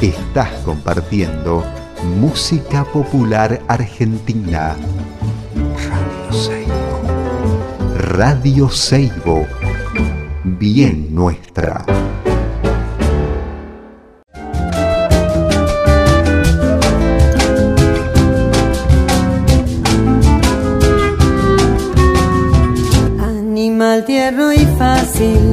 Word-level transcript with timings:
Estás 0.00 0.48
compartiendo 0.64 1.62
música 2.18 2.84
popular 2.84 3.60
argentina. 3.68 4.74
Radio 5.86 6.32
Seibo. 6.32 7.02
Radio 7.98 8.70
Seibo. 8.70 9.46
Bien 10.42 11.14
nuestra. 11.14 11.84
Animal 23.18 24.06
tierno 24.06 24.50
y 24.50 24.64
fácil, 24.78 25.52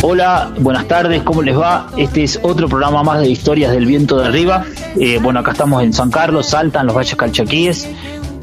Hola, 0.00 0.52
buenas 0.60 0.86
tardes, 0.86 1.24
¿cómo 1.24 1.42
les 1.42 1.58
va? 1.58 1.88
Este 1.96 2.22
es 2.22 2.38
otro 2.42 2.68
programa 2.68 3.02
más 3.02 3.20
de 3.20 3.28
Historias 3.28 3.72
del 3.72 3.84
Viento 3.84 4.16
de 4.16 4.26
Arriba. 4.26 4.64
Eh, 4.96 5.18
bueno, 5.20 5.40
acá 5.40 5.50
estamos 5.50 5.82
en 5.82 5.92
San 5.92 6.12
Carlos, 6.12 6.46
Salta, 6.46 6.78
en 6.80 6.86
los 6.86 6.94
Valles 6.94 7.16
Calchaquíes, 7.16 7.88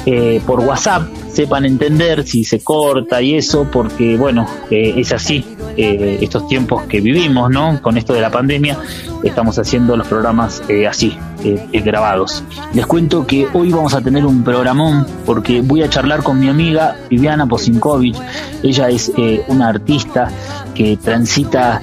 eh, 0.06 0.40
por 0.46 0.60
WhatsApp 0.60 1.02
sepan 1.36 1.66
entender 1.66 2.24
si 2.24 2.44
se 2.44 2.64
corta 2.64 3.20
y 3.20 3.34
eso, 3.34 3.66
porque 3.70 4.16
bueno, 4.16 4.46
eh, 4.70 4.94
es 4.96 5.12
así, 5.12 5.44
eh, 5.76 6.18
estos 6.22 6.48
tiempos 6.48 6.84
que 6.84 7.00
vivimos, 7.02 7.50
¿no? 7.50 7.82
Con 7.82 7.98
esto 7.98 8.14
de 8.14 8.22
la 8.22 8.30
pandemia, 8.30 8.78
estamos 9.22 9.58
haciendo 9.58 9.96
los 9.96 10.06
programas 10.06 10.62
eh, 10.68 10.86
así, 10.86 11.16
eh, 11.44 11.66
eh, 11.72 11.80
grabados. 11.80 12.42
Les 12.72 12.86
cuento 12.86 13.26
que 13.26 13.48
hoy 13.52 13.70
vamos 13.70 13.94
a 13.94 14.00
tener 14.00 14.24
un 14.26 14.42
programón 14.42 15.06
porque 15.24 15.60
voy 15.60 15.82
a 15.82 15.90
charlar 15.90 16.22
con 16.22 16.38
mi 16.38 16.48
amiga 16.48 16.96
Viviana 17.08 17.46
Posinkovic. 17.46 18.16
Ella 18.62 18.88
es 18.88 19.12
una 19.48 19.68
artista 19.68 20.30
que 20.74 20.96
transita 20.96 21.80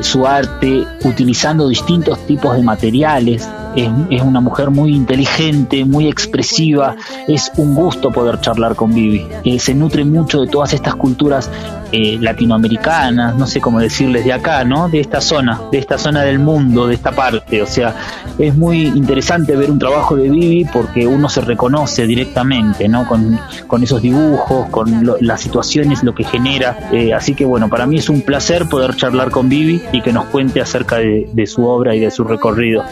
su 0.00 0.26
arte 0.26 0.86
utilizando 1.04 1.68
distintos 1.68 2.26
tipos 2.26 2.56
de 2.56 2.62
materiales. 2.62 3.48
Es, 3.74 4.22
una 4.22 4.40
mujer 4.40 4.70
muy 4.70 4.94
inteligente, 4.94 5.84
muy 5.84 6.08
expresiva. 6.08 6.96
Es 7.26 7.50
un 7.56 7.74
gusto 7.74 8.10
poder 8.10 8.40
charlar 8.40 8.74
con 8.74 8.94
Vivi. 8.94 9.26
Se 9.58 9.74
nutre 9.74 10.04
mucho 10.04 10.40
de 10.40 10.46
todas 10.46 10.72
estas 10.72 10.94
culturas 10.94 11.50
eh, 11.92 12.18
latinoamericanas, 12.20 13.36
no 13.36 13.46
sé 13.46 13.60
cómo 13.60 13.78
decirles 13.80 14.24
de 14.24 14.32
acá, 14.32 14.64
¿no? 14.64 14.88
De 14.88 15.00
esta 15.00 15.20
zona, 15.20 15.60
de 15.70 15.78
esta 15.78 15.98
zona 15.98 16.22
del 16.22 16.38
mundo, 16.38 16.86
de 16.86 16.94
esta 16.94 17.12
parte. 17.12 17.62
O 17.62 17.66
sea, 17.66 17.94
es 18.38 18.56
muy 18.56 18.82
interesante 18.86 19.54
ver 19.56 19.70
un 19.70 19.78
trabajo 19.78 20.16
de 20.16 20.28
Vivi 20.30 20.64
porque 20.64 21.06
uno 21.06 21.28
se 21.28 21.40
reconoce 21.42 22.06
directamente, 22.06 22.88
¿no? 22.88 23.06
Con, 23.06 23.38
con 23.66 23.82
esos 23.82 24.02
dibujos, 24.02 24.68
con 24.70 25.04
lo- 25.04 25.16
las 25.20 25.40
situaciones, 25.40 26.02
lo 26.02 26.14
que 26.14 26.24
genera. 26.24 26.88
Eh, 26.92 27.12
así 27.14 27.34
que 27.34 27.44
bueno, 27.44 27.68
para 27.68 27.86
mí 27.86 27.98
es 27.98 28.08
un 28.08 28.22
placer 28.22 28.68
poder 28.68 28.96
charlar 28.96 29.30
con 29.30 29.48
Vivi 29.48 29.82
y 29.92 30.00
que 30.00 30.12
nos 30.12 30.24
cuente 30.26 30.60
acerca 30.60 30.96
de, 30.96 31.28
de 31.32 31.46
su 31.46 31.64
obra 31.66 31.94
y 31.94 32.00
de 32.00 32.10
su 32.10 32.24
recorrido. 32.24 32.84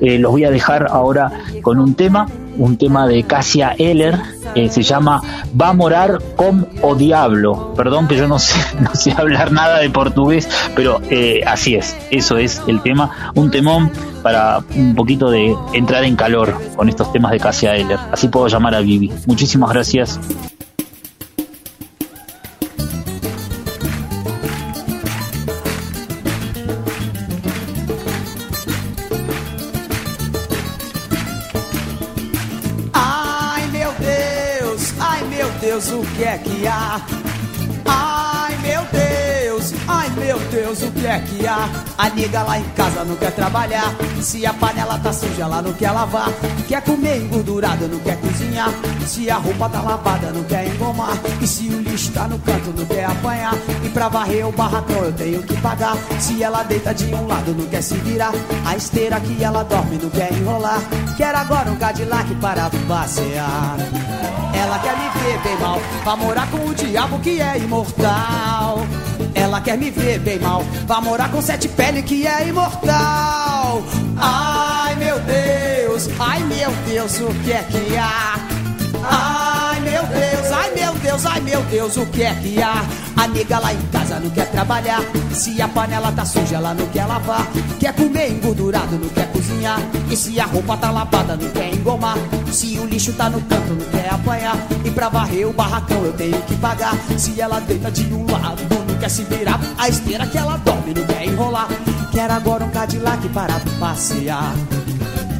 Eh, 0.00 0.18
los 0.18 0.32
voy 0.32 0.44
a 0.44 0.50
dejar 0.50 0.86
ahora 0.90 1.30
con 1.62 1.78
un 1.78 1.94
tema, 1.94 2.26
un 2.56 2.76
tema 2.76 3.06
de 3.06 3.22
Cassia 3.24 3.74
Eller, 3.78 4.18
se 4.70 4.82
llama 4.82 5.20
Va 5.60 5.70
a 5.70 5.72
morar 5.72 6.20
con 6.36 6.68
o 6.82 6.94
diablo. 6.94 7.74
Perdón 7.76 8.06
que 8.08 8.16
yo 8.16 8.28
no 8.28 8.38
sé, 8.38 8.58
no 8.80 8.94
sé 8.94 9.12
hablar 9.12 9.52
nada 9.52 9.78
de 9.78 9.90
portugués, 9.90 10.48
pero 10.74 11.00
eh, 11.10 11.42
así 11.46 11.74
es, 11.74 11.96
eso 12.10 12.38
es 12.38 12.62
el 12.66 12.80
tema, 12.82 13.32
un 13.34 13.50
temón 13.50 13.90
para 14.22 14.60
un 14.74 14.94
poquito 14.94 15.30
de 15.30 15.54
entrar 15.72 16.04
en 16.04 16.16
calor 16.16 16.54
con 16.76 16.88
estos 16.88 17.12
temas 17.12 17.32
de 17.32 17.40
Cassia 17.40 17.76
Eller. 17.76 17.98
Así 18.10 18.28
puedo 18.28 18.48
llamar 18.48 18.74
a 18.74 18.80
Vivi. 18.80 19.12
Muchísimas 19.26 19.70
gracias. 19.70 20.18
A 41.96 42.10
nega 42.10 42.42
lá 42.42 42.58
em 42.58 42.64
casa 42.70 43.04
não 43.04 43.14
quer 43.16 43.30
trabalhar. 43.32 43.94
Se 44.20 44.44
a 44.44 44.52
panela 44.52 44.98
tá 44.98 45.12
suja, 45.12 45.42
ela 45.42 45.62
não 45.62 45.72
quer 45.72 45.92
lavar. 45.92 46.28
Quer 46.66 46.82
comer 46.82 47.18
engordurado, 47.18 47.86
não 47.88 47.98
quer 48.00 48.18
cozinhar. 48.20 48.70
Se 49.06 49.30
a 49.30 49.36
roupa 49.36 49.68
tá 49.68 49.80
lavada, 49.80 50.32
não 50.32 50.42
quer 50.44 50.66
engomar. 50.66 51.16
E 51.40 51.46
se 51.46 51.68
o 51.68 51.80
lixo 51.80 52.10
tá 52.12 52.26
no 52.26 52.38
canto, 52.40 52.74
não 52.76 52.84
quer 52.84 53.04
apanhar. 53.04 53.54
E 53.84 53.88
pra 53.90 54.08
varrer 54.08 54.46
o 54.46 54.52
barracão 54.52 55.04
eu 55.04 55.12
tenho 55.12 55.42
que 55.42 55.56
pagar. 55.60 55.96
Se 56.18 56.42
ela 56.42 56.62
deita 56.64 56.92
de 56.92 57.14
um 57.14 57.26
lado, 57.26 57.54
não 57.54 57.66
quer 57.66 57.82
se 57.82 57.94
virar. 57.96 58.32
A 58.66 58.76
esteira 58.76 59.20
que 59.20 59.42
ela 59.42 59.62
dorme, 59.62 59.98
não 60.02 60.10
quer 60.10 60.32
enrolar. 60.32 60.80
Quer 61.16 61.34
agora 61.34 61.70
um 61.70 61.76
Cadillac 61.76 62.34
para 62.36 62.70
passear. 62.88 63.76
Ela 64.54 64.78
quer 64.78 64.96
me 64.96 65.08
ver 65.20 65.38
bem 65.42 65.58
mal, 65.58 65.80
vai 66.04 66.16
morar 66.16 66.50
com 66.50 66.58
o 66.58 66.74
diabo 66.74 67.18
que 67.18 67.40
é 67.40 67.58
imortal. 67.58 68.78
Ela 69.34 69.60
quer 69.60 69.76
me 69.76 69.90
ver 69.90 70.18
bem 70.20 70.38
mal, 70.38 70.62
vai 70.86 71.00
morar 71.00 71.30
com 71.30 71.42
sete 71.42 71.68
pele 71.68 72.02
que 72.02 72.26
é 72.26 72.48
imortal. 72.48 73.82
Ai 74.16 74.94
meu 74.96 75.18
Deus, 75.20 76.08
ai 76.18 76.40
meu 76.44 76.70
Deus, 76.86 77.20
o 77.20 77.34
que 77.42 77.52
é 77.52 77.62
que 77.62 77.96
há? 77.96 78.36
Ai 79.02 79.80
meu 79.80 80.02
Deus, 80.06 80.43
Deus, 81.14 81.26
ai 81.26 81.40
meu 81.42 81.62
Deus, 81.66 81.96
o 81.96 82.06
que 82.06 82.24
é 82.24 82.34
que 82.34 82.60
há? 82.60 82.84
A 83.16 83.28
nega 83.28 83.60
lá 83.60 83.72
em 83.72 83.80
casa 83.92 84.18
não 84.18 84.28
quer 84.30 84.50
trabalhar. 84.50 85.00
Se 85.32 85.62
a 85.62 85.68
panela 85.68 86.10
tá 86.10 86.24
suja, 86.24 86.56
ela 86.56 86.74
não 86.74 86.88
quer 86.88 87.06
lavar. 87.06 87.46
Quer 87.78 87.94
comer 87.94 88.32
engordurado, 88.32 88.98
não 88.98 89.08
quer 89.10 89.30
cozinhar. 89.30 89.78
E 90.10 90.16
se 90.16 90.40
a 90.40 90.44
roupa 90.44 90.76
tá 90.76 90.90
lavada, 90.90 91.36
não 91.36 91.48
quer 91.50 91.72
engomar. 91.72 92.16
Se 92.50 92.80
o 92.80 92.86
lixo 92.86 93.12
tá 93.12 93.30
no 93.30 93.40
canto, 93.42 93.74
não 93.74 93.86
quer 93.92 94.12
apanhar. 94.12 94.56
E 94.84 94.90
pra 94.90 95.08
varrer 95.08 95.46
o 95.46 95.52
barracão 95.52 96.04
eu 96.04 96.12
tenho 96.14 96.42
que 96.42 96.56
pagar. 96.56 96.96
Se 97.16 97.40
ela 97.40 97.60
deita 97.60 97.92
de 97.92 98.12
um 98.12 98.26
lado, 98.28 98.60
não 98.88 98.98
quer 98.98 99.08
se 99.08 99.22
virar. 99.22 99.60
A 99.78 99.88
esteira 99.88 100.26
que 100.26 100.36
ela 100.36 100.56
dorme, 100.56 100.94
não 100.94 101.06
quer 101.06 101.24
enrolar. 101.26 101.68
Quer 102.10 102.28
agora 102.28 102.64
um 102.64 102.70
Cadillac 102.70 103.28
para 103.28 103.60
passear. 103.78 104.52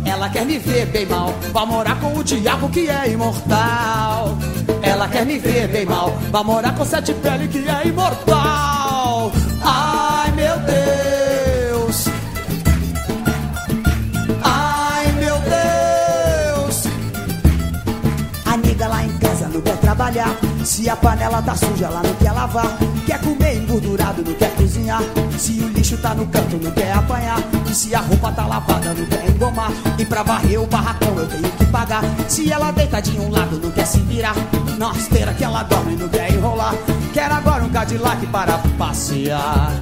Ela 0.04 0.28
quer 0.28 0.44
me 0.44 0.58
ver 0.58 0.86
bem 0.86 1.06
mal, 1.06 1.34
vai 1.52 1.66
morar 1.66 1.98
com 2.00 2.18
o 2.18 2.24
diabo 2.24 2.68
que 2.68 2.88
é 2.88 3.10
imortal. 3.10 4.36
Ela 4.82 5.08
quer 5.08 5.24
me 5.24 5.38
ver 5.38 5.68
bem 5.68 5.86
mal, 5.86 6.10
vai 6.30 6.44
morar 6.44 6.74
com 6.74 6.84
sete 6.84 7.14
pele 7.14 7.48
que 7.48 7.66
é 7.68 7.88
imortal. 7.88 9.32
Ai 9.62 10.30
meu 10.32 10.58
Deus, 10.58 11.13
trabalhar. 19.94 20.36
Se 20.64 20.88
a 20.88 20.96
panela 20.96 21.40
tá 21.40 21.54
suja, 21.54 21.86
ela 21.86 22.02
não 22.02 22.14
quer 22.14 22.32
lavar. 22.32 22.76
Quer 23.06 23.20
comer 23.20 23.56
engordurado, 23.56 24.24
não 24.26 24.34
quer 24.34 24.50
cozinhar. 24.56 25.00
Se 25.38 25.52
o 25.60 25.68
lixo 25.68 25.96
tá 25.98 26.14
no 26.14 26.26
canto, 26.26 26.56
não 26.56 26.70
quer 26.72 26.92
apanhar. 26.92 27.38
E 27.70 27.74
se 27.74 27.94
a 27.94 28.00
roupa 28.00 28.32
tá 28.32 28.44
lavada, 28.44 28.92
não 28.92 29.06
quer 29.06 29.28
engomar. 29.28 29.70
E 29.98 30.04
pra 30.04 30.22
varrer 30.22 30.60
o 30.60 30.66
barracão 30.66 31.16
eu 31.16 31.28
tenho 31.28 31.48
que 31.48 31.64
pagar. 31.66 32.02
Se 32.28 32.52
ela 32.52 32.72
deita 32.72 33.00
de 33.00 33.18
um 33.18 33.30
lado, 33.30 33.60
não 33.62 33.70
quer 33.70 33.86
se 33.86 34.00
virar. 34.00 34.34
Na 34.76 34.90
esteira 34.92 35.32
que 35.32 35.44
ela 35.44 35.62
dorme, 35.62 35.94
não 35.94 36.08
quer 36.08 36.32
enrolar. 36.32 36.74
Quer 37.12 37.30
agora 37.30 37.62
um 37.62 37.70
Cadillac 37.70 38.26
para 38.26 38.58
passear. 38.76 39.72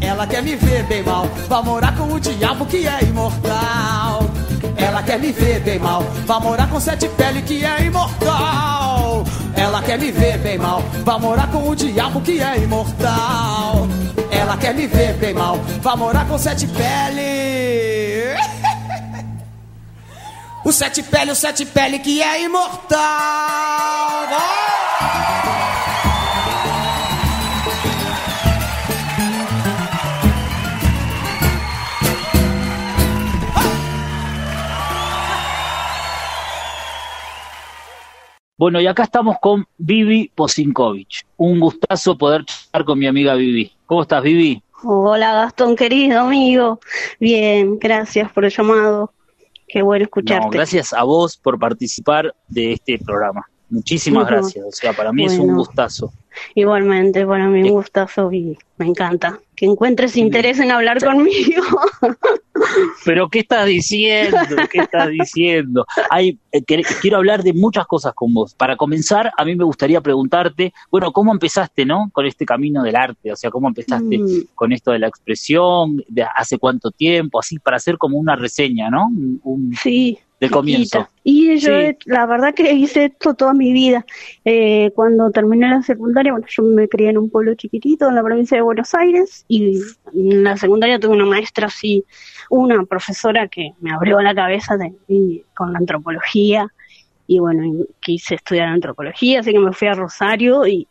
Ela 0.00 0.26
quer 0.26 0.42
me 0.42 0.56
ver 0.56 0.82
bem 0.84 1.02
mal, 1.02 1.26
vai 1.48 1.62
morar 1.62 1.96
com 1.96 2.12
o 2.12 2.20
diabo 2.20 2.66
que 2.66 2.86
é 2.86 3.04
imortal. 3.04 4.28
Ela 4.76 5.02
quer 5.02 5.18
me 5.18 5.32
ver 5.32 5.60
bem 5.60 5.78
mal, 5.78 6.02
vai 6.26 6.40
morar 6.40 6.68
com 6.68 6.78
sete 6.78 7.08
pele 7.08 7.40
que 7.40 7.64
é 7.64 7.84
imortal. 7.84 8.83
Ela 9.56 9.82
quer 9.82 9.98
me 9.98 10.10
ver 10.10 10.38
bem 10.38 10.58
mal, 10.58 10.82
vai 11.04 11.18
morar 11.18 11.50
com 11.50 11.68
o 11.68 11.76
diabo 11.76 12.20
que 12.20 12.40
é 12.42 12.58
imortal. 12.58 13.86
Ela 14.30 14.56
quer 14.56 14.74
me 14.74 14.86
ver 14.86 15.14
bem 15.14 15.34
mal, 15.34 15.58
vai 15.80 15.96
morar 15.96 16.26
com 16.26 16.38
sete 16.38 16.66
pele. 16.66 18.34
O 20.66 20.72
sete 20.72 21.02
pele, 21.02 21.30
o 21.30 21.34
sete 21.34 21.66
pele 21.66 21.98
que 21.98 22.22
é 22.22 22.42
imortal. 22.42 22.98
Bueno, 38.64 38.80
y 38.80 38.86
acá 38.86 39.02
estamos 39.02 39.36
con 39.42 39.66
Vivi 39.76 40.32
Posinkovich. 40.34 41.26
Un 41.36 41.60
gustazo 41.60 42.16
poder 42.16 42.46
charlar 42.46 42.86
con 42.86 42.98
mi 42.98 43.06
amiga 43.06 43.34
Vivi. 43.34 43.70
¿Cómo 43.84 44.00
estás, 44.00 44.22
Vivi? 44.22 44.62
Hola, 44.82 45.34
Gastón, 45.34 45.76
querido 45.76 46.20
amigo. 46.20 46.80
Bien, 47.20 47.78
gracias 47.78 48.32
por 48.32 48.46
el 48.46 48.50
llamado. 48.50 49.12
Qué 49.68 49.82
bueno 49.82 50.04
escucharte. 50.04 50.48
gracias 50.50 50.94
a 50.94 51.02
vos 51.02 51.36
por 51.36 51.58
participar 51.58 52.34
de 52.48 52.72
este 52.72 52.98
programa. 52.98 53.46
Muchísimas 53.74 54.28
gracias. 54.28 54.64
O 54.64 54.70
sea, 54.70 54.92
para 54.92 55.12
mí 55.12 55.24
es 55.24 55.36
un 55.36 55.52
gustazo. 55.52 56.12
Igualmente, 56.54 57.26
para 57.26 57.48
mí 57.48 57.62
un 57.62 57.70
gustazo 57.70 58.30
y 58.30 58.56
me 58.76 58.86
encanta 58.86 59.40
que 59.56 59.66
encuentres 59.66 60.16
interés 60.16 60.60
en 60.60 60.70
hablar 60.70 61.02
conmigo. 61.02 61.64
Pero 63.04 63.28
¿qué 63.28 63.40
estás 63.40 63.66
diciendo? 63.66 64.38
¿Qué 64.70 64.78
estás 64.78 65.10
diciendo? 65.10 65.84
Hay, 66.08 66.38
eh, 66.52 66.62
quiero 67.00 67.16
hablar 67.16 67.42
de 67.42 67.52
muchas 67.52 67.84
cosas 67.86 68.12
con 68.14 68.32
vos. 68.32 68.54
Para 68.54 68.76
comenzar, 68.76 69.32
a 69.36 69.44
mí 69.44 69.56
me 69.56 69.64
gustaría 69.64 70.00
preguntarte, 70.00 70.72
bueno, 70.88 71.12
¿cómo 71.12 71.32
empezaste, 71.32 71.84
no? 71.84 72.10
Con 72.12 72.26
este 72.26 72.46
camino 72.46 72.84
del 72.84 72.94
arte, 72.94 73.32
o 73.32 73.36
sea, 73.36 73.50
¿cómo 73.50 73.66
empezaste 73.66 74.18
mm. 74.18 74.54
con 74.54 74.72
esto 74.72 74.92
de 74.92 75.00
la 75.00 75.08
expresión? 75.08 76.00
De 76.06 76.24
¿Hace 76.36 76.58
cuánto 76.58 76.92
tiempo? 76.92 77.40
Así, 77.40 77.58
para 77.58 77.78
hacer 77.78 77.98
como 77.98 78.18
una 78.18 78.36
reseña, 78.36 78.88
¿no? 78.88 79.08
sí, 79.82 80.20
del 80.44 80.50
comienzo. 80.50 81.08
Y 81.22 81.56
yo, 81.56 81.72
la 82.04 82.26
verdad 82.26 82.54
que 82.54 82.72
hice 82.72 83.06
esto 83.06 83.34
toda 83.34 83.54
mi 83.54 83.72
vida. 83.72 84.04
Eh, 84.44 84.90
cuando 84.94 85.30
terminé 85.30 85.68
la 85.68 85.82
secundaria, 85.82 86.32
bueno, 86.32 86.46
yo 86.48 86.62
me 86.62 86.88
crié 86.88 87.10
en 87.10 87.18
un 87.18 87.30
pueblo 87.30 87.54
chiquitito 87.54 88.08
en 88.08 88.14
la 88.14 88.22
provincia 88.22 88.56
de 88.56 88.62
Buenos 88.62 88.94
Aires 88.94 89.44
y 89.48 89.80
en 90.14 90.44
la 90.44 90.56
secundaria 90.56 90.98
tuve 90.98 91.12
una 91.14 91.26
maestra 91.26 91.68
así, 91.68 92.04
una 92.50 92.84
profesora 92.84 93.48
que 93.48 93.72
me 93.80 93.92
abrió 93.92 94.20
la 94.20 94.34
cabeza 94.34 94.76
de, 94.76 94.92
con 95.54 95.72
la 95.72 95.78
antropología 95.78 96.68
y 97.26 97.38
bueno, 97.38 97.84
quise 98.00 98.34
estudiar 98.34 98.68
antropología, 98.68 99.40
así 99.40 99.52
que 99.52 99.58
me 99.58 99.72
fui 99.72 99.88
a 99.88 99.94
Rosario 99.94 100.66
y 100.66 100.86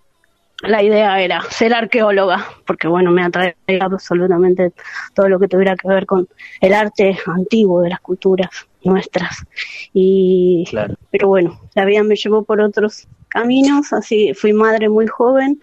la 0.64 0.82
idea 0.82 1.22
era 1.22 1.42
ser 1.50 1.74
arqueóloga, 1.74 2.46
porque 2.66 2.88
bueno, 2.88 3.12
me 3.12 3.24
atraía 3.24 3.56
absolutamente 3.82 4.72
todo 5.14 5.28
lo 5.30 5.40
que 5.40 5.48
tuviera 5.48 5.76
que 5.76 5.88
ver 5.88 6.06
con 6.06 6.28
el 6.62 6.74
arte 6.74 7.18
antiguo 7.28 7.82
de 7.82 7.90
las 7.90 8.00
culturas 8.00 8.50
nuestras. 8.83 9.45
Y, 9.94 10.65
Pero 11.12 11.27
bueno, 11.27 11.59
la 11.75 11.85
vida 11.85 12.03
me 12.03 12.15
llevó 12.15 12.44
por 12.44 12.62
otros 12.62 13.07
caminos, 13.30 13.94
así 13.94 14.33
fui 14.33 14.53
madre 14.53 14.89
muy 14.89 15.07
joven, 15.07 15.62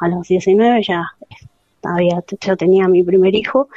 a 0.00 0.08
los 0.08 0.28
19 0.28 0.82
ya, 0.82 1.04
todavía, 1.80 2.22
ya 2.40 2.56
tenía 2.56 2.88
mi 2.88 3.02
primer 3.02 3.34
hijo, 3.34 3.68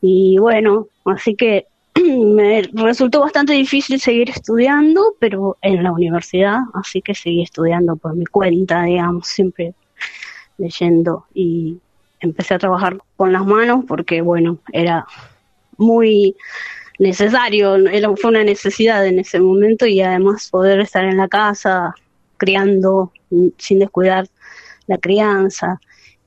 y 0.00 0.38
bueno, 0.38 0.88
así 1.04 1.34
que 1.34 1.66
me 1.94 2.62
resultó 2.72 3.20
bastante 3.20 3.52
difícil 3.52 4.00
seguir 4.00 4.30
estudiando, 4.30 5.14
pero 5.18 5.56
en 5.62 5.82
la 5.82 5.92
universidad, 5.92 6.58
así 6.74 7.02
que 7.02 7.14
seguí 7.14 7.42
estudiando 7.42 7.96
por 7.96 8.14
mi 8.14 8.26
cuenta, 8.26 8.82
digamos, 8.82 9.26
siempre 9.26 9.74
leyendo 10.58 11.26
y 11.34 11.78
empecé 12.20 12.54
a 12.54 12.58
trabajar 12.58 12.98
con 13.16 13.32
las 13.32 13.44
manos 13.44 13.84
porque, 13.86 14.20
bueno, 14.20 14.58
era 14.72 15.06
muy 15.78 16.36
necesario, 17.00 17.76
era, 17.76 18.14
fue 18.14 18.30
una 18.30 18.44
necesidad 18.44 19.04
en 19.06 19.18
ese 19.18 19.40
momento 19.40 19.86
y 19.86 20.02
además 20.02 20.50
poder 20.50 20.80
estar 20.80 21.04
en 21.04 21.16
la 21.16 21.28
casa 21.28 21.94
criando 22.36 23.12
sin 23.56 23.78
descuidar 23.78 24.28
la 24.86 24.98
crianza. 24.98 25.80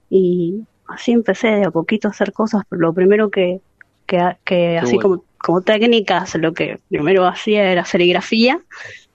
Y 0.09 0.63
así 0.87 1.11
empecé 1.11 1.47
de 1.47 1.65
a 1.65 1.71
poquito 1.71 2.07
a 2.07 2.11
hacer 2.11 2.33
cosas, 2.33 2.63
pero 2.67 2.81
lo 2.81 2.93
primero 2.93 3.29
que, 3.29 3.61
que, 4.07 4.77
así 4.79 4.97
como, 4.97 5.23
como 5.37 5.61
técnicas, 5.61 6.33
lo 6.35 6.53
que 6.53 6.79
primero 6.89 7.27
hacía 7.27 7.71
era 7.71 7.85
serigrafía 7.85 8.59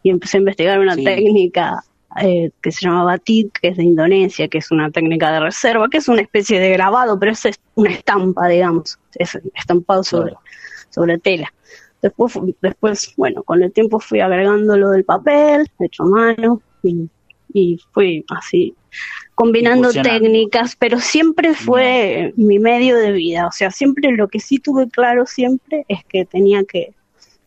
y 0.05 0.11
empecé 0.11 0.37
a 0.37 0.41
investigar 0.41 0.79
una 0.79 0.95
técnica 0.95 1.83
eh, 2.21 2.51
que 2.63 2.71
se 2.71 2.87
llama 2.87 3.03
batik, 3.03 3.59
que 3.61 3.69
es 3.69 3.77
de 3.77 3.85
Indonesia, 3.85 4.47
que 4.47 4.59
es 4.59 4.71
una 4.71 4.91
técnica 4.93 5.33
de 5.33 5.41
reserva, 5.41 5.89
que 5.89 5.99
es 5.99 6.09
una 6.09 6.23
especie 6.23 6.61
de 6.61 6.71
grabado, 6.71 7.19
pero 7.19 7.33
es 7.33 7.43
una 7.75 7.91
estampa, 7.91 8.47
digamos, 8.47 8.97
es 9.17 9.39
estampado 9.55 10.05
sobre, 10.05 10.35
sobre 10.99 11.19
tela. 11.19 11.53
Después, 12.03 12.35
después, 12.61 13.13
bueno, 13.17 13.43
con 13.43 13.63
el 13.63 13.73
tiempo 13.73 14.01
fui 14.01 14.21
agregando 14.21 14.77
lo 14.77 14.91
del 14.91 15.05
papel, 15.05 15.69
hecho 15.81 16.03
a 16.05 16.07
mano, 16.07 16.61
y, 16.83 17.09
y 17.53 17.79
fui 17.93 18.25
así 18.31 18.75
combinando 19.35 19.93
técnicas, 19.93 20.75
pero 20.77 20.99
siempre 20.99 21.55
fue 21.55 22.33
mi 22.37 22.59
medio 22.59 22.97
de 22.97 23.13
vida, 23.13 23.47
o 23.47 23.53
sea, 23.53 23.71
siempre 23.71 24.11
lo 24.11 24.27
que 24.27 24.41
sí 24.41 24.59
tuve 24.59 24.89
claro 24.89 25.27
siempre 25.27 25.85
es 25.87 26.05
que 26.05 26.25
tenía 26.25 26.65
que 26.65 26.93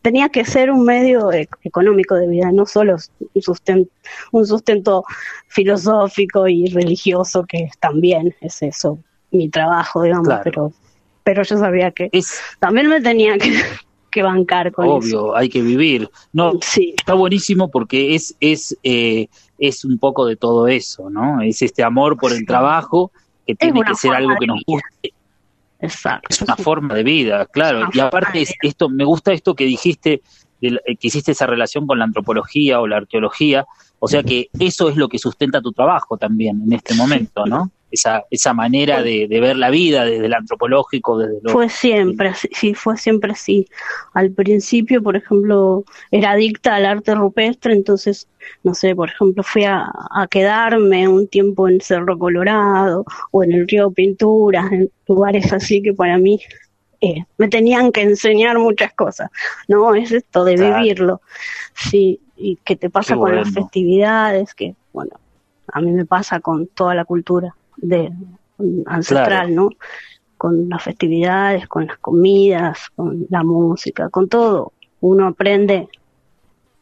tenía 0.00 0.30
que 0.30 0.44
ser 0.44 0.70
un 0.70 0.84
medio 0.84 1.30
e-, 1.32 1.48
económico 1.62 2.14
de 2.14 2.28
vida, 2.28 2.50
no 2.50 2.66
solo 2.66 2.96
un 3.34 3.42
sustento, 3.42 3.90
un 4.32 4.46
sustento 4.46 5.04
filosófico 5.48 6.48
y 6.48 6.66
religioso, 6.66 7.44
que 7.46 7.68
también 7.78 8.34
es 8.40 8.62
eso, 8.62 8.98
mi 9.30 9.48
trabajo, 9.48 10.02
digamos, 10.02 10.34
pero, 10.42 10.72
pero 11.24 11.42
yo 11.42 11.56
sabía 11.56 11.90
que 11.90 12.10
también 12.58 12.88
me 12.88 13.00
tenía 13.00 13.38
que, 13.38 13.52
que 14.10 14.22
bancar 14.22 14.72
con 14.72 14.88
Obvio, 14.88 15.36
hay 15.36 15.48
que 15.48 15.62
vivir. 15.62 16.10
No, 16.32 16.52
sí. 16.60 16.94
está 16.96 17.14
buenísimo 17.14 17.70
porque 17.70 18.14
es, 18.14 18.36
es, 18.40 18.76
eh, 18.82 19.28
es 19.58 19.84
un 19.84 19.98
poco 19.98 20.26
de 20.26 20.36
todo 20.36 20.68
eso, 20.68 21.10
¿no? 21.10 21.40
Es 21.42 21.62
este 21.62 21.82
amor 21.82 22.16
por 22.16 22.32
el 22.32 22.46
trabajo 22.46 23.12
que 23.46 23.54
tiene 23.54 23.82
que 23.82 23.94
ser 23.94 24.12
algo 24.12 24.34
que 24.38 24.46
nos 24.46 24.62
guste 24.66 25.14
Exacto. 25.82 26.28
Es 26.30 26.40
una 26.40 26.56
forma 26.56 26.94
de 26.94 27.02
vida, 27.02 27.44
claro. 27.46 27.88
Y 27.92 27.98
aparte, 27.98 28.46
esto 28.62 28.88
me 28.88 29.04
gusta 29.04 29.32
esto 29.32 29.54
que 29.54 29.64
dijiste, 29.64 30.22
que 30.60 30.96
hiciste 31.00 31.32
esa 31.32 31.46
relación 31.46 31.88
con 31.88 31.98
la 31.98 32.04
antropología 32.04 32.80
o 32.80 32.86
la 32.86 32.98
arqueología, 32.98 33.66
o 33.98 34.06
sea 34.06 34.22
que 34.22 34.48
eso 34.60 34.88
es 34.88 34.96
lo 34.96 35.08
que 35.08 35.18
sustenta 35.18 35.60
tu 35.60 35.72
trabajo 35.72 36.16
también 36.16 36.62
en 36.64 36.72
este 36.72 36.94
momento, 36.94 37.44
¿no? 37.46 37.72
Esa, 37.92 38.24
esa 38.30 38.54
manera 38.54 39.02
de, 39.02 39.28
ver 39.28 39.56
la 39.56 39.70
vida 39.70 40.04
desde 40.04 40.26
el 40.26 40.34
antropológico, 40.34 41.18
desde 41.18 41.38
lo... 41.42 41.50
Fue 41.50 41.68
siempre, 41.68 42.32
sí, 42.34 42.74
fue 42.74 42.96
siempre 42.96 43.32
así. 43.32 43.68
Al 44.14 44.32
principio, 44.32 45.02
por 45.02 45.16
ejemplo, 45.16 45.84
era 46.10 46.32
adicta 46.32 46.74
al 46.74 46.86
arte 46.86 47.14
rupestre, 47.14 47.74
entonces, 47.74 48.26
no 48.62 48.74
sé, 48.74 48.96
por 48.96 49.10
ejemplo, 49.10 49.42
fui 49.42 49.64
a, 49.64 49.92
quedarme 50.30 51.06
un 51.06 51.28
tiempo 51.28 51.68
en 51.68 51.80
Cerro 51.80 52.18
Colorado 52.18 53.04
o 53.30 53.44
en 53.44 53.52
el 53.52 53.68
Río 53.68 53.90
Pinturas, 53.90 54.72
en 54.72 54.90
lugares 55.06 55.52
así 55.52 55.82
que 55.82 55.92
para 55.92 56.16
mí 56.16 56.40
eh, 57.00 57.24
me 57.36 57.48
tenían 57.48 57.92
que 57.92 58.00
enseñar 58.00 58.58
muchas 58.58 58.94
cosas, 58.94 59.30
¿no? 59.68 59.94
Es 59.94 60.12
esto 60.12 60.44
de 60.44 60.56
vivirlo, 60.56 61.20
sí, 61.74 62.20
y 62.36 62.56
qué 62.64 62.76
te 62.76 62.88
pasa 62.88 63.16
con 63.16 63.36
las 63.36 63.52
festividades, 63.52 64.54
que, 64.54 64.74
bueno, 64.92 65.10
a 65.68 65.80
mí 65.80 65.92
me 65.92 66.06
pasa 66.06 66.40
con 66.40 66.68
toda 66.68 66.94
la 66.94 67.04
cultura 67.04 67.54
de 67.76 68.12
ancestral, 68.86 69.54
¿no? 69.54 69.70
Con 70.36 70.68
las 70.68 70.82
festividades, 70.82 71.68
con 71.68 71.86
las 71.86 71.98
comidas, 71.98 72.90
con 72.94 73.26
la 73.30 73.42
música, 73.42 74.08
con 74.08 74.28
todo. 74.28 74.72
Uno 75.00 75.26
aprende 75.26 75.88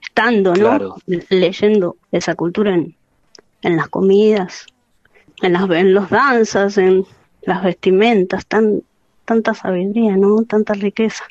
estando, 0.03 0.55
¿no? 0.55 0.97
Leyendo 1.29 1.97
esa 2.13 2.35
cultura 2.35 2.75
en, 2.75 2.95
en 3.63 3.77
las 3.77 3.89
comidas, 3.89 4.67
en 5.43 5.53
las 5.53 5.69
en 5.71 5.95
los 5.95 6.11
danzas, 6.11 6.79
en 6.79 7.05
las 7.43 7.63
vestimentas, 7.63 8.47
tan 8.47 8.83
tanta 9.25 9.55
sabiduría, 9.55 10.17
¿no? 10.17 10.43
Tanta 10.43 10.75
riqueza. 10.75 11.25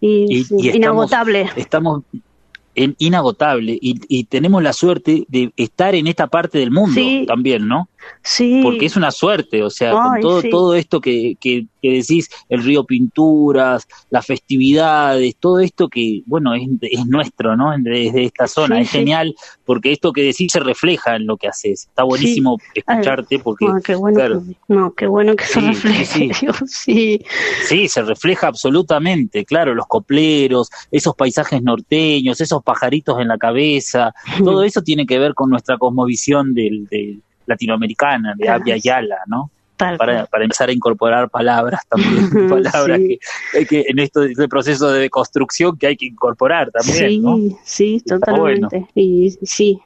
Y, 0.00 0.44
inagotable. 0.50 1.48
estamos 1.56 2.02
inagotable 2.98 3.78
y, 3.80 4.00
y, 4.08 4.24
tenemos 4.24 4.62
la 4.62 4.72
suerte 4.72 5.24
de 5.28 5.52
estar 5.56 5.94
en 5.94 6.06
esta 6.06 6.26
parte 6.26 6.58
del 6.58 6.70
mundo 6.70 7.00
también, 7.26 7.66
¿no? 7.66 7.88
Sí. 8.22 8.60
Porque 8.62 8.86
es 8.86 8.96
una 8.96 9.10
suerte, 9.10 9.62
o 9.62 9.70
sea, 9.70 9.92
con 9.92 10.20
todo, 10.20 10.42
todo 10.50 10.74
esto 10.74 11.00
que, 11.00 11.36
que, 11.40 11.66
decís, 11.92 12.28
el 12.48 12.62
río 12.62 12.84
Pinturas, 12.84 13.86
las 14.10 14.26
festividades, 14.26 15.36
todo 15.36 15.60
esto 15.60 15.88
que, 15.88 16.22
bueno, 16.26 16.54
es, 16.54 16.68
es 16.82 17.06
nuestro, 17.06 17.56
¿no? 17.56 17.72
Desde 17.78 18.24
esta 18.24 18.46
zona, 18.46 18.80
es 18.80 18.90
genial, 18.90 19.34
porque 19.64 19.92
esto 19.92 20.12
que 20.12 20.22
decís 20.22 20.52
se 20.52 20.60
refleja 20.60 21.16
en 21.16 21.26
lo 21.26 21.36
que 21.36 21.48
haces. 21.48 21.86
Está 21.88 22.04
buenísimo 22.04 22.58
escucharte 22.74 23.38
porque... 23.38 23.66
qué 23.84 23.94
bueno, 23.94 24.42
no, 24.68 24.92
qué 24.94 25.06
bueno 25.06 25.36
que 25.36 25.44
se 25.44 25.60
refleje, 25.60 26.30
sí. 26.66 27.20
Sí, 27.68 27.88
se 27.88 28.02
refleja 28.02 28.48
absolutamente, 28.48 29.44
claro, 29.44 29.74
los 29.74 29.86
copleros, 29.86 30.70
esos 30.90 31.14
paisajes 31.14 31.62
norteños, 31.62 32.40
esos 32.40 32.62
pajaritos 32.62 33.20
en 33.20 33.28
la 33.28 33.38
cabeza, 33.38 34.14
todo 34.38 34.62
eso 34.62 34.82
tiene 34.82 35.06
que 35.06 35.18
ver 35.18 35.34
con 35.34 35.50
nuestra 35.50 35.78
cosmovisión 35.78 36.54
del, 36.54 36.86
del 36.86 37.20
latinoamericana, 37.46 38.34
de 38.36 38.48
Abya 38.48 38.76
Yala, 38.76 39.18
¿no? 39.26 39.50
Para, 39.76 40.26
para, 40.26 40.44
empezar 40.44 40.68
a 40.68 40.72
incorporar 40.72 41.28
palabras 41.30 41.80
también, 41.88 42.30
palabras 42.48 43.00
que, 43.52 43.66
que 43.66 43.84
en 43.88 43.98
esto 43.98 44.22
este 44.22 44.48
proceso 44.48 44.90
de 44.90 45.10
construcción 45.10 45.76
que 45.76 45.88
hay 45.88 45.96
que 45.96 46.06
incorporar 46.06 46.70
también. 46.70 46.96
Sí, 46.96 47.18
¿no? 47.18 47.38
sí, 47.64 48.02
totalmente. 48.06 48.86
Y 48.94 49.30
sí, 49.42 49.78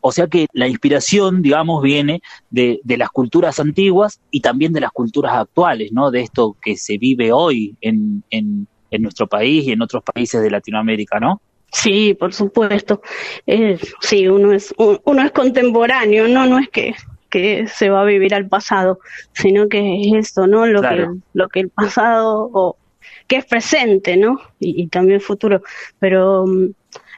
O 0.00 0.12
sea 0.12 0.26
que 0.26 0.46
la 0.52 0.68
inspiración, 0.68 1.42
digamos, 1.42 1.82
viene 1.82 2.22
de, 2.50 2.80
de, 2.84 2.96
las 2.96 3.10
culturas 3.10 3.58
antiguas 3.58 4.20
y 4.30 4.40
también 4.40 4.72
de 4.72 4.80
las 4.80 4.92
culturas 4.92 5.34
actuales, 5.34 5.92
¿no? 5.92 6.10
De 6.10 6.20
esto 6.20 6.56
que 6.60 6.76
se 6.76 6.98
vive 6.98 7.32
hoy 7.32 7.76
en, 7.80 8.22
en, 8.30 8.66
en 8.90 9.02
nuestro 9.02 9.26
país 9.26 9.66
y 9.66 9.72
en 9.72 9.82
otros 9.82 10.02
países 10.02 10.42
de 10.42 10.50
Latinoamérica, 10.50 11.18
¿no? 11.20 11.40
Sí, 11.74 12.14
por 12.14 12.32
supuesto. 12.32 13.02
Eh, 13.46 13.78
sí, 14.00 14.28
uno 14.28 14.52
es 14.52 14.72
uno 14.78 15.22
es 15.22 15.32
contemporáneo, 15.32 16.28
no 16.28 16.46
no 16.46 16.58
es 16.60 16.68
que 16.68 16.94
que 17.34 17.66
se 17.66 17.90
va 17.90 18.02
a 18.02 18.04
vivir 18.04 18.32
al 18.32 18.46
pasado, 18.46 19.00
sino 19.32 19.68
que 19.68 20.02
es 20.02 20.14
esto, 20.14 20.46
¿no? 20.46 20.66
Lo 20.66 20.82
que 20.82 21.08
lo 21.32 21.48
que 21.48 21.60
el 21.60 21.68
pasado 21.68 22.48
o 22.52 22.76
que 23.26 23.38
es 23.38 23.44
presente, 23.44 24.16
¿no? 24.16 24.38
Y, 24.60 24.86
también 24.86 25.20
futuro, 25.20 25.60
pero 25.98 26.46
mm, 26.46 26.68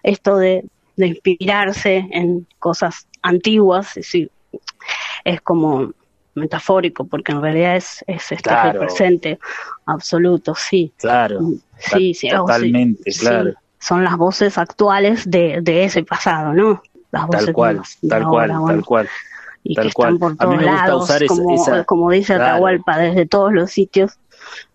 esto 0.04 0.38
de, 0.38 0.64
de, 0.96 1.08
inspirarse 1.08 2.08
en 2.12 2.46
cosas 2.58 3.06
antiguas, 3.20 3.98
es, 3.98 4.10
es 5.24 5.40
como 5.42 5.92
metafórico, 6.34 7.04
porque 7.04 7.32
en 7.32 7.42
realidad 7.42 7.76
es, 7.76 8.02
es 8.06 8.32
este 8.32 8.50
el 8.50 8.78
presente 8.78 9.38
absoluto, 9.84 10.54
sí. 10.54 10.94
Claro. 10.96 11.42
Mm, 11.42 11.54
sí, 11.76 12.14
sí, 12.14 12.30
totalmente, 12.30 13.10
claro. 13.20 13.52
Son 13.78 14.02
las 14.02 14.16
voces 14.16 14.56
actuales 14.56 15.30
de, 15.30 15.60
de 15.60 15.84
ese 15.84 16.04
pasado, 16.04 16.54
¿no? 16.54 16.82
Las 17.10 17.28
tal 17.28 17.52
cual, 17.52 17.82
tal 18.08 18.24
cual, 18.24 18.50
tal 18.66 18.84
cual. 18.84 19.08
Y 19.68 19.74
que 19.74 19.88
están 19.88 20.18
por 20.18 20.36
todos 20.36 20.62
lados, 20.62 21.10
como, 21.28 21.56
como 21.86 22.10
dice 22.10 22.34
Atahualpa, 22.34 22.98
desde 22.98 23.26
todos 23.26 23.52
los 23.52 23.70
sitios 23.70 24.18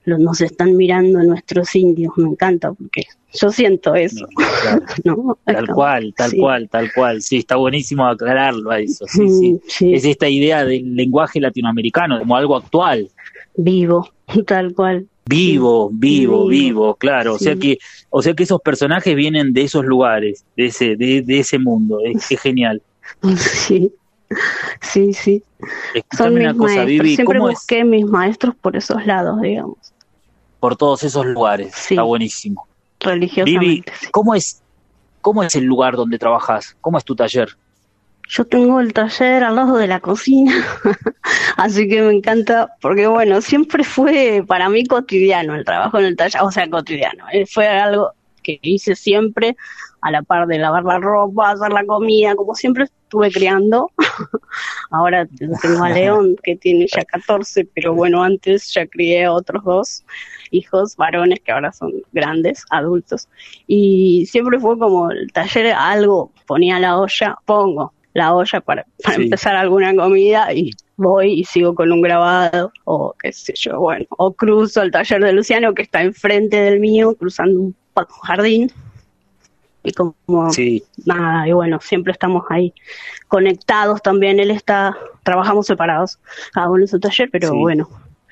nos 0.05 0.41
están 0.41 0.75
mirando 0.75 1.21
nuestros 1.23 1.75
indios, 1.75 2.13
me 2.17 2.29
encanta 2.29 2.73
porque 2.73 3.03
yo 3.33 3.51
siento 3.51 3.93
eso. 3.95 4.27
Tal 5.45 5.67
cual, 5.67 6.13
tal 6.15 6.33
cual, 6.35 6.69
tal 6.69 6.91
cual. 6.93 7.21
Sí, 7.21 7.37
está 7.37 7.55
buenísimo 7.55 8.05
aclararlo 8.05 8.71
a 8.71 8.79
eso. 8.79 9.05
Sí, 9.07 9.59
sí. 9.67 9.93
Es 9.93 10.05
esta 10.05 10.27
idea 10.27 10.65
del 10.65 10.95
lenguaje 10.95 11.39
latinoamericano 11.39 12.19
como 12.19 12.35
algo 12.35 12.55
actual. 12.55 13.09
Vivo, 13.55 14.09
tal 14.45 14.73
cual. 14.73 15.07
Vivo, 15.25 15.89
vivo, 15.93 16.47
vivo, 16.47 16.95
claro. 16.95 17.35
O 17.35 17.37
sea 17.37 17.55
que, 17.55 17.77
o 18.09 18.21
sea 18.21 18.33
que 18.33 18.43
esos 18.43 18.59
personajes 18.61 19.15
vienen 19.15 19.53
de 19.53 19.63
esos 19.63 19.85
lugares, 19.85 20.43
de 20.57 20.65
ese, 20.65 20.95
de, 20.95 21.23
ese 21.27 21.59
mundo. 21.59 21.99
Es, 22.03 22.27
genial. 22.41 22.81
Sí. 23.37 23.93
Sí, 24.81 25.13
sí. 25.13 25.43
Son 26.17 26.33
mis 26.33 26.53
cosa, 26.53 26.85
Siempre 26.85 27.39
busqué 27.39 27.83
mis 27.83 28.05
maestros 28.05 28.55
por 28.55 28.75
esos 28.75 29.05
lados, 29.05 29.41
digamos. 29.41 29.77
Por 30.59 30.75
todos 30.75 31.03
esos 31.03 31.25
lugares. 31.25 31.73
Está 31.89 32.03
buenísimo. 32.03 32.67
Religiosamente. 32.99 33.91
¿cómo 34.11 34.35
es, 34.35 34.61
¿cómo 35.21 35.43
es 35.43 35.55
el 35.55 35.65
lugar 35.65 35.95
donde 35.95 36.19
trabajas? 36.19 36.75
¿Cómo 36.81 36.97
es 36.97 37.03
tu 37.03 37.15
taller? 37.15 37.57
Yo 38.27 38.45
tengo 38.45 38.79
el 38.79 38.93
taller 38.93 39.43
al 39.43 39.55
lado 39.55 39.75
de 39.75 39.87
la 39.87 39.99
cocina, 39.99 40.53
así 41.57 41.87
que 41.89 42.01
me 42.01 42.13
encanta, 42.13 42.69
porque 42.79 43.05
bueno, 43.07 43.41
siempre 43.41 43.83
fue 43.83 44.41
para 44.47 44.69
mí 44.69 44.85
cotidiano 44.85 45.53
el 45.53 45.65
trabajo 45.65 45.99
en 45.99 46.05
el 46.05 46.15
taller, 46.15 46.41
o 46.41 46.49
sea, 46.49 46.69
cotidiano. 46.69 47.25
Eh, 47.33 47.45
fue 47.45 47.67
algo 47.67 48.11
que 48.41 48.59
hice 48.61 48.95
siempre 48.95 49.57
a 50.01 50.11
la 50.11 50.21
par 50.23 50.47
de 50.47 50.57
lavar 50.57 50.83
la 50.83 50.99
ropa, 50.99 51.51
hacer 51.51 51.71
la 51.71 51.85
comida, 51.85 52.35
como 52.35 52.55
siempre 52.55 52.85
estuve 52.85 53.31
criando. 53.31 53.91
Ahora 54.91 55.27
tengo 55.61 55.83
a 55.83 55.89
León, 55.89 56.35
que 56.43 56.55
tiene 56.55 56.87
ya 56.87 57.03
14, 57.05 57.67
pero 57.73 57.93
bueno, 57.93 58.23
antes 58.23 58.73
ya 58.73 58.85
crié 58.87 59.25
a 59.25 59.33
otros 59.33 59.63
dos 59.63 60.03
hijos 60.51 60.95
varones 60.97 61.39
que 61.39 61.51
ahora 61.51 61.71
son 61.71 61.93
grandes, 62.11 62.65
adultos. 62.71 63.29
Y 63.67 64.25
siempre 64.25 64.59
fue 64.59 64.77
como 64.77 65.09
el 65.09 65.31
taller, 65.31 65.67
algo, 65.67 66.31
ponía 66.45 66.77
la 66.79 66.99
olla, 66.99 67.37
pongo 67.45 67.93
la 68.13 68.33
olla 68.33 68.59
para, 68.59 68.85
para 69.03 69.15
empezar 69.15 69.55
alguna 69.55 69.95
comida 69.95 70.53
y 70.53 70.71
voy 70.97 71.39
y 71.39 71.43
sigo 71.45 71.73
con 71.73 71.91
un 71.91 72.01
grabado 72.01 72.71
o 72.83 73.15
qué 73.21 73.31
sé 73.31 73.53
yo, 73.55 73.79
bueno, 73.79 74.05
o 74.09 74.33
cruzo 74.33 74.81
el 74.81 74.91
taller 74.91 75.23
de 75.23 75.31
Luciano 75.31 75.73
que 75.73 75.83
está 75.83 76.01
enfrente 76.01 76.57
del 76.57 76.81
mío, 76.81 77.15
cruzando 77.15 77.59
un 77.59 77.75
jardín 78.21 78.71
y 79.83 79.91
como 79.93 80.15
nada, 81.05 81.47
y 81.47 81.51
bueno, 81.53 81.79
siempre 81.81 82.13
estamos 82.13 82.43
ahí 82.49 82.73
conectados 83.27 84.01
también, 84.01 84.39
él 84.39 84.51
está, 84.51 84.95
trabajamos 85.23 85.65
separados, 85.65 86.19
cada 86.53 86.69
uno 86.69 86.83
en 86.83 86.87
su 86.87 86.99
taller, 86.99 87.29
pero 87.31 87.55
bueno, 87.55 87.89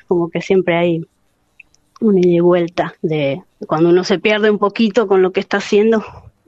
como 0.07 0.29
que 0.29 0.41
siempre 0.41 0.75
hay 0.75 1.05
una 2.01 2.19
ida 2.19 2.35
y 2.35 2.39
vuelta 2.39 2.95
de 3.01 3.41
cuando 3.67 3.89
uno 3.89 4.03
se 4.03 4.19
pierde 4.19 4.51
un 4.51 4.59
poquito 4.59 5.07
con 5.07 5.21
lo 5.21 5.31
que 5.31 5.39
está 5.39 5.57
haciendo, 5.57 6.03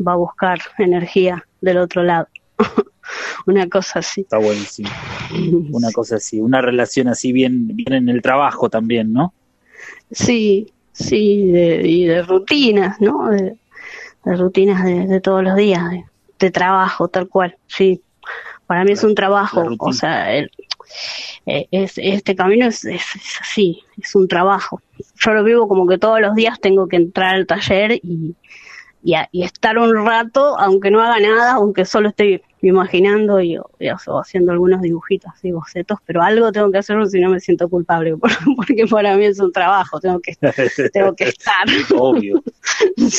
va 0.05 0.13
a 0.13 0.17
buscar 0.17 0.59
energía 0.77 1.45
del 1.61 1.77
otro 1.77 2.03
lado. 2.03 2.27
una 3.45 3.67
cosa 3.67 3.99
así. 3.99 4.21
Está 4.21 4.37
buenísimo. 4.37 4.89
Una 5.71 5.91
cosa 5.91 6.17
así, 6.17 6.39
una 6.39 6.61
relación 6.61 7.07
así 7.07 7.31
bien, 7.31 7.75
bien 7.75 7.93
en 7.93 8.09
el 8.09 8.21
trabajo 8.21 8.69
también, 8.69 9.13
¿no? 9.13 9.33
Sí, 10.11 10.71
sí, 10.91 11.51
y 11.53 12.05
de 12.05 12.21
rutinas, 12.23 12.99
¿no? 12.99 13.29
De, 13.29 13.55
las 14.25 14.39
rutinas 14.39 14.83
de, 14.83 15.21
todos 15.21 15.43
los 15.43 15.55
días, 15.55 15.83
de, 16.39 16.51
trabajo, 16.51 17.07
tal 17.07 17.27
cual, 17.27 17.57
sí. 17.67 18.01
Para 18.67 18.85
mí 18.85 18.93
es 18.93 19.03
un 19.03 19.15
trabajo, 19.15 19.65
o 19.79 19.93
sea, 19.93 20.33
el, 20.33 20.49
eh, 21.45 21.67
es, 21.71 21.97
este 21.97 22.35
camino 22.35 22.67
es, 22.67 22.85
es, 22.85 23.03
así, 23.41 23.83
es 24.01 24.15
un 24.15 24.27
trabajo. 24.27 24.81
Yo 25.15 25.33
lo 25.33 25.43
vivo 25.43 25.67
como 25.67 25.87
que 25.87 25.97
todos 25.97 26.21
los 26.21 26.35
días 26.35 26.59
tengo 26.59 26.87
que 26.87 26.97
entrar 26.97 27.35
al 27.35 27.47
taller 27.47 27.93
y, 28.03 28.35
y, 29.03 29.43
estar 29.43 29.77
un 29.77 30.05
rato, 30.05 30.57
aunque 30.59 30.91
no 30.91 31.01
haga 31.01 31.19
nada, 31.19 31.53
aunque 31.53 31.85
solo 31.85 32.09
esté 32.09 32.43
imaginando 32.61 33.41
y, 33.41 33.57
haciendo 34.21 34.51
algunos 34.51 34.81
dibujitos 34.81 35.31
y 35.41 35.51
bocetos, 35.51 35.99
pero 36.05 36.21
algo 36.21 36.51
tengo 36.51 36.71
que 36.71 36.77
hacerlo 36.77 37.07
si 37.07 37.19
no 37.19 37.29
me 37.29 37.39
siento 37.39 37.67
culpable, 37.69 38.15
porque 38.55 38.85
para 38.89 39.17
mí 39.17 39.25
es 39.25 39.39
un 39.39 39.51
trabajo, 39.51 39.99
tengo 39.99 40.19
que, 40.19 40.35
tengo 40.93 41.15
que 41.15 41.23
estar. 41.29 41.65
Obvio. 41.95 42.43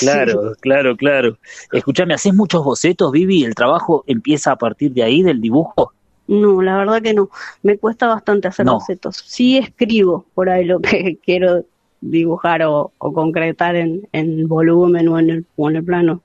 Claro, 0.01 0.53
claro, 0.61 0.97
claro. 0.97 1.39
Escúchame, 1.73 2.15
¿haces 2.15 2.35
muchos 2.35 2.65
bocetos, 2.65 3.13
Vivi? 3.13 3.45
¿El 3.45 3.55
trabajo 3.55 4.05
empieza 4.07 4.53
a 4.53 4.57
partir 4.57 4.93
de 4.93 5.03
ahí, 5.03 5.23
del 5.23 5.41
dibujo? 5.41 5.93
No, 6.29 6.63
la 6.63 6.77
verdad 6.77 7.03
que 7.03 7.15
no. 7.15 7.31
Me 7.63 7.79
cuesta 7.79 8.07
bastante 8.07 8.49
hacer 8.49 8.67
bocetos. 8.67 9.23
Sí 9.27 9.59
escribo 9.59 10.25
por 10.35 10.49
ahí 10.49 10.65
lo 10.65 10.81
que 10.81 11.19
quiero 11.25 11.65
dibujar 12.01 12.63
o, 12.65 12.93
concretar 12.99 13.77
en, 13.77 14.09
en, 14.13 14.49
volumen 14.49 15.09
o 15.09 15.19
en 15.19 15.31
el, 15.31 15.47
o 15.57 15.71
en 15.71 15.77
el 15.77 15.85
plano. 15.85 16.23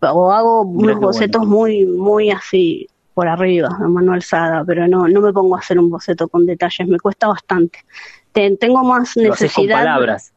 O 0.00 0.32
hago 0.32 0.62
unos 0.62 0.98
bocetos 0.98 1.46
muy, 1.46 1.86
muy 1.86 2.30
así 2.30 2.88
por 3.14 3.28
arriba, 3.28 3.68
a 3.68 3.88
mano 3.88 4.12
alzada, 4.12 4.64
pero 4.64 4.88
no, 4.88 5.06
no 5.06 5.20
me 5.20 5.32
pongo 5.32 5.56
a 5.56 5.58
hacer 5.58 5.78
un 5.78 5.90
boceto 5.90 6.28
con 6.28 6.46
detalles, 6.46 6.88
me 6.88 6.98
cuesta 6.98 7.28
bastante. 7.28 7.80
tengo 8.32 8.82
más 8.82 9.16
necesidad. 9.16 9.54
con 9.54 9.84
palabras. 9.84 10.32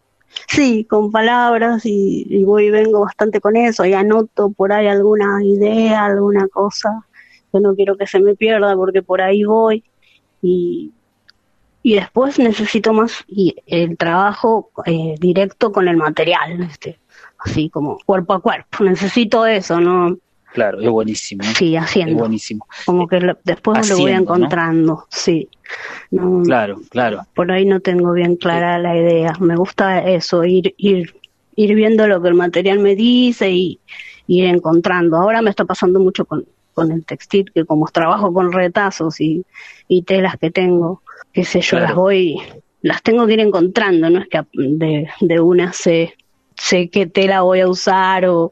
Sí, 0.48 0.86
con 0.86 1.12
palabras 1.12 1.82
y, 1.86 2.44
voy 2.44 2.66
y 2.66 2.72
vengo 2.72 3.02
bastante 3.02 3.42
con 3.42 3.56
eso 3.56 3.86
y 3.86 3.94
anoto 3.94 4.52
por 4.52 4.72
ahí 4.72 4.88
alguna 4.88 5.44
idea, 5.44 6.06
alguna 6.06 6.48
cosa 6.48 7.06
que 7.52 7.60
no 7.60 7.76
quiero 7.76 7.98
que 7.98 8.08
se 8.08 8.20
me 8.20 8.36
pierda 8.36 8.76
porque 8.76 9.02
por 9.02 9.22
ahí 9.22 9.44
voy 9.44 9.84
y, 10.42 10.92
y 11.82 11.96
después 11.96 12.40
necesito 12.40 12.94
más 12.94 13.24
y 13.28 13.56
el 13.66 13.98
trabajo 13.98 14.72
eh, 14.86 15.16
directo 15.20 15.72
con 15.72 15.88
el 15.88 15.98
material, 15.98 16.62
este, 16.62 17.00
así 17.40 17.70
como 17.70 17.98
cuerpo 18.06 18.34
a 18.34 18.42
cuerpo. 18.42 18.84
Necesito 18.84 19.46
eso, 19.46 19.80
¿no? 19.80 20.18
Claro, 20.56 20.80
es 20.80 20.90
buenísimo. 20.90 21.44
Sí, 21.54 21.76
haciendo. 21.76 22.14
Es 22.14 22.20
buenísimo. 22.20 22.66
Como 22.86 23.08
que 23.08 23.20
después 23.44 23.90
lo 23.90 23.98
voy 23.98 24.12
encontrando, 24.12 25.06
sí. 25.10 25.50
claro, 26.46 26.80
claro. 26.90 27.24
Por 27.36 27.52
ahí 27.52 27.66
no 27.66 27.82
tengo 27.82 28.14
bien 28.14 28.38
clara 28.38 28.80
la 28.80 28.96
idea. 28.96 29.34
Me 29.42 29.58
gusta 29.58 30.02
eso, 30.08 30.46
ir, 30.46 30.74
ir, 30.78 31.14
ir 31.58 31.76
viendo 31.76 32.08
lo 32.08 32.22
que 32.22 32.30
el 32.30 32.36
material 32.36 32.80
me 32.80 32.96
dice 32.96 33.52
y 33.52 33.82
ir 34.28 34.46
encontrando. 34.46 35.18
Ahora 35.18 35.42
me 35.42 35.50
está 35.50 35.66
pasando 35.66 36.00
mucho 36.00 36.24
con, 36.24 36.46
con 36.74 36.90
el 36.94 37.04
textil, 37.04 37.52
que 37.54 37.66
como 37.66 37.86
trabajo 37.88 38.32
con 38.32 38.54
retazos 38.54 39.20
y, 39.20 39.44
y 39.90 40.04
telas 40.04 40.38
que 40.38 40.52
tengo, 40.52 41.02
qué 41.34 41.44
sé 41.44 41.60
yo, 41.60 41.80
las 41.80 41.94
voy, 41.94 42.38
las 42.82 43.04
tengo 43.04 43.28
que 43.28 43.34
ir 43.34 43.42
encontrando, 43.42 44.10
no 44.10 44.20
es 44.20 44.30
que 44.30 44.42
de, 44.54 45.10
de 45.20 45.40
una 45.42 45.74
sé, 45.74 46.14
sé 46.56 46.88
qué 46.90 47.08
tela 47.08 47.42
voy 47.42 47.60
a 47.60 47.68
usar 47.68 48.26
o 48.26 48.52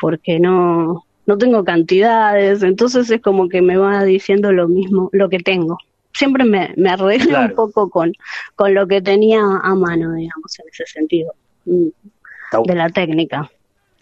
porque 0.00 0.40
no, 0.40 1.04
no 1.26 1.38
tengo 1.38 1.64
cantidades, 1.64 2.62
entonces 2.62 3.10
es 3.10 3.20
como 3.20 3.48
que 3.48 3.62
me 3.62 3.76
va 3.76 4.04
diciendo 4.04 4.52
lo 4.52 4.68
mismo, 4.68 5.08
lo 5.12 5.28
que 5.28 5.38
tengo. 5.38 5.78
Siempre 6.12 6.44
me, 6.44 6.72
me 6.76 6.90
arreglo 6.90 7.40
un 7.40 7.54
poco 7.54 7.90
con, 7.90 8.12
con 8.54 8.74
lo 8.74 8.86
que 8.86 9.02
tenía 9.02 9.40
a 9.40 9.74
mano, 9.74 10.12
digamos, 10.12 10.58
en 10.60 10.66
ese 10.70 10.86
sentido, 10.86 11.32
mm, 11.64 11.88
de 12.66 12.74
la 12.74 12.88
técnica. 12.90 13.50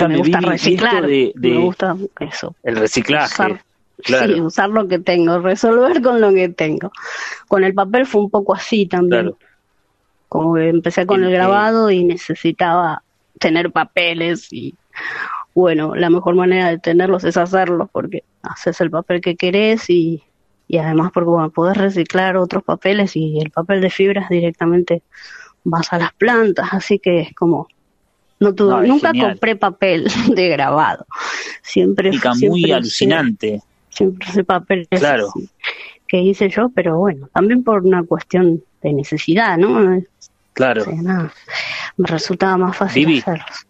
Me 0.09 0.19
gusta 0.19 0.41
reciclar, 0.41 1.07
me 1.07 1.59
gusta 1.59 1.97
eso. 2.21 2.55
El 2.63 2.77
reciclaje. 2.77 3.61
Sí, 4.05 4.41
usar 4.41 4.71
lo 4.71 4.89
que 4.89 4.99
tengo, 4.99 5.39
resolver 5.39 6.03
con 6.03 6.21
lo 6.21 6.33
que 6.33 6.49
tengo. 6.49 6.91
Con 7.47 7.63
el 7.63 7.73
papel 7.73 8.07
fue 8.07 8.23
un 8.23 8.31
poco 8.31 8.55
así 8.55 8.87
también. 8.87 9.35
Como 10.29 10.55
que 10.55 10.69
empecé 10.69 11.07
con 11.07 11.23
el, 11.23 11.31
grabado 11.31 11.91
y 11.91 12.05
necesitaba 12.05 13.03
tener 13.39 13.71
papeles 13.71 14.53
y 14.53 14.75
bueno, 15.55 15.95
la 15.95 16.11
mejor 16.11 16.35
manera 16.35 16.69
de 16.69 16.79
tenerlos 16.79 17.25
es 17.25 17.37
hacerlos 17.37 17.89
porque 17.93 18.25
haces 18.43 18.81
el 18.81 18.91
papel 18.91 19.21
que 19.21 19.37
querés 19.37 19.91
y, 19.91 20.23
y 20.67 20.79
además 20.79 21.11
porque 21.13 21.29
bueno, 21.29 21.51
podés 21.51 21.77
reciclar 21.77 22.37
otros 22.37 22.63
papeles 22.65 23.17
y 23.17 23.39
el 23.39 23.51
papel 23.51 23.81
de 23.81 23.91
fibras 23.91 24.29
directamente 24.31 25.03
vas 25.65 25.93
a 25.93 25.99
las 25.99 26.13
plantas, 26.15 26.69
así 26.73 26.99
que 26.99 27.21
es 27.21 27.35
como 27.35 27.69
No 28.41 28.55
tuve, 28.55 28.87
nunca 28.87 29.13
compré 29.13 29.57
papel 29.57 30.09
de 30.35 30.49
grabado. 30.49 31.07
Siempre, 31.63 32.13
siempre 32.13 32.49
muy 32.49 32.73
alucinante. 32.73 33.63
Siempre 33.91 34.29
ese 34.31 34.45
papel 34.45 34.89
claro. 34.89 35.29
que 36.09 36.23
hice 36.23 36.49
yo, 36.49 36.71
pero 36.71 36.97
bueno, 36.99 37.29
también 37.35 37.63
por 37.63 37.85
una 37.85 38.03
cuestión 38.05 38.65
de 38.81 38.93
necesidad, 38.95 39.59
¿no? 39.59 40.03
Claro. 40.55 40.85
me 40.87 42.07
resultaba 42.07 42.57
más 42.57 42.77
fácil 42.77 43.19
hacerlos. 43.19 43.67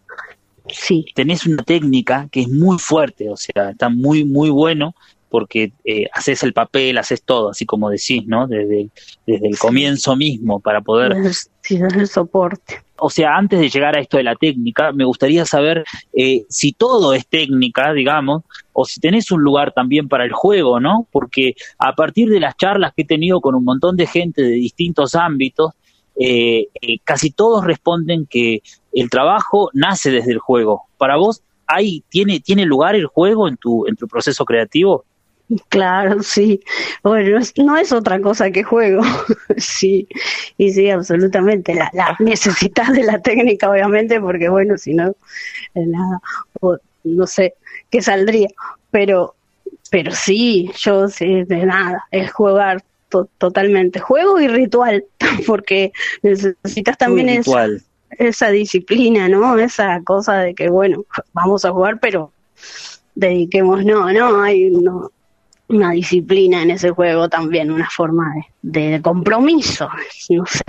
Sí. 0.69 1.05
Tenés 1.13 1.45
una 1.45 1.63
técnica 1.63 2.27
que 2.31 2.41
es 2.41 2.49
muy 2.49 2.79
fuerte, 2.79 3.29
o 3.29 3.37
sea, 3.37 3.71
está 3.71 3.89
muy, 3.89 4.23
muy 4.23 4.49
bueno 4.49 4.95
porque 5.33 5.71
eh, 5.83 6.05
haces 6.13 6.43
el 6.43 6.53
papel, 6.53 6.95
haces 6.99 7.23
todo, 7.23 7.49
así 7.49 7.65
como 7.65 7.89
decís, 7.89 8.23
¿no? 8.27 8.45
Desde, 8.45 8.91
desde 9.25 9.47
el 9.47 9.57
comienzo 9.57 10.15
mismo 10.15 10.59
para 10.59 10.81
poder... 10.81 11.15
Sí, 11.61 11.77
desde 11.77 12.01
el 12.01 12.07
soporte. 12.07 12.83
O 12.97 13.09
sea, 13.09 13.35
antes 13.35 13.59
de 13.59 13.69
llegar 13.69 13.97
a 13.97 13.99
esto 13.99 14.17
de 14.17 14.23
la 14.23 14.35
técnica, 14.35 14.91
me 14.91 15.05
gustaría 15.05 15.43
saber 15.45 15.85
eh, 16.15 16.43
si 16.49 16.71
todo 16.73 17.13
es 17.13 17.25
técnica, 17.25 17.93
digamos, 17.93 18.43
o 18.73 18.85
si 18.85 18.99
tenés 18.99 19.31
un 19.31 19.41
lugar 19.41 19.73
también 19.73 20.07
para 20.07 20.23
el 20.23 20.33
juego, 20.33 20.79
¿no? 20.79 21.07
Porque 21.11 21.55
a 21.79 21.95
partir 21.95 22.29
de 22.29 22.39
las 22.39 22.55
charlas 22.55 22.93
que 22.95 23.01
he 23.01 23.05
tenido 23.05 23.41
con 23.41 23.55
un 23.55 23.63
montón 23.63 23.97
de 23.97 24.05
gente 24.05 24.43
de 24.43 24.51
distintos 24.51 25.15
ámbitos, 25.15 25.71
eh, 26.15 26.67
eh 26.81 26.97
casi 27.03 27.31
todos 27.31 27.65
responden 27.65 28.25
que 28.25 28.61
el 28.93 29.09
trabajo 29.09 29.69
nace 29.73 30.11
desde 30.11 30.31
el 30.31 30.39
juego. 30.39 30.83
Para 30.97 31.17
vos, 31.17 31.41
¿hay, 31.67 32.03
tiene, 32.09 32.39
¿tiene 32.39 32.65
lugar 32.65 32.95
el 32.95 33.07
juego 33.07 33.47
en 33.47 33.57
tu, 33.57 33.87
en 33.87 33.95
tu 33.95 34.07
proceso 34.07 34.45
creativo? 34.45 35.05
Claro, 35.69 36.23
sí. 36.23 36.61
Bueno, 37.03 37.39
no 37.57 37.77
es 37.77 37.91
otra 37.91 38.19
cosa 38.21 38.51
que 38.51 38.63
juego. 38.63 39.01
sí, 39.57 40.07
y 40.57 40.71
sí, 40.71 40.89
absolutamente. 40.89 41.73
La, 41.75 41.89
la 41.93 42.15
necesitas 42.19 42.91
de 42.93 43.03
la 43.03 43.19
técnica, 43.19 43.69
obviamente, 43.69 44.19
porque 44.19 44.49
bueno, 44.49 44.77
si 44.77 44.93
no, 44.93 45.15
eh, 45.75 45.85
no 47.03 47.27
sé 47.27 47.55
qué 47.89 48.01
saldría. 48.01 48.47
Pero, 48.91 49.35
pero 49.91 50.11
sí, 50.11 50.71
yo 50.77 51.07
sí, 51.09 51.43
de 51.43 51.65
nada, 51.65 52.05
es 52.11 52.31
jugar 52.31 52.83
totalmente. 53.37 53.99
Juego 53.99 54.39
y 54.39 54.47
ritual, 54.47 55.05
porque 55.47 55.91
necesitas 56.21 56.97
también 56.97 57.29
esa, 57.29 57.67
esa 58.11 58.49
disciplina, 58.49 59.29
¿no? 59.29 59.57
Esa 59.57 60.01
cosa 60.03 60.39
de 60.39 60.55
que, 60.55 60.69
bueno, 60.69 61.05
vamos 61.33 61.65
a 61.65 61.71
jugar, 61.71 61.99
pero 61.99 62.31
dediquemos, 63.15 63.85
no, 63.85 64.11
no, 64.11 64.41
hay, 64.41 64.71
no, 64.71 65.11
una 65.67 65.91
disciplina 65.91 66.61
en 66.61 66.71
ese 66.71 66.91
juego 66.91 67.29
también, 67.29 67.71
una 67.71 67.89
forma 67.89 68.33
de, 68.61 69.01
compromiso, 69.01 69.89
no 70.29 70.45
sé. 70.45 70.63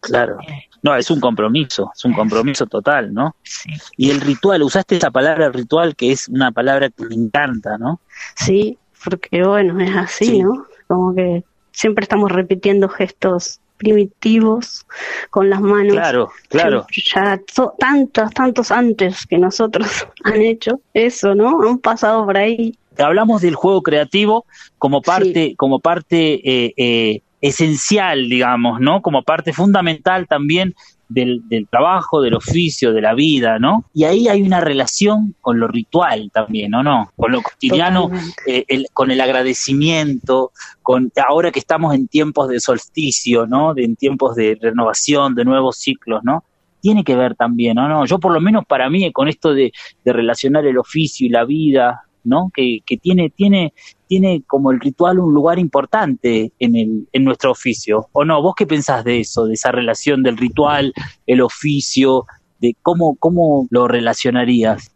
Claro. 0.00 0.38
No, 0.82 0.94
es 0.94 1.10
un 1.10 1.18
compromiso, 1.18 1.90
es 1.96 2.04
un 2.04 2.12
compromiso 2.12 2.66
total, 2.66 3.12
¿no? 3.12 3.34
Sí. 3.42 3.70
Y 3.96 4.10
el 4.10 4.20
ritual, 4.20 4.62
usaste 4.62 4.96
esa 4.96 5.10
palabra 5.10 5.48
ritual 5.48 5.96
que 5.96 6.12
es 6.12 6.28
una 6.28 6.52
palabra 6.52 6.90
que 6.90 7.04
me 7.06 7.14
encanta, 7.16 7.76
¿no? 7.76 8.00
Sí, 8.36 8.78
porque 9.04 9.42
bueno, 9.42 9.80
es 9.80 9.96
así, 9.96 10.42
¿no? 10.42 10.64
Como 10.86 11.14
que 11.14 11.42
siempre 11.76 12.04
estamos 12.04 12.32
repitiendo 12.32 12.88
gestos 12.88 13.60
primitivos 13.76 14.86
con 15.28 15.50
las 15.50 15.60
manos. 15.60 15.92
Claro, 15.92 16.30
claro. 16.48 16.86
Ya 17.14 17.38
tantos, 17.78 18.30
tantos 18.32 18.70
antes 18.70 19.26
que 19.26 19.36
nosotros 19.36 20.08
han 20.24 20.40
hecho 20.40 20.80
eso, 20.94 21.34
¿no? 21.34 21.60
Han 21.68 21.78
pasado 21.78 22.24
por 22.24 22.38
ahí 22.38 22.74
hablamos 22.98 23.42
del 23.42 23.54
juego 23.54 23.82
creativo 23.82 24.46
como 24.78 25.02
parte, 25.02 25.54
como 25.56 25.80
parte 25.80 26.40
eh, 26.42 26.72
eh, 26.78 27.20
esencial, 27.42 28.30
digamos, 28.30 28.80
¿no? 28.80 29.02
Como 29.02 29.22
parte 29.22 29.52
fundamental 29.52 30.26
también 30.26 30.74
del, 31.08 31.42
trabajo, 31.70 32.20
del 32.20 32.34
oficio, 32.34 32.92
de 32.92 33.00
la 33.00 33.14
vida, 33.14 33.58
¿no? 33.58 33.84
Y 33.94 34.04
ahí 34.04 34.28
hay 34.28 34.42
una 34.42 34.60
relación 34.60 35.34
con 35.40 35.58
lo 35.58 35.68
ritual 35.68 36.30
también, 36.32 36.74
¿o 36.74 36.82
no? 36.82 37.10
Con 37.16 37.32
lo 37.32 37.42
cotidiano, 37.42 38.10
eh, 38.46 38.64
con 38.92 39.10
el 39.10 39.20
agradecimiento, 39.20 40.52
con 40.82 41.12
ahora 41.28 41.50
que 41.50 41.60
estamos 41.60 41.94
en 41.94 42.08
tiempos 42.08 42.48
de 42.48 42.60
solsticio, 42.60 43.46
¿no? 43.46 43.74
De, 43.74 43.84
en 43.84 43.96
tiempos 43.96 44.34
de 44.36 44.58
renovación, 44.60 45.34
de 45.34 45.44
nuevos 45.44 45.76
ciclos, 45.78 46.22
¿no? 46.24 46.44
Tiene 46.80 47.04
que 47.04 47.16
ver 47.16 47.34
también, 47.34 47.78
¿o 47.78 47.88
no? 47.88 48.04
Yo 48.06 48.18
por 48.18 48.32
lo 48.32 48.40
menos 48.40 48.64
para 48.66 48.90
mí, 48.90 49.10
con 49.12 49.28
esto 49.28 49.54
de, 49.54 49.72
de 50.04 50.12
relacionar 50.12 50.66
el 50.66 50.78
oficio 50.78 51.26
y 51.26 51.30
la 51.30 51.44
vida, 51.44 52.02
¿no? 52.26 52.50
Que, 52.54 52.80
que, 52.84 52.96
tiene, 52.96 53.30
tiene, 53.30 53.72
tiene 54.06 54.42
como 54.46 54.70
el 54.70 54.80
ritual 54.80 55.18
un 55.18 55.32
lugar 55.32 55.58
importante 55.58 56.52
en, 56.58 56.76
el, 56.76 57.08
en 57.12 57.24
nuestro 57.24 57.52
oficio. 57.52 58.08
¿O 58.12 58.24
no? 58.24 58.42
¿Vos 58.42 58.54
qué 58.56 58.66
pensás 58.66 59.04
de 59.04 59.20
eso, 59.20 59.46
de 59.46 59.54
esa 59.54 59.72
relación 59.72 60.22
del 60.22 60.36
ritual, 60.36 60.92
el 61.26 61.40
oficio, 61.40 62.26
de 62.60 62.76
cómo, 62.82 63.16
cómo 63.16 63.66
lo 63.70 63.88
relacionarías? 63.88 64.90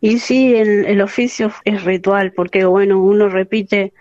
Y 0.00 0.18
sí, 0.18 0.54
el, 0.54 0.84
el 0.86 1.00
oficio 1.00 1.52
es 1.64 1.84
ritual, 1.84 2.32
porque 2.32 2.64
bueno, 2.64 3.00
uno 3.00 3.28
repite 3.28 3.92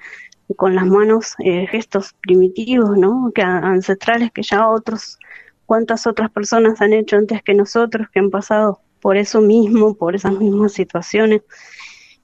con 0.55 0.75
las 0.75 0.85
manos 0.85 1.35
eh, 1.39 1.67
gestos 1.67 2.15
primitivos, 2.21 2.97
¿no? 2.97 3.31
Que 3.33 3.41
ancestrales 3.41 4.31
que 4.31 4.43
ya 4.43 4.67
otros, 4.67 5.17
cuántas 5.65 6.07
otras 6.07 6.31
personas 6.31 6.81
han 6.81 6.93
hecho 6.93 7.17
antes 7.17 7.43
que 7.43 7.53
nosotros, 7.53 8.07
que 8.11 8.19
han 8.19 8.29
pasado 8.29 8.81
por 9.01 9.17
eso 9.17 9.41
mismo, 9.41 9.95
por 9.95 10.15
esas 10.15 10.33
mismas 10.33 10.73
situaciones. 10.73 11.41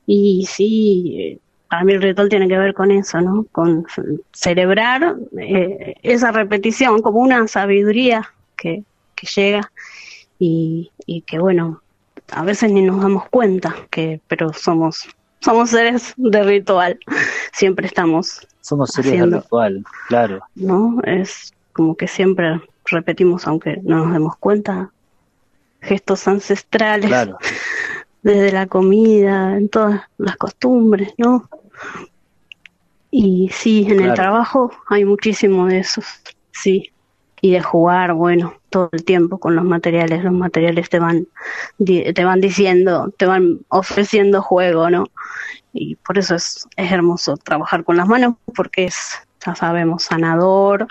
Y 0.07 0.47
sí, 0.49 1.39
para 1.69 1.83
mí 1.83 1.93
el 1.93 2.01
ritual 2.01 2.29
tiene 2.29 2.47
que 2.47 2.57
ver 2.57 2.73
con 2.73 2.89
eso, 2.91 3.21
¿no? 3.21 3.45
Con 3.51 3.85
celebrar 4.31 5.17
eh, 5.37 5.95
esa 6.01 6.31
repetición 6.31 7.01
como 7.01 7.19
una 7.19 7.47
sabiduría 7.47 8.33
que, 8.55 8.83
que 9.15 9.27
llega 9.27 9.71
y, 10.39 10.91
y 11.05 11.21
que, 11.21 11.39
bueno, 11.39 11.81
a 12.31 12.43
veces 12.43 12.71
ni 12.71 12.81
nos 12.81 13.01
damos 13.01 13.27
cuenta 13.29 13.75
que, 13.91 14.21
pero 14.27 14.53
somos 14.53 15.07
somos 15.39 15.69
seres 15.69 16.13
de 16.17 16.43
ritual, 16.43 16.99
siempre 17.53 17.87
estamos. 17.87 18.47
Somos 18.61 18.91
seres 18.91 19.11
de 19.11 19.25
ritual, 19.25 19.83
claro. 20.07 20.39
¿No? 20.55 20.99
Es 21.03 21.53
como 21.73 21.95
que 21.95 22.07
siempre 22.07 22.61
repetimos, 22.85 23.45
aunque 23.45 23.77
no 23.83 24.05
nos 24.05 24.13
demos 24.13 24.37
cuenta, 24.37 24.89
gestos 25.81 26.27
ancestrales. 26.27 27.09
Claro 27.09 27.37
desde 28.27 28.51
la 28.51 28.67
comida, 28.67 29.55
en 29.55 29.69
todas 29.69 30.01
las 30.17 30.35
costumbres, 30.35 31.13
¿no? 31.17 31.49
Y 33.09 33.49
sí, 33.53 33.87
en 33.89 34.01
el 34.01 34.13
trabajo 34.15 34.69
hay 34.89 35.05
muchísimo 35.05 35.67
de 35.67 35.79
eso, 35.79 36.01
sí. 36.51 36.91
Y 37.39 37.51
de 37.51 37.61
jugar, 37.61 38.13
bueno, 38.13 38.55
todo 38.69 38.89
el 38.91 39.05
tiempo 39.05 39.37
con 39.37 39.55
los 39.55 39.63
materiales. 39.63 40.25
Los 40.25 40.33
materiales 40.33 40.89
te 40.89 40.99
van, 40.99 41.27
te 41.77 42.25
van 42.25 42.41
diciendo, 42.41 43.13
te 43.15 43.25
van 43.25 43.59
ofreciendo 43.69 44.41
juego, 44.41 44.89
¿no? 44.89 45.05
Y 45.71 45.95
por 45.95 46.17
eso 46.17 46.35
es, 46.35 46.67
es 46.75 46.91
hermoso 46.91 47.37
trabajar 47.37 47.85
con 47.85 47.95
las 47.95 48.09
manos, 48.09 48.35
porque 48.55 48.85
es, 48.85 49.21
ya 49.45 49.55
sabemos, 49.55 50.03
sanador, 50.03 50.87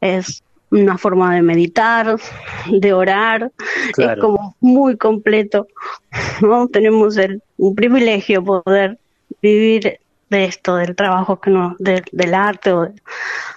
es 0.00 0.42
una 0.70 0.98
forma 0.98 1.34
de 1.34 1.42
meditar, 1.42 2.16
de 2.70 2.92
orar, 2.92 3.50
es 3.96 4.18
como 4.20 4.56
muy 4.60 4.96
completo, 4.96 5.66
¿no? 6.42 6.68
Tenemos 6.68 7.16
el, 7.16 7.42
un 7.56 7.74
privilegio 7.74 8.44
poder 8.44 8.98
vivir 9.40 10.00
de 10.30 10.44
esto, 10.44 10.76
del 10.76 10.94
trabajo 10.94 11.40
que 11.40 11.50
no, 11.50 11.76
del 11.78 12.34
arte 12.34 12.72
o 12.72 12.88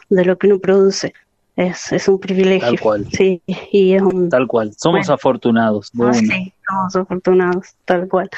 de, 0.09 0.25
lo 0.25 0.37
que 0.37 0.47
uno 0.47 0.59
produce. 0.59 1.13
Es, 1.55 1.91
es 1.91 2.07
un 2.07 2.19
privilegio. 2.19 2.67
Tal 2.67 2.79
cual. 2.79 3.07
Sí, 3.11 3.41
y 3.71 3.93
es 3.93 4.01
un... 4.01 4.29
Tal 4.29 4.47
cual. 4.47 4.71
Somos 4.77 5.09
afortunados. 5.09 5.91
Ah, 5.99 6.13
sí, 6.13 6.53
somos 6.67 6.95
afortunados, 6.95 7.75
tal 7.85 8.07
cual. 8.07 8.29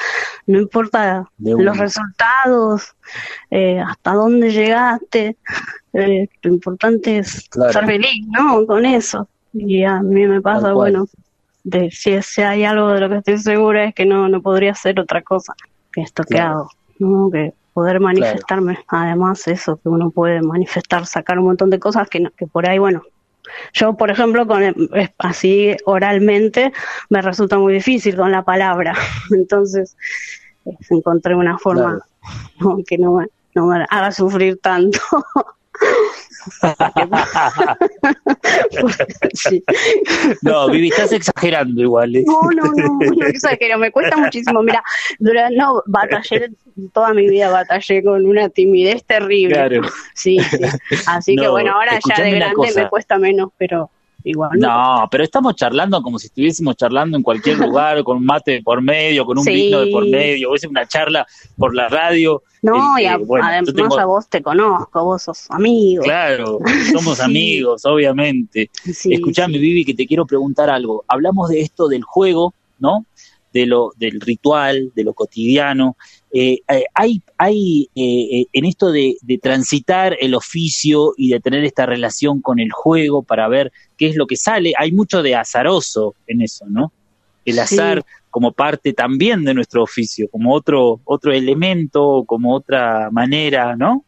No 0.46 0.60
importa 0.60 1.28
los 1.38 1.78
resultados, 1.78 2.94
eh, 3.50 3.80
hasta 3.80 4.12
dónde 4.14 4.50
llegaste, 4.50 5.36
eh, 5.92 6.28
lo 6.42 6.52
importante 6.52 7.18
es 7.18 7.48
ser 7.52 7.86
feliz, 7.86 8.26
¿no? 8.28 8.66
Con 8.66 8.84
eso. 8.84 9.28
Y 9.52 9.84
a 9.84 10.00
mí 10.02 10.26
me 10.26 10.40
pasa, 10.40 10.72
bueno, 10.72 11.06
de 11.62 11.90
si, 11.92 12.20
si, 12.22 12.42
hay 12.42 12.64
algo 12.64 12.88
de 12.88 13.00
lo 13.00 13.08
que 13.08 13.16
estoy 13.18 13.38
segura 13.38 13.84
es 13.84 13.94
que 13.94 14.04
no, 14.04 14.28
no 14.28 14.42
podría 14.42 14.74
ser 14.74 14.98
otra 15.00 15.22
cosa 15.22 15.54
que 15.92 16.02
esto 16.02 16.24
que 16.24 16.38
hago, 16.38 16.68
¿no? 16.98 17.30
Que 17.30 17.54
poder 17.74 18.00
manifestarme, 18.00 18.78
además 18.88 19.46
eso, 19.48 19.76
que 19.76 19.88
uno 19.88 20.10
puede 20.10 20.40
manifestar, 20.40 21.06
sacar 21.06 21.38
un 21.38 21.46
montón 21.46 21.70
de 21.70 21.78
cosas 21.78 22.08
que, 22.08 22.26
que 22.36 22.46
por 22.46 22.68
ahí, 22.68 22.78
bueno, 22.78 23.02
yo, 23.72 23.94
por 23.96 24.10
ejemplo, 24.10 24.46
con 24.46 24.62
así 25.18 25.76
oralmente 25.84 26.72
me 27.10 27.20
resulta 27.20 27.58
muy 27.58 27.74
difícil 27.74 28.16
con 28.16 28.30
la 28.32 28.42
palabra. 28.42 28.94
Entonces, 29.30 29.96
encontré 30.88 31.34
una 31.34 31.58
forma 31.58 32.00
que 32.86 32.96
no 32.98 33.20
no 33.54 33.66
me 33.66 33.86
haga 33.88 34.10
sufrir 34.10 34.58
tanto. 34.60 34.98
No, 40.42 40.68
Vivi, 40.68 40.88
estás 40.88 41.12
exagerando 41.12 41.80
igual. 41.80 42.16
¿eh? 42.16 42.24
No, 42.26 42.50
no, 42.50 42.72
no, 42.72 42.98
no 42.98 43.26
exagero, 43.26 43.78
me 43.78 43.90
cuesta 43.90 44.16
muchísimo. 44.16 44.62
Mira, 44.62 44.82
durante, 45.18 45.56
no, 45.56 45.82
batallé, 45.86 46.50
toda 46.92 47.12
mi 47.14 47.28
vida 47.28 47.50
batallé 47.50 48.02
con 48.02 48.26
una 48.26 48.48
timidez 48.48 49.04
terrible. 49.04 49.54
Claro. 49.54 49.82
Sí, 50.14 50.38
sí. 50.40 50.58
Así 51.06 51.36
que 51.36 51.48
bueno, 51.48 51.72
ahora 51.72 51.98
ya 52.08 52.22
de 52.22 52.30
grande 52.32 52.72
me 52.74 52.88
cuesta 52.88 53.18
menos, 53.18 53.50
pero 53.56 53.90
igual. 54.24 54.50
No, 54.58 55.06
pero 55.10 55.22
estamos 55.22 55.54
charlando 55.54 56.02
como 56.02 56.18
si 56.18 56.26
estuviésemos 56.26 56.76
charlando 56.76 57.16
en 57.16 57.22
cualquier 57.22 57.58
lugar, 57.78 58.02
con 58.02 58.16
un 58.16 58.24
mate 58.24 58.62
por 58.62 58.82
medio, 58.82 59.24
con 59.24 59.38
un 59.38 59.44
Sí. 59.44 59.52
vino 59.52 59.80
de 59.80 59.90
por 59.92 60.06
medio, 60.08 60.50
o 60.50 60.54
es 60.56 60.64
una 60.64 60.86
charla 60.88 61.26
por 61.56 61.74
la 61.74 61.88
radio. 61.88 62.42
No, 62.62 62.96
Eh, 62.98 63.02
y 63.02 63.06
a- 63.06 63.18
bueno, 63.18 63.44
yo 63.46 63.50
además 63.52 63.74
tengo- 63.74 63.98
a 64.00 64.04
vos 64.06 64.28
te 64.28 64.42
conozco, 64.42 65.04
vos 65.04 65.22
sos 65.22 65.50
amigo. 65.50 66.02
Claro, 66.02 66.58
somos 66.92 67.18
Sí. 67.18 67.22
amigos, 67.24 67.84
obviamente. 67.84 68.70
Sí, 68.92 69.12
Escuchame. 69.14 69.58
Vivi, 69.58 69.84
que 69.84 69.94
te 69.94 70.06
quiero 70.06 70.26
preguntar 70.26 70.70
algo. 70.70 71.04
Hablamos 71.06 71.50
de 71.50 71.60
esto 71.60 71.86
del 71.88 72.02
juego, 72.02 72.54
¿no? 72.78 73.04
De 73.52 73.66
lo, 73.66 73.92
del 73.96 74.20
ritual, 74.20 74.90
de 74.96 75.04
lo 75.04 75.12
cotidiano. 75.14 75.96
Eh, 76.36 76.58
eh, 76.68 76.84
hay, 76.94 77.22
hay 77.38 77.88
eh, 77.94 78.40
eh, 78.40 78.46
en 78.52 78.64
esto 78.64 78.90
de, 78.90 79.16
de 79.22 79.38
transitar 79.38 80.16
el 80.20 80.34
oficio 80.34 81.12
y 81.16 81.28
de 81.30 81.38
tener 81.38 81.62
esta 81.64 81.86
relación 81.86 82.40
con 82.40 82.58
el 82.58 82.72
juego 82.72 83.22
para 83.22 83.46
ver 83.46 83.70
qué 83.96 84.08
es 84.08 84.16
lo 84.16 84.26
que 84.26 84.36
sale. 84.36 84.72
Hay 84.76 84.90
mucho 84.90 85.22
de 85.22 85.36
azaroso 85.36 86.16
en 86.26 86.42
eso, 86.42 86.64
¿no? 86.68 86.92
El 87.44 87.54
Sí. 87.54 87.60
azar 87.60 88.04
como 88.30 88.50
parte 88.50 88.92
también 88.92 89.44
de 89.44 89.54
nuestro 89.54 89.84
oficio, 89.84 90.28
como 90.28 90.52
otro, 90.52 90.98
otro 91.04 91.32
elemento, 91.32 92.24
como 92.26 92.52
otra 92.52 93.10
manera, 93.12 93.76
¿no? 93.76 94.04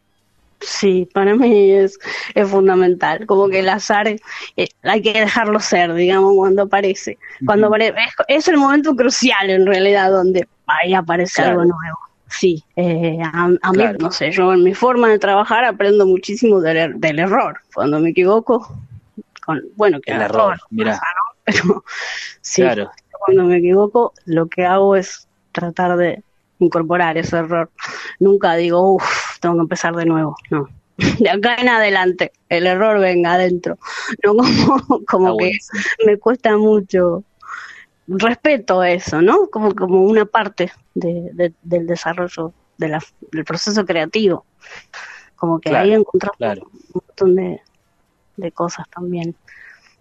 Sí, 0.59 1.07
para 1.13 1.33
mí 1.35 1.71
es, 1.71 1.97
es 2.35 2.49
fundamental. 2.49 3.25
Como 3.25 3.47
que 3.47 3.59
el 3.59 3.69
azar 3.69 4.07
eh, 4.09 4.19
hay 4.81 5.01
que 5.01 5.13
dejarlo 5.13 5.61
ser, 5.61 5.93
digamos, 5.93 6.33
cuando 6.35 6.63
aparece. 6.63 7.17
Cuando 7.45 7.69
apare- 7.69 7.93
es, 7.95 8.13
es 8.39 8.47
el 8.49 8.57
momento 8.57 8.95
crucial 8.95 9.49
en 9.49 9.65
realidad 9.65 10.11
donde 10.11 10.45
ahí 10.65 10.93
aparece 10.93 11.35
Claro. 11.43 11.61
algo 11.61 11.73
nuevo. 11.73 11.97
Sí, 12.29 12.63
eh, 12.75 13.17
a, 13.23 13.49
a 13.61 13.71
mí, 13.71 13.83
no 13.99 14.11
sé, 14.11 14.31
yo 14.31 14.53
en 14.53 14.63
mi 14.63 14.73
forma 14.73 15.07
de 15.09 15.17
trabajar 15.19 15.63
aprendo 15.65 16.05
muchísimo 16.05 16.59
del, 16.61 16.77
er- 16.77 16.95
del 16.95 17.19
error. 17.19 17.59
Cuando 17.73 17.99
me 17.99 18.09
equivoco, 18.09 18.67
con, 19.45 19.61
bueno, 19.75 19.99
que 20.01 20.11
El 20.11 20.21
error, 20.21 20.57
pasa, 20.77 21.01
¿no? 21.15 21.31
Pero 21.45 21.83
sí, 22.41 22.61
Claro. 22.63 22.91
cuando 23.25 23.43
me 23.45 23.57
equivoco, 23.57 24.13
lo 24.25 24.47
que 24.47 24.65
hago 24.65 24.95
es 24.95 25.27
tratar 25.53 25.95
de 25.97 26.21
incorporar 26.59 27.17
ese 27.17 27.37
error. 27.37 27.69
Nunca 28.19 28.55
digo, 28.55 28.95
uff, 28.95 29.39
tengo 29.39 29.55
que 29.55 29.61
empezar 29.61 29.95
de 29.95 30.05
nuevo. 30.05 30.35
No. 30.49 30.67
De 31.19 31.29
acá 31.29 31.55
en 31.59 31.69
adelante, 31.69 32.31
el 32.49 32.65
error 32.67 32.99
venga 32.99 33.33
adentro. 33.33 33.77
No 34.23 34.35
como, 34.35 35.05
como 35.07 35.39
Está 35.39 35.77
que 35.99 36.05
me 36.07 36.17
cuesta 36.17 36.57
mucho. 36.57 37.23
Respeto 38.07 38.83
eso, 38.83 39.21
¿no? 39.21 39.47
Como, 39.49 39.75
como 39.75 40.01
una 40.01 40.25
parte 40.25 40.71
de, 40.93 41.29
de- 41.33 41.53
del 41.61 41.85
desarrollo 41.87 42.53
de 42.77 42.87
la- 42.89 43.03
del 43.31 43.43
proceso 43.43 43.85
creativo. 43.85 44.45
Como 45.35 45.59
que 45.59 45.69
Claro, 45.69 45.85
ahí 45.85 45.93
encontramos 45.93 46.37
claro. 46.37 46.61
un 46.71 46.81
montón 46.93 47.35
de, 47.35 47.61
de 48.37 48.51
cosas 48.51 48.85
también. 48.89 49.35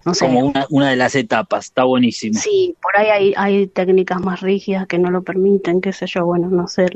No 0.05 0.15
sé, 0.15 0.27
como 0.27 0.39
una, 0.47 0.67
una 0.71 0.91
de 0.91 0.97
las 0.97 1.17
etapas, 1.17 1.65
está 1.65 1.83
buenísimo. 1.83 2.39
Sí, 2.39 2.77
por 2.81 2.97
ahí 2.97 3.09
hay, 3.09 3.35
hay 3.37 3.67
técnicas 3.67 4.21
más 4.21 4.41
rígidas 4.41 4.87
que 4.87 5.01
no 5.01 5.11
lo 5.11 5.23
permiten, 5.23 5.81
qué 5.81 5.93
sé 5.93 6.07
yo, 6.07 6.25
bueno, 6.25 6.49
no 6.49 6.69
sé, 6.69 6.87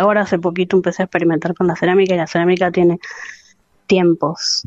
ahora 0.00 0.22
hace 0.22 0.40
poquito 0.40 0.76
empecé 0.76 1.02
a 1.02 1.04
experimentar 1.04 1.54
con 1.54 1.68
la 1.68 1.76
cerámica 1.76 2.14
y 2.14 2.18
la 2.18 2.26
cerámica 2.26 2.72
tiene 2.72 2.98
tiempos 3.86 4.66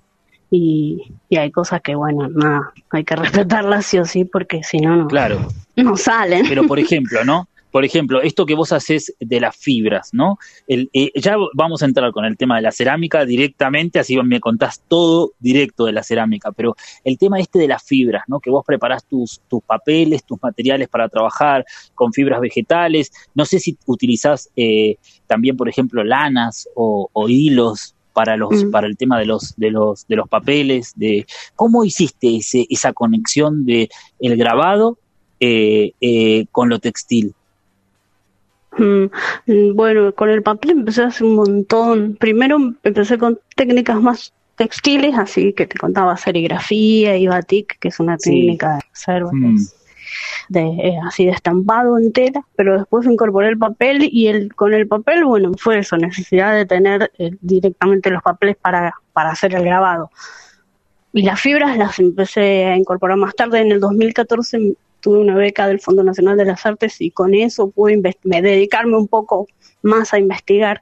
y, 0.51 1.11
y 1.29 1.37
hay 1.37 1.51
cosas 1.51 1.81
que, 1.81 1.95
bueno, 1.95 2.27
nada, 2.29 2.71
hay 2.89 3.03
que 3.03 3.15
respetarlas 3.15 3.85
sí 3.85 3.97
o 3.99 4.05
sí 4.05 4.25
porque 4.25 4.63
si 4.63 4.79
no, 4.79 4.95
no, 4.95 5.07
Claro, 5.07 5.47
no 5.75 5.95
salen. 5.97 6.45
pero 6.47 6.65
por 6.67 6.79
ejemplo, 6.79 7.23
¿no? 7.23 7.47
Por 7.71 7.85
ejemplo, 7.85 8.19
esto 8.23 8.47
que 8.47 8.55
vos 8.55 8.71
haces 8.71 9.13
de 9.19 9.39
las 9.39 9.55
fibras, 9.55 10.09
¿no? 10.11 10.39
El, 10.67 10.89
eh, 10.91 11.11
ya 11.13 11.35
vamos 11.53 11.83
a 11.83 11.85
entrar 11.85 12.11
con 12.11 12.25
el 12.25 12.35
tema 12.35 12.55
de 12.55 12.63
la 12.63 12.71
cerámica 12.71 13.25
directamente, 13.25 13.99
así 13.99 14.17
me 14.23 14.39
contás 14.39 14.81
todo 14.87 15.33
directo 15.37 15.85
de 15.85 15.91
la 15.91 16.01
cerámica, 16.01 16.51
pero 16.51 16.75
el 17.03 17.19
tema 17.19 17.39
este 17.39 17.59
de 17.59 17.67
las 17.67 17.83
fibras, 17.83 18.23
¿no? 18.27 18.39
Que 18.39 18.49
vos 18.49 18.63
preparás 18.65 19.05
tus, 19.05 19.41
tus 19.47 19.61
papeles, 19.61 20.23
tus 20.23 20.41
materiales 20.41 20.87
para 20.87 21.09
trabajar 21.09 21.63
con 21.93 22.11
fibras 22.11 22.41
vegetales, 22.41 23.11
no 23.35 23.45
sé 23.45 23.59
si 23.59 23.77
utilizás 23.85 24.49
eh, 24.55 24.95
también, 25.27 25.55
por 25.55 25.69
ejemplo, 25.69 26.03
lanas 26.03 26.67
o, 26.73 27.07
o 27.13 27.29
hilos 27.29 27.93
para 28.13 28.37
los 28.37 28.63
Mm. 28.65 28.71
para 28.71 28.87
el 28.87 28.97
tema 28.97 29.17
de 29.19 29.25
los 29.25 29.53
de 29.57 29.71
los 29.71 30.05
de 30.07 30.15
los 30.15 30.27
papeles 30.27 30.93
de 30.95 31.25
cómo 31.55 31.83
hiciste 31.85 32.37
ese, 32.37 32.65
esa 32.69 32.93
conexión 32.93 33.65
de 33.65 33.89
el 34.19 34.35
grabado 34.37 34.97
eh, 35.39 35.93
eh, 36.01 36.45
con 36.51 36.69
lo 36.69 36.79
textil 36.79 37.33
Mm, 38.77 39.75
Bueno, 39.75 40.13
con 40.13 40.29
el 40.29 40.43
papel 40.43 40.71
empecé 40.71 41.03
hace 41.03 41.23
un 41.23 41.35
montón. 41.35 42.15
Primero 42.19 42.57
empecé 42.83 43.17
con 43.17 43.39
técnicas 43.55 43.99
más 44.01 44.31
textiles, 44.55 45.15
así 45.17 45.53
que 45.53 45.65
te 45.65 45.77
contaba 45.77 46.15
serigrafía 46.17 47.17
y 47.17 47.27
batik, 47.27 47.77
que 47.79 47.87
es 47.87 47.99
una 47.99 48.17
Sí. 48.19 48.29
técnica 48.29 48.75
de 48.75 48.81
hacer 48.93 49.23
Mm. 49.31 49.57
De, 50.49 50.61
eh, 50.61 50.99
así 51.05 51.25
de 51.25 51.31
estampado 51.31 51.97
entera, 51.97 52.41
pero 52.55 52.77
después 52.77 53.05
incorporé 53.05 53.49
el 53.49 53.57
papel 53.57 54.07
y 54.11 54.27
el 54.27 54.53
con 54.55 54.73
el 54.73 54.87
papel, 54.87 55.25
bueno, 55.25 55.51
fue 55.57 55.79
eso, 55.79 55.97
necesidad 55.97 56.53
de 56.53 56.65
tener 56.65 57.11
eh, 57.17 57.31
directamente 57.41 58.09
los 58.09 58.21
papeles 58.23 58.55
para, 58.57 58.93
para 59.13 59.31
hacer 59.31 59.53
el 59.55 59.63
grabado. 59.63 60.09
Y 61.11 61.23
las 61.23 61.39
fibras 61.41 61.77
las 61.77 61.99
empecé 61.99 62.65
a 62.65 62.75
incorporar 62.77 63.17
más 63.17 63.35
tarde, 63.35 63.59
en 63.59 63.71
el 63.71 63.79
2014 63.79 64.75
tuve 64.99 65.19
una 65.19 65.35
beca 65.35 65.67
del 65.67 65.79
Fondo 65.79 66.03
Nacional 66.03 66.37
de 66.37 66.45
las 66.45 66.65
Artes 66.65 66.99
y 66.99 67.11
con 67.11 67.33
eso 67.33 67.69
pude 67.69 67.97
me- 67.97 68.41
dedicarme 68.41 68.97
un 68.97 69.07
poco 69.07 69.47
más 69.81 70.13
a 70.13 70.19
investigar 70.19 70.81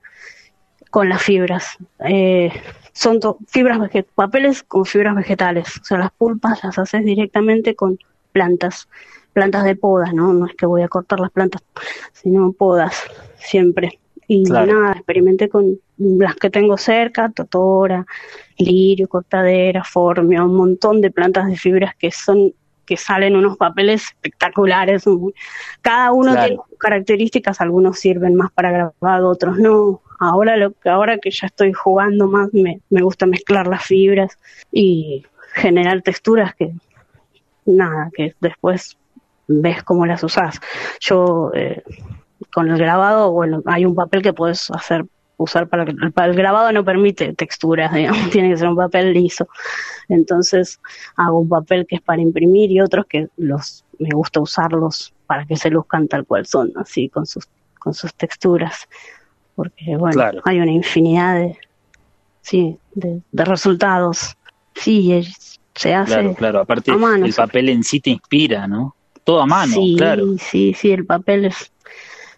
con 0.90 1.10
las 1.10 1.22
fibras. 1.22 1.78
Eh, 2.06 2.52
son 2.94 3.20
fibras 3.48 3.80
papeles 4.16 4.64
con 4.64 4.86
fibras 4.86 5.16
vegetales, 5.16 5.78
o 5.82 5.84
sea, 5.86 6.00
las 6.00 6.12
pulpas 6.12 6.64
las 6.64 6.78
haces 6.80 7.06
directamente 7.06 7.76
con 7.76 8.00
plantas, 8.32 8.90
plantas 9.38 9.66
de 9.66 9.76
podas, 9.76 10.16
¿no? 10.16 10.34
No 10.34 10.48
es 10.48 10.56
que 10.56 10.66
voy 10.66 10.82
a 10.82 10.88
cortar 10.88 11.20
las 11.20 11.30
plantas, 11.30 11.62
sino 12.12 12.52
podas 12.54 12.96
siempre. 13.38 14.00
Y 14.28 14.44
Claro. 14.46 14.74
nada, 14.74 14.94
experimenté 14.94 15.48
con 15.48 15.80
las 16.00 16.36
que 16.36 16.50
tengo 16.50 16.76
cerca, 16.76 17.30
totora, 17.30 18.04
lirio, 18.58 19.08
cortadera, 19.08 19.84
formia, 19.84 20.44
un 20.44 20.56
montón 20.56 21.02
de 21.02 21.12
plantas 21.12 21.46
de 21.48 21.56
fibras 21.56 21.94
que 21.96 22.10
son 22.12 22.52
que 22.88 22.98
salen 22.98 23.36
unos 23.36 23.58
papeles 23.58 24.06
espectaculares. 24.06 25.04
Cada 25.82 26.12
uno 26.14 26.32
Claro. 26.32 26.48
tiene 26.48 26.62
sus 26.70 26.80
características, 26.80 27.62
algunos 27.62 28.00
sirven 28.00 28.34
más 28.34 28.50
para 28.54 28.72
grabado, 28.72 29.28
otros 29.30 29.60
no. 29.60 30.02
Ahora 30.20 30.58
lo 30.58 30.72
que 30.72 30.90
ahora 30.90 31.18
que 31.20 31.30
ya 31.30 31.46
estoy 31.48 31.74
jugando 31.74 32.28
más, 32.28 32.52
me, 32.54 32.80
me 32.90 33.02
gusta 33.04 33.26
mezclar 33.28 33.68
las 33.68 33.84
fibras 33.84 34.40
y 34.72 35.24
generar 35.54 36.02
texturas 36.02 36.56
que 36.56 36.72
nada, 37.66 38.10
que 38.16 38.34
después 38.40 38.98
ves 39.48 39.84
cómo 39.84 40.06
las 40.06 40.24
usás. 40.24 40.60
Yo 41.00 41.52
eh, 41.54 41.84
con 42.54 42.70
el 42.70 42.78
grabado, 42.78 43.32
bueno, 43.32 43.62
hay 43.66 43.86
un 43.86 43.96
papel 43.96 44.22
que 44.22 44.34
puedes 44.34 44.70
hacer 44.72 45.06
usar 45.40 45.68
para 45.70 45.84
el, 45.84 46.12
para 46.14 46.30
el 46.32 46.36
grabado 46.36 46.72
no 46.72 46.84
permite 46.84 47.34
texturas, 47.34 47.94
digamos, 47.94 48.30
tiene 48.32 48.50
que 48.50 48.58
ser 48.58 48.68
un 48.70 48.76
papel 48.76 49.14
liso. 49.14 49.48
Entonces 50.10 50.80
hago 51.16 51.40
un 51.40 51.50
papel 51.50 51.86
que 51.88 51.96
es 51.98 52.02
para 52.02 52.22
imprimir 52.22 52.72
y 52.72 52.82
otros 52.82 53.06
que 53.08 53.28
los 53.38 53.84
me 54.00 54.10
gusta 54.14 54.40
usarlos 54.40 55.14
para 55.28 55.46
que 55.46 55.56
se 55.56 55.70
luzcan 55.70 56.08
tal 56.08 56.26
cual 56.26 56.46
son, 56.46 56.72
así 56.76 57.10
con 57.10 57.26
sus 57.26 57.46
con 57.80 57.94
sus 57.94 58.14
texturas, 58.16 58.88
porque 59.56 59.96
bueno, 59.98 60.14
Claro. 60.14 60.42
hay 60.46 60.60
una 60.60 60.72
infinidad 60.72 61.36
de 61.36 61.58
sí, 62.42 62.78
de, 62.94 63.22
de 63.32 63.46
resultados. 63.46 64.36
Sí, 64.76 65.14
es- 65.14 65.60
se 65.76 65.94
hace 65.94 66.12
claro 66.14 66.34
claro 66.34 66.60
aparte 66.62 66.92
el 66.92 67.34
papel 67.36 67.70
en 67.70 67.84
sí 67.84 68.00
te 68.00 68.10
inspira 68.10 68.68
no 68.68 68.96
todo 69.28 69.42
a 69.42 69.46
mano 69.46 69.74
sí, 69.74 69.96
claro. 69.98 70.24
Sí, 70.40 70.74
sí, 70.74 70.92
el 70.92 71.06
papel 71.06 71.44
es, 71.44 71.74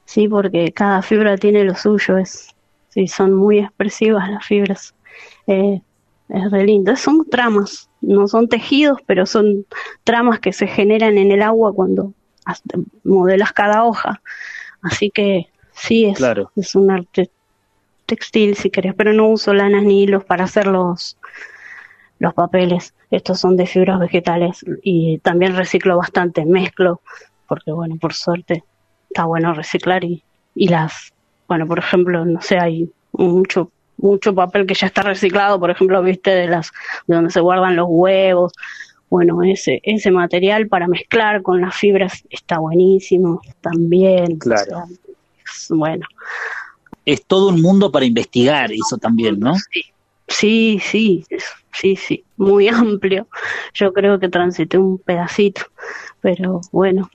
sí, 0.05 0.27
porque 0.27 0.71
cada 0.71 1.03
fibra 1.03 1.37
tiene 1.37 1.63
lo 1.63 1.75
suyo, 1.75 2.17
es, 2.17 2.47
sí, 2.89 3.07
son 3.07 3.35
muy 3.35 3.59
expresivas 3.59 4.27
las 4.27 4.43
fibras, 4.43 4.95
eh, 5.45 5.81
es 6.29 6.51
re 6.51 6.65
lindo, 6.65 6.95
son 6.95 7.29
tramas, 7.29 7.91
no 8.01 8.27
son 8.27 8.47
tejidos, 8.49 8.97
pero 9.05 9.27
son 9.27 9.67
tramas 10.03 10.39
que 10.39 10.51
se 10.51 10.65
generan 10.65 11.19
en 11.19 11.31
el 11.31 11.43
agua 11.43 11.71
cuando 11.73 12.11
modelas 13.03 13.53
cada 13.53 13.83
hoja, 13.85 14.19
así 14.81 15.11
que 15.11 15.45
sí, 15.75 16.05
es, 16.05 16.17
Claro. 16.17 16.51
es 16.55 16.73
un 16.73 16.89
arte 16.89 17.29
textil 18.07 18.55
si 18.55 18.71
querés, 18.71 18.95
pero 18.95 19.13
no 19.13 19.27
uso 19.27 19.53
lanas 19.53 19.83
ni 19.83 20.01
hilos 20.01 20.25
para 20.25 20.45
hacer 20.45 20.65
los, 20.65 21.18
los 22.19 22.33
papeles. 22.33 22.93
Estos 23.11 23.39
son 23.39 23.57
de 23.57 23.65
fibras 23.65 23.99
vegetales 23.99 24.63
y 24.83 25.17
también 25.19 25.55
reciclo 25.55 25.97
bastante, 25.97 26.45
mezclo, 26.45 27.01
porque 27.47 27.71
bueno, 27.71 27.95
por 27.99 28.13
suerte 28.13 28.63
está 29.09 29.25
bueno 29.25 29.53
reciclar 29.53 30.03
y, 30.03 30.23
y 30.53 30.67
las, 30.67 31.13
bueno, 31.47 31.65
por 31.65 31.79
ejemplo, 31.79 32.23
no 32.25 32.41
sé, 32.41 32.59
hay 32.59 32.91
mucho 33.13 33.71
mucho 34.01 34.33
papel 34.33 34.65
que 34.65 34.73
ya 34.73 34.87
está 34.87 35.01
reciclado, 35.01 35.59
por 35.59 35.71
ejemplo, 35.71 36.01
viste 36.01 36.31
de 36.31 36.47
las 36.47 36.71
de 37.07 37.15
donde 37.15 37.31
se 37.31 37.41
guardan 37.41 37.75
los 37.75 37.87
huevos. 37.89 38.53
Bueno, 39.09 39.43
ese 39.43 39.81
ese 39.83 40.11
material 40.11 40.67
para 40.67 40.87
mezclar 40.87 41.41
con 41.41 41.61
las 41.61 41.75
fibras 41.75 42.23
está 42.29 42.59
buenísimo 42.59 43.41
también. 43.61 44.37
Claro. 44.37 44.61
o 44.61 44.65
sea, 44.65 44.85
es 45.45 45.67
bueno, 45.69 46.05
es 47.05 47.25
todo 47.25 47.49
un 47.49 47.61
mundo 47.61 47.91
para 47.91 48.05
investigar 48.05 48.71
eso 48.71 48.97
también 48.97 49.39
no 49.39 49.55
Sí, 49.55 49.81
Sí, 50.29 50.79
sí, 50.81 51.25
sí, 51.73 51.95
sí, 51.95 52.23
muy 52.37 52.67
amplio. 52.69 53.27
Yo 53.73 53.91
creo 53.93 54.19
que 54.19 54.29
transité 54.29 54.77
un 54.77 54.97
pedacito, 54.99 55.63
pero 56.21 56.61
bueno, 56.71 57.09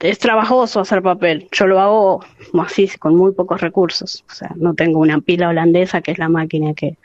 es 0.00 0.18
trabajoso 0.18 0.80
hacer 0.80 1.02
papel. 1.02 1.48
Yo 1.52 1.66
lo 1.66 1.80
hago 1.80 2.24
así, 2.60 2.88
con 2.98 3.16
muy 3.16 3.32
pocos 3.32 3.60
recursos. 3.60 4.24
O 4.30 4.34
sea, 4.34 4.52
no 4.56 4.74
tengo 4.74 4.98
una 4.98 5.20
pila 5.20 5.48
holandesa 5.48 6.00
que 6.00 6.12
es 6.12 6.18
la 6.18 6.28
máquina 6.28 6.74
que, 6.74 6.96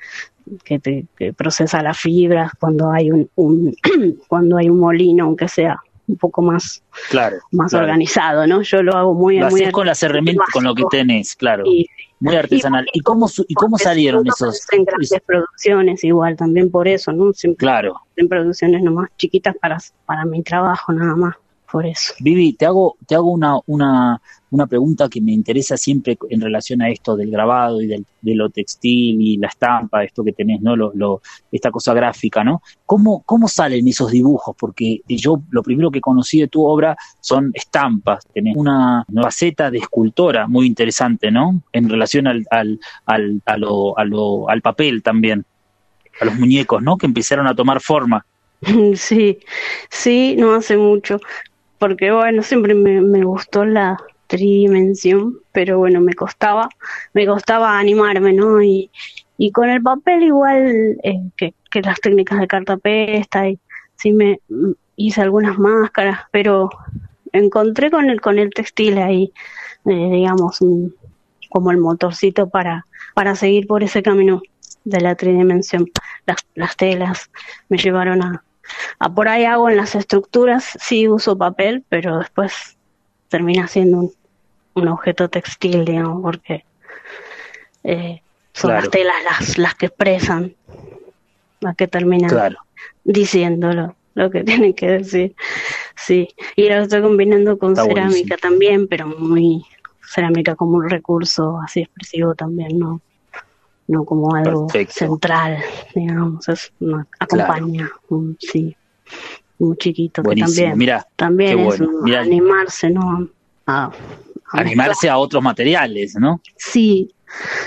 que, 0.64 0.80
te, 0.80 1.06
que 1.18 1.34
procesa 1.34 1.84
las 1.84 1.98
fibras 2.00 2.52
cuando 2.60 2.92
hay 2.92 3.12
un, 3.12 3.30
un 3.36 3.76
cuando 4.28 4.58
hay 4.58 4.70
un 4.70 4.80
molino, 4.80 5.26
aunque 5.26 5.48
sea 5.48 5.80
un 6.08 6.18
poco 6.18 6.42
más, 6.42 6.84
claro, 7.10 7.38
más 7.52 7.72
claro. 7.72 7.86
organizado, 7.86 8.46
¿no? 8.48 8.62
Yo 8.64 8.84
lo 8.84 8.96
hago 8.98 9.14
muy, 9.14 9.40
Lo 9.40 9.50
muy 9.50 9.62
haces 9.62 9.74
con 9.74 9.88
las 9.88 10.04
herramientas, 10.04 10.48
con 10.52 10.64
lo 10.64 10.76
que 10.76 10.84
tenés, 10.90 11.36
claro. 11.36 11.64
Y- 11.66 11.88
Muy 12.22 12.36
artesanal. 12.36 12.86
¿Y 12.94 13.02
cómo, 13.02 13.28
y 13.48 13.54
cómo 13.56 13.78
salieron 13.78 14.26
esos? 14.28 14.66
En 14.72 14.86
grandes 14.86 15.22
producciones 15.26 16.04
igual, 16.04 16.36
también 16.38 16.70
por 16.72 16.88
eso, 16.88 17.12
¿no? 17.12 17.34
Siempre 17.34 17.66
Claro. 17.66 18.00
en 18.16 18.30
producciones 18.30 18.82
nomás 18.84 19.10
chiquitas 19.18 19.56
para, 19.58 19.78
para 20.06 20.24
mi 20.26 20.44
trabajo 20.44 20.94
nada 20.94 21.16
más, 21.16 21.36
por 21.72 21.86
eso. 21.86 22.14
Vivi, 22.20 22.54
te 22.54 22.66
hago, 22.66 22.98
te 23.08 23.16
hago 23.16 23.32
una, 23.32 23.58
una, 23.68 24.22
una 24.50 24.68
pregunta 24.68 25.08
que 25.08 25.22
me 25.22 25.32
interesa 25.32 25.78
siempre 25.78 26.18
en 26.30 26.42
relación 26.42 26.82
a 26.82 26.90
esto 26.90 27.16
del 27.16 27.32
grabado 27.32 27.82
y 27.82 27.88
del, 27.88 28.06
de 28.22 28.36
lo 28.36 28.50
textil 28.50 29.22
y 29.22 29.38
la 29.38 29.48
estampa, 29.48 30.04
esto 30.04 30.24
que 30.24 30.34
tenés, 30.34 30.62
¿no? 30.62 30.76
Lo, 30.76 30.92
lo, 30.94 31.22
esta 31.52 31.72
cosa 31.72 31.94
gráfica, 31.94 32.44
¿no? 32.44 32.62
¿Cómo, 32.86 33.24
¿Cómo 33.24 33.48
salen 33.48 33.88
esos 33.88 34.12
dibujos? 34.12 34.56
Porque 34.60 35.02
yo 35.08 35.42
lo 35.50 35.64
primero 35.64 35.90
que 35.90 36.02
conocí 36.02 36.42
de 36.42 36.48
tu 36.50 36.66
obra 36.66 36.98
son 37.22 37.52
estampas. 37.54 38.26
Tenés 38.34 38.56
una 38.58 39.06
faceta 39.22 39.72
de 39.72 39.78
escultora 39.78 40.48
muy 40.48 40.68
interesante, 40.68 41.32
¿no? 41.32 41.62
En 41.72 41.90
relación 41.90 42.28
al, 42.28 42.46
al, 42.52 42.80
al, 43.06 43.42
a 43.46 43.58
lo, 43.58 43.98
a 43.98 44.04
lo, 44.04 44.50
al 44.50 44.62
papel 44.62 45.02
también, 45.02 45.46
a 46.20 46.26
los 46.26 46.36
muñecos, 46.36 46.82
¿no? 46.84 46.98
Que 46.98 47.06
empezaron 47.06 47.48
a 47.48 47.56
tomar 47.56 47.80
forma. 47.80 48.26
Sí, 48.96 49.40
sí, 49.90 50.36
no 50.38 50.54
hace 50.54 50.78
mucho, 50.78 51.20
porque 51.82 52.12
bueno, 52.14 52.44
siempre 52.44 52.76
me, 52.76 53.02
me 53.02 53.26
gustó 53.26 53.66
la 53.66 53.98
tridimensión, 54.28 55.40
pero 55.52 55.80
bueno, 55.80 56.00
me 56.02 56.14
costaba, 56.14 56.70
me 57.16 57.26
costaba 57.28 57.80
animarme, 57.80 58.34
¿no? 58.34 58.62
Y, 58.64 58.92
y 59.38 59.52
con 59.52 59.70
el 59.70 59.82
papel 59.82 60.24
igual 60.24 60.98
eh, 61.04 61.22
que, 61.38 61.56
que 61.72 61.82
las 61.82 62.00
técnicas 62.00 62.40
de 62.40 62.48
cartapesta, 62.48 63.50
y 63.50 63.60
sí 63.96 64.14
me 64.14 64.40
mm, 64.50 64.72
hice 64.98 65.22
algunas 65.22 65.58
máscaras, 65.58 66.22
pero 66.32 66.70
encontré 67.34 67.92
con 67.92 68.10
el, 68.10 68.22
con 68.22 68.40
el 68.40 68.52
textil 68.52 69.00
ahí, 69.00 69.34
eh, 69.86 70.10
digamos, 70.12 70.62
un- 70.62 70.96
como 71.50 71.72
el 71.72 71.80
motorcito 71.80 72.50
para, 72.50 72.86
para 73.16 73.36
seguir 73.36 73.68
por 73.68 73.84
ese 73.84 74.04
camino 74.04 74.42
de 74.86 75.02
la 75.02 75.16
tridimensión. 75.16 75.90
Las, 76.26 76.38
las 76.56 76.78
telas 76.78 77.32
me 77.70 77.78
llevaron 77.78 78.22
a, 78.24 78.44
a 79.00 79.14
por 79.14 79.28
ahí 79.28 79.46
hago 79.46 79.70
en 79.70 79.78
las 79.78 79.96
estructuras, 79.96 80.78
sí 80.80 81.08
uso 81.08 81.38
papel, 81.38 81.84
pero 81.90 82.20
después 82.20 82.78
termina 83.30 83.68
siendo 83.68 83.98
un, 84.00 84.12
un 84.76 84.88
objeto 84.90 85.30
textil, 85.30 85.86
digamos, 85.86 86.22
porque 86.22 86.66
eh, 87.84 88.22
son 88.54 88.70
Claro. 88.72 88.82
las 88.82 88.92
telas 88.92 89.16
las, 89.24 89.58
las 89.58 89.76
que 89.76 89.86
expresan, 89.88 90.56
las 91.62 91.76
que 91.76 91.88
terminan 91.88 92.30
Claro. 92.30 92.58
diciéndolo 93.04 93.96
lo 94.14 94.30
que 94.30 94.44
tienen 94.44 94.74
que 94.74 94.88
decir. 94.88 95.36
Sí, 95.96 96.28
y 96.56 96.68
lo 96.70 96.76
estoy 96.84 97.02
combinando 97.02 97.58
con 97.58 97.72
Está 97.72 97.84
cerámica 97.86 98.36
buenísimo. 98.36 98.38
también, 98.42 98.88
pero 98.88 99.08
muy 99.08 99.64
cerámica 100.04 100.56
como 100.56 100.78
un 100.78 100.90
recurso 100.90 101.60
así 101.64 101.82
expresivo 101.82 102.36
también, 102.36 102.78
no 102.80 103.02
no 103.88 104.06
como 104.06 104.34
algo 104.36 104.68
Perfecto. 104.68 104.94
central, 104.94 105.58
digamos, 105.96 106.48
es 106.50 106.72
una, 106.80 107.08
acompaña, 107.20 107.90
un, 108.10 108.38
sí, 108.40 108.76
muy 109.60 109.78
chiquito 109.78 110.22
que 110.22 110.28
Buenísimo. 110.28 110.56
también 110.56 110.78
Mira, 110.78 111.08
también 111.16 111.60
es 111.60 111.80
bueno. 111.80 111.90
un- 112.04 112.14
animarse, 112.16 112.90
¿no? 112.90 113.28
A, 113.68 113.86
a 113.86 113.92
animarse 114.54 115.10
a 115.10 115.18
otros 115.18 115.42
materiales, 115.44 116.16
¿no? 116.16 116.38
mezclar. 116.38 116.54
Sí, 116.58 117.16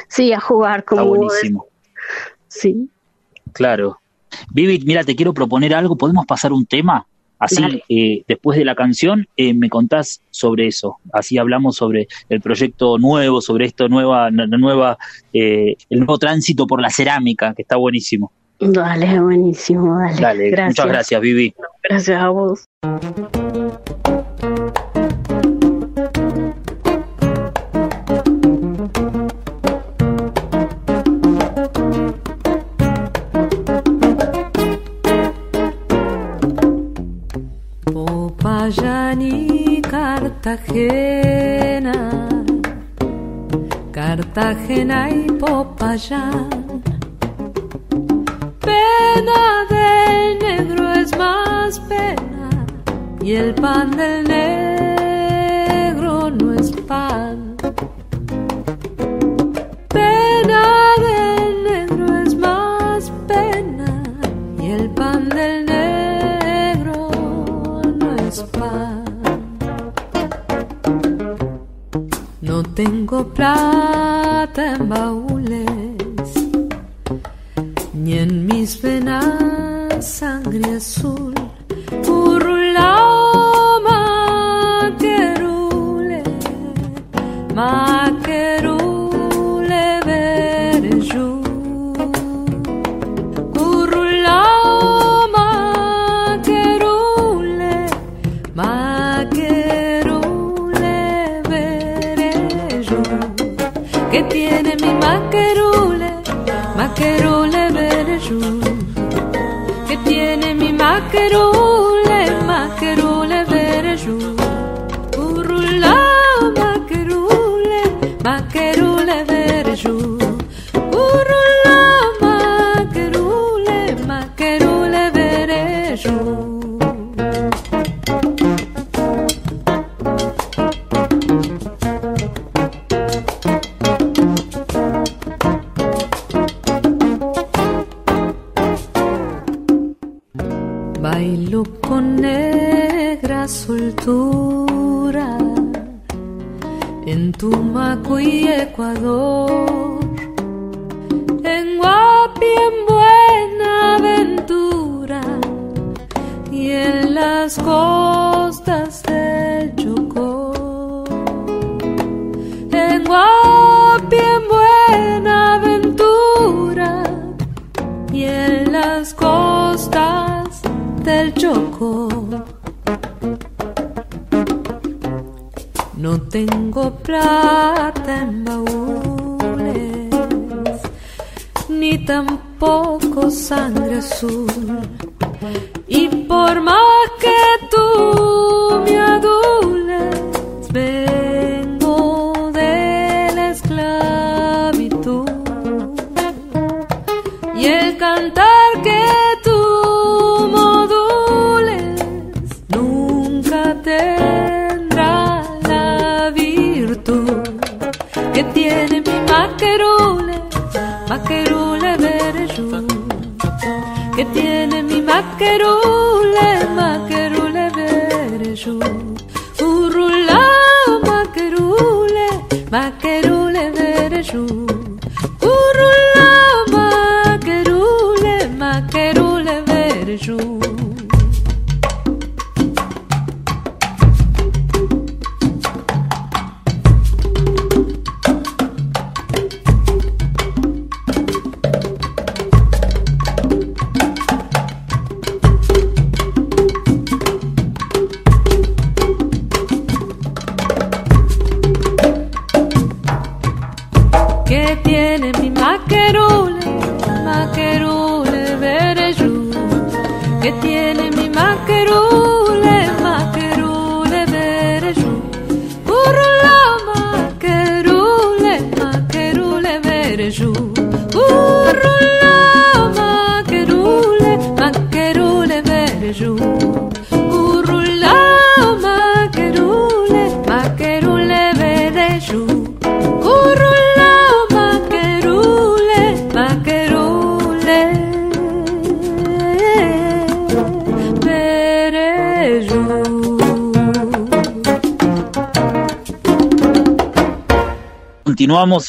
sí, 0.09 0.33
a 0.33 0.41
jugar 0.41 0.81
Está 0.81 0.97
como 0.97 1.07
buenísimo. 1.07 1.67
sí. 2.49 2.91
Claro. 3.53 3.99
Vivi, 4.53 4.83
mira, 4.85 5.05
te 5.05 5.15
quiero 5.15 5.33
proponer 5.33 5.75
algo. 5.75 5.97
¿Podemos 5.97 6.27
pasar 6.27 6.53
un 6.53 6.67
tema? 6.67 7.07
Así, 7.45 7.83
eh, 7.91 8.23
después 8.27 8.59
de 8.59 8.65
la 8.65 8.75
canción, 8.75 9.27
eh, 9.37 9.53
me 9.53 9.69
contás 9.69 10.23
sobre 10.31 10.67
eso. 10.67 10.97
Así 11.13 11.37
hablamos 11.37 11.77
sobre 11.77 12.09
el 12.31 12.41
proyecto 12.41 12.97
nuevo, 12.97 13.43
sobre 13.43 13.67
esto 13.67 13.87
nueva, 13.89 14.31
la 14.31 14.47
nueva, 14.47 14.97
eh, 15.35 15.77
el 15.91 15.99
nuevo 15.99 16.19
tránsito 16.19 16.67
por 16.67 16.81
la 16.81 16.89
cerámica, 16.89 17.53
que 17.55 17.61
está 17.61 17.77
buenísimo. 17.77 18.33
Dale, 18.61 19.21
buenísimo, 19.21 19.99
dale. 19.99 20.21
Dale, 20.21 20.51
gracias. 20.51 20.69
muchas 20.69 20.87
gracias, 20.87 21.21
Vivi. 21.21 21.55
Gracias 21.83 22.23
a 22.23 22.29
vos. 22.31 22.65
Cartagena, 40.45 42.29
Cartagena 43.91 45.09
y 45.09 45.25
Popayán. 45.41 46.83
Pena 48.61 49.65
del 49.71 50.39
negro 50.41 50.93
es 50.93 51.17
más 51.17 51.81
pena 51.89 52.51
y 53.23 53.33
el 53.33 53.55
pan 53.55 53.93
del 53.93 54.29
negro 54.29 56.29
no 56.29 56.53
es 56.53 56.73
pan. 56.73 57.44
Tengo 72.75 73.25
plata 73.29 74.75
en 74.75 74.89
baúles, 74.89 76.35
ni 77.93 78.19
en 78.19 78.47
mis 78.47 78.81
venas 78.83 80.05
sangre 80.05 80.77
azul. 80.77 81.35
Urulao 82.09 83.81
maquerule, 83.89 85.43
maquerule 87.55 87.94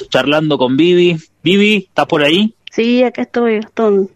Charlando 0.10 0.58
con 0.58 0.78
Vivi. 0.78 1.17
Vivi, 1.43 1.86
¿estás 1.88 2.06
por 2.06 2.24
ahí? 2.24 2.56
Sí, 2.71 3.04
acá 3.04 3.24
estoy, 3.24 3.60
Gastón. 3.60 4.10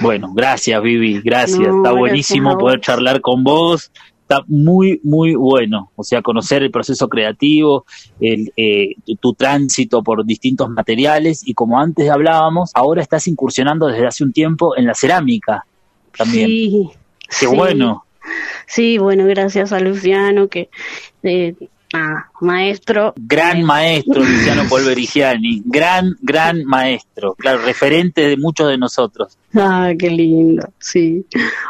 Bueno, 0.00 0.32
gracias 0.34 0.82
Vivi, 0.82 1.20
gracias. 1.20 1.60
No, 1.60 1.78
Está 1.78 1.92
buenísimo 1.92 2.58
poder 2.58 2.80
charlar 2.80 3.20
con 3.20 3.44
vos. 3.44 3.92
Está 4.22 4.42
muy, 4.46 5.00
muy 5.04 5.34
bueno. 5.34 5.90
O 5.94 6.02
sea, 6.02 6.22
conocer 6.22 6.62
el 6.62 6.70
proceso 6.70 7.08
creativo, 7.08 7.84
el, 8.20 8.52
eh, 8.56 8.94
tu, 9.04 9.16
tu 9.16 9.34
tránsito 9.34 10.02
por 10.02 10.24
distintos 10.24 10.70
materiales 10.70 11.46
y 11.46 11.54
como 11.54 11.78
antes 11.78 12.08
hablábamos, 12.10 12.70
ahora 12.74 13.02
estás 13.02 13.28
incursionando 13.28 13.86
desde 13.86 14.06
hace 14.06 14.24
un 14.24 14.32
tiempo 14.32 14.76
en 14.76 14.86
la 14.86 14.94
cerámica 14.94 15.66
también. 16.16 16.48
Sí, 16.48 16.90
Qué 17.28 17.46
sí. 17.46 17.54
bueno. 17.54 18.04
Sí, 18.66 18.98
bueno, 18.98 19.26
gracias 19.26 19.72
a 19.72 19.80
Luciano, 19.80 20.48
que 20.48 20.70
eh, 21.22 21.54
nada, 21.92 22.30
maestro. 22.40 23.12
Gran 23.16 23.62
maestro 23.62 24.20
Luciano 24.22 24.64
Polverigiani, 24.68 25.62
gran, 25.64 26.16
gran 26.20 26.64
maestro, 26.64 27.34
claro, 27.34 27.60
referente 27.64 28.26
de 28.28 28.36
muchos 28.36 28.68
de 28.68 28.78
nosotros. 28.78 29.36
Ah, 29.54 29.92
qué 29.98 30.10
lindo, 30.10 30.68
sí. 30.78 31.24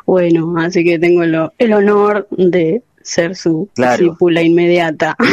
Bueno, 0.06 0.54
así 0.58 0.84
que 0.84 0.98
tengo 0.98 1.24
lo- 1.24 1.52
el 1.58 1.72
honor 1.72 2.26
de 2.30 2.82
ser 3.02 3.34
su 3.34 3.68
Claro. 3.74 4.02
discípula 4.04 4.42
inmediata. 4.42 5.16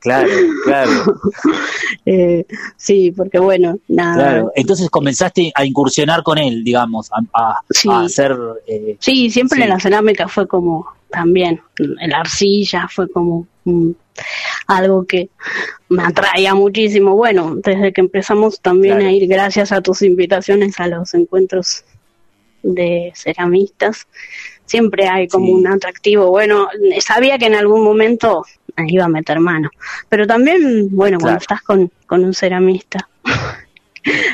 Claro, 0.00 0.28
claro, 0.64 0.90
Eh, 2.06 2.44
sí, 2.76 3.12
porque 3.16 3.38
bueno, 3.38 3.78
nada. 3.88 4.14
claro. 4.14 4.52
Entonces 4.56 4.90
comenzaste 4.90 5.52
a 5.54 5.64
incursionar 5.64 6.22
con 6.22 6.38
él, 6.38 6.64
digamos, 6.64 7.10
a, 7.12 7.20
a- 7.32 7.60
Sí. 7.70 7.88
a 7.90 8.00
hacer... 8.00 8.36
eh, 8.66 8.96
Sí, 8.98 9.30
siempre 9.30 9.58
Sí. 9.58 9.62
en 9.62 9.68
la 9.68 9.78
cerámica 9.80 10.26
fue 10.28 10.46
como 10.48 10.86
también, 11.14 11.60
la 11.78 12.18
arcilla 12.20 12.88
fue 12.88 13.08
como 13.08 13.46
mm, 13.64 13.90
algo 14.66 15.04
que 15.06 15.28
me 15.88 16.02
atraía 16.02 16.54
muchísimo. 16.54 17.16
Bueno, 17.16 17.56
desde 17.56 17.92
que 17.92 18.00
empezamos 18.00 18.60
también 18.60 18.96
Claro. 18.98 19.10
a 19.10 19.12
ir, 19.12 19.28
gracias 19.28 19.72
a 19.72 19.80
tus 19.80 20.02
invitaciones 20.02 20.78
a 20.80 20.86
los 20.88 21.14
encuentros 21.14 21.84
de 22.62 23.12
ceramistas, 23.14 24.06
siempre 24.66 25.06
hay 25.08 25.28
como 25.28 25.46
Sí. 25.46 25.52
un 25.52 25.66
atractivo. 25.66 26.28
Bueno, 26.30 26.68
sabía 27.00 27.38
que 27.38 27.46
en 27.46 27.54
algún 27.54 27.82
momento 27.84 28.44
me 28.76 28.86
iba 28.88 29.04
a 29.04 29.08
meter 29.08 29.38
mano, 29.40 29.70
pero 30.08 30.26
también, 30.26 30.88
bueno, 30.90 31.18
Claro. 31.18 31.20
cuando 31.20 31.38
estás 31.40 31.62
con, 31.62 31.90
con 32.06 32.24
un 32.24 32.34
ceramista. 32.34 33.08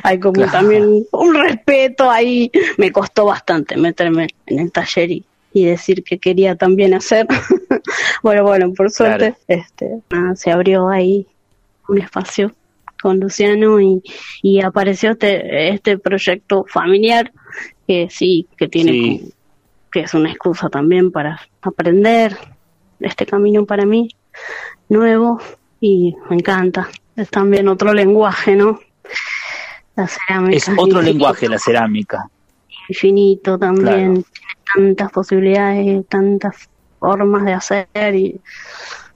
Hay 0.03 0.19
como 0.19 0.33
Claro. 0.35 0.51
también 0.53 1.05
un 1.13 1.35
respeto 1.35 2.11
ahí. 2.11 2.51
Me 2.77 2.91
costó 2.91 3.27
bastante 3.27 3.77
meterme 3.77 4.29
en 4.47 4.59
el 4.61 4.73
taller 4.73 5.11
y, 5.13 5.25
y 5.53 5.65
decir 5.67 6.03
que 6.05 6.19
quería 6.19 6.55
también 6.57 6.95
hacer. 6.95 7.27
bueno, 8.23 8.45
bueno, 8.45 8.73
por 8.73 8.91
suerte 8.91 9.35
Claro. 9.47 9.63
este, 9.63 10.01
nada, 10.11 10.37
se 10.37 10.51
abrió 10.51 10.89
ahí 10.89 11.27
un 11.89 11.99
espacio 11.99 12.53
con 13.03 13.19
Luciano 13.19 13.81
y, 13.81 14.03
y 14.43 14.61
apareció 14.63 15.13
este, 15.13 15.71
este 15.71 15.99
proyecto 15.99 16.65
familiar 16.69 17.33
que 17.87 18.09
sí, 18.11 18.47
que 18.57 18.69
tiene 18.69 18.93
Sí. 18.93 19.19
como- 19.21 19.31
que 19.93 20.01
es 20.03 20.15
una 20.15 20.31
excusa 20.31 20.69
también 20.69 21.11
para 21.11 21.41
aprender 21.63 22.37
este 23.01 23.27
camino 23.27 23.67
para 23.67 23.85
mí 23.85 24.09
nuevo 24.89 25.41
y 25.81 26.15
me 26.29 26.37
encanta. 26.37 26.89
Es 27.17 27.29
también 27.29 27.67
otro 27.67 27.93
lenguaje, 27.93 28.55
¿no? 28.55 28.79
La 29.97 30.07
cerámica. 30.07 30.57
es 30.57 30.69
otro 30.69 30.83
infinito, 30.85 31.03
lenguaje 31.03 31.49
la 31.49 31.59
cerámica. 31.59 32.31
Infinito 32.89 33.59
también. 33.59 34.23
Claro. 34.23 34.25
Tantas 34.75 35.13
posibilidades, 35.13 36.07
tantas 36.09 36.69
formas 36.99 37.45
de 37.45 37.53
hacer 37.53 38.15
y 38.15 38.41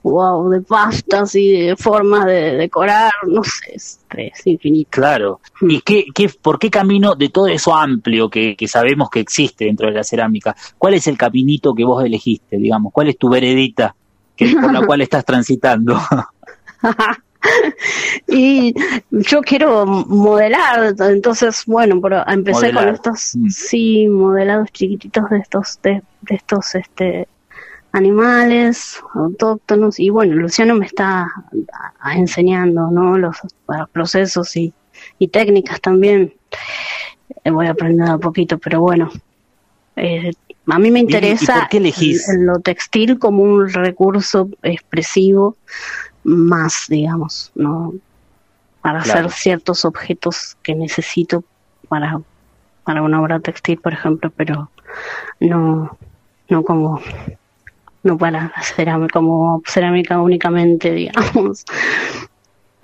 wow, 0.05 0.49
de 0.49 0.61
pastas 0.61 1.33
y 1.35 1.51
de 1.51 1.75
formas 1.75 2.25
de 2.25 2.55
decorar, 2.55 3.11
no 3.27 3.43
sé, 3.43 3.73
es, 3.73 3.99
es 4.15 4.47
infinito. 4.47 4.89
Claro. 4.91 5.39
Hmm. 5.59 5.71
¿Y 5.71 5.81
qué, 5.81 6.05
qué, 6.13 6.29
por 6.29 6.59
qué 6.59 6.69
camino 6.69 7.15
de 7.15 7.29
todo 7.29 7.47
eso 7.47 7.75
amplio 7.75 8.29
que, 8.29 8.55
que 8.55 8.67
sabemos 8.67 9.09
que 9.09 9.19
existe 9.19 9.65
dentro 9.65 9.87
de 9.87 9.93
la 9.93 10.03
cerámica? 10.03 10.55
¿Cuál 10.77 10.93
es 10.93 11.07
el 11.07 11.17
caminito 11.17 11.73
que 11.73 11.83
vos 11.83 12.03
elegiste, 12.03 12.57
digamos? 12.57 12.93
¿Cuál 12.93 13.09
es 13.09 13.17
tu 13.17 13.29
veredita 13.29 13.95
que, 14.35 14.55
por 14.55 14.71
la 14.71 14.81
cual 14.85 15.01
estás 15.01 15.25
transitando? 15.25 15.99
y 18.27 18.73
yo 19.11 19.41
quiero 19.41 19.85
modelar, 19.85 20.95
entonces, 21.11 21.63
bueno, 21.65 21.99
pero 22.01 22.23
empecé 22.27 22.71
Modelar. 22.73 22.85
con 22.85 22.95
estos, 22.95 23.35
Mm. 23.35 23.49
sí, 23.49 24.07
modelados 24.07 24.71
chiquititos 24.71 25.29
de 25.29 25.37
estos, 25.39 25.79
de, 25.83 26.01
de 26.21 26.35
estos, 26.35 26.75
este, 26.75 27.27
animales 27.91 28.99
autóctonos 29.13 29.99
y 29.99 30.09
bueno, 30.09 30.35
Luciano 30.35 30.75
me 30.75 30.85
está 30.85 31.27
enseñando, 32.13 32.91
¿no? 32.91 33.17
Los 33.17 33.37
procesos 33.91 34.55
y, 34.57 34.73
y 35.17 35.29
técnicas 35.29 35.79
también. 35.79 36.33
Eh, 37.43 37.51
voy 37.51 37.67
a 37.67 37.71
aprender 37.71 38.07
a 38.09 38.17
poquito, 38.17 38.57
pero 38.57 38.81
bueno. 38.81 39.09
Eh, 39.95 40.33
a 40.67 40.77
mí 40.79 40.91
me 40.91 40.99
¿y 40.99 41.03
interesa 41.03 41.59
por 41.61 41.69
qué 41.69 41.77
elegís? 41.77 42.27
el- 42.27 42.45
lo 42.45 42.59
textil 42.59 43.17
como 43.17 43.43
un 43.43 43.69
recurso 43.69 44.49
expresivo 44.61 45.55
más, 46.25 46.85
digamos, 46.89 47.51
¿no? 47.55 47.93
Para 48.81 49.01
Claro. 49.01 49.27
hacer 49.27 49.31
ciertos 49.39 49.85
objetos 49.85 50.57
que 50.63 50.75
necesito 50.75 51.45
para 51.89 52.19
para 52.83 53.01
una 53.01 53.21
obra 53.21 53.39
textil, 53.39 53.81
por 53.81 53.93
ejemplo, 53.93 54.31
pero 54.37 54.71
no, 55.39 55.99
no 56.49 56.63
como 56.63 57.01
no 58.03 58.17
para 58.17 58.53
cerámica, 58.75 59.13
como 59.13 59.61
cerámica 59.67 60.21
únicamente, 60.21 60.91
digamos. 60.93 61.63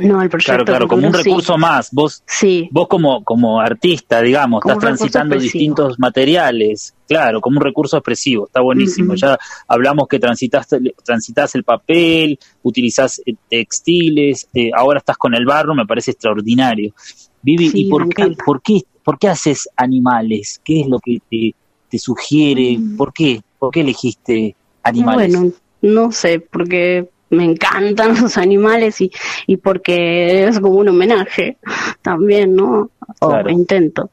No, 0.07 0.21
el 0.21 0.29
proyecto. 0.29 0.51
Claro, 0.51 0.65
claro, 0.65 0.87
como 0.87 1.07
un 1.07 1.13
recurso 1.13 1.57
más. 1.57 1.89
Vos, 1.91 2.23
sí. 2.25 2.69
vos 2.71 2.87
como, 2.87 3.23
como 3.23 3.59
artista, 3.59 4.21
digamos, 4.21 4.63
estás 4.65 4.79
transitando 4.79 5.37
distintos 5.37 5.99
materiales. 5.99 6.93
Claro, 7.07 7.41
como 7.41 7.57
un 7.57 7.63
recurso 7.63 7.97
expresivo. 7.97 8.47
Está 8.47 8.61
buenísimo. 8.61 9.15
Ya 9.15 9.37
hablamos 9.67 10.07
que 10.07 10.19
transitas, 10.19 10.67
transitas 11.03 11.55
el 11.55 11.63
papel, 11.63 12.39
utilizás 12.63 13.21
eh, 13.25 13.35
textiles, 13.49 14.47
eh, 14.53 14.71
ahora 14.75 14.99
estás 14.99 15.17
con 15.17 15.33
el 15.33 15.45
barro, 15.45 15.75
me 15.75 15.85
parece 15.85 16.11
extraordinario. 16.11 16.93
Vivi, 17.41 17.71
¿y 17.73 17.89
por 17.89 18.07
qué, 18.09 18.35
por 18.45 18.61
qué, 18.61 18.81
por 19.03 19.17
qué 19.17 19.27
haces 19.27 19.67
animales? 19.75 20.61
¿Qué 20.63 20.81
es 20.81 20.87
lo 20.87 20.99
que 20.99 21.19
te, 21.29 21.55
te 21.89 21.99
sugiere? 21.99 22.77
Mm. 22.77 22.97
¿Por 22.97 23.13
qué? 23.13 23.41
¿Por 23.59 23.71
qué 23.71 23.81
elegiste 23.81 24.55
animales? 24.83 25.35
Bueno, 25.35 25.53
no 25.81 26.11
sé, 26.11 26.39
porque 26.39 27.09
me 27.31 27.45
encantan 27.45 28.15
los 28.21 28.37
animales 28.37 29.01
y, 29.01 29.11
y 29.47 29.57
porque 29.57 30.45
es 30.47 30.59
como 30.59 30.75
un 30.75 30.89
homenaje 30.89 31.57
también, 32.01 32.55
¿no? 32.55 32.91
O 33.19 33.49
intento 33.49 34.09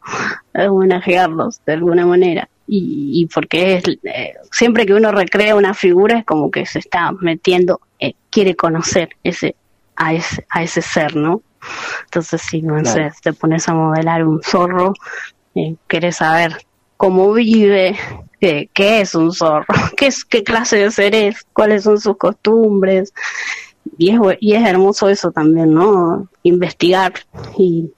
homenajearlos 0.54 1.60
de 1.64 1.74
alguna 1.74 2.06
manera. 2.06 2.48
Y, 2.66 3.12
y 3.14 3.26
porque 3.26 3.76
es, 3.76 3.84
eh, 4.04 4.34
siempre 4.50 4.84
que 4.84 4.94
uno 4.94 5.12
recrea 5.12 5.54
una 5.54 5.72
figura 5.72 6.18
es 6.18 6.24
como 6.24 6.50
que 6.50 6.66
se 6.66 6.80
está 6.80 7.12
metiendo, 7.12 7.80
eh, 7.98 8.14
quiere 8.30 8.56
conocer 8.56 9.10
ese 9.22 9.54
a 9.98 10.14
ese, 10.14 10.46
a 10.50 10.62
ese 10.62 10.80
ser, 10.80 11.16
¿no? 11.16 11.42
Entonces, 12.04 12.40
si 12.42 12.62
no 12.62 12.82
sé, 12.84 13.10
te 13.22 13.32
pones 13.32 13.68
a 13.68 13.74
modelar 13.74 14.24
un 14.24 14.42
zorro, 14.42 14.94
eh, 15.54 15.74
querés 15.88 16.16
saber 16.16 16.56
cómo 16.96 17.32
vive, 17.32 17.96
qué, 18.40 18.68
qué 18.72 19.00
es 19.00 19.14
un 19.14 19.32
zorro, 19.32 19.66
qué, 19.96 20.06
es, 20.06 20.24
qué 20.24 20.42
clase 20.44 20.76
de 20.76 20.90
ser 20.90 21.14
es, 21.14 21.46
cuáles 21.52 21.84
son 21.84 22.00
sus 22.00 22.16
costumbres. 22.16 23.12
Y 23.96 24.10
es, 24.10 24.20
y 24.40 24.54
es 24.54 24.66
hermoso 24.66 25.08
eso 25.08 25.30
también, 25.32 25.72
¿no? 25.72 26.28
Investigar 26.42 27.14
y, 27.56 27.90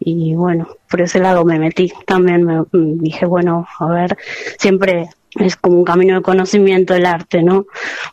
y 0.00 0.34
bueno, 0.34 0.68
por 0.90 1.00
ese 1.00 1.20
lado 1.20 1.44
me 1.44 1.58
metí. 1.58 1.92
También 2.06 2.44
me 2.44 2.64
dije, 2.72 3.26
bueno, 3.26 3.66
a 3.78 3.86
ver, 3.86 4.18
siempre 4.58 5.08
es 5.38 5.56
como 5.56 5.78
un 5.78 5.84
camino 5.84 6.16
de 6.16 6.22
conocimiento 6.22 6.94
el 6.94 7.06
arte, 7.06 7.42
¿no? 7.42 7.66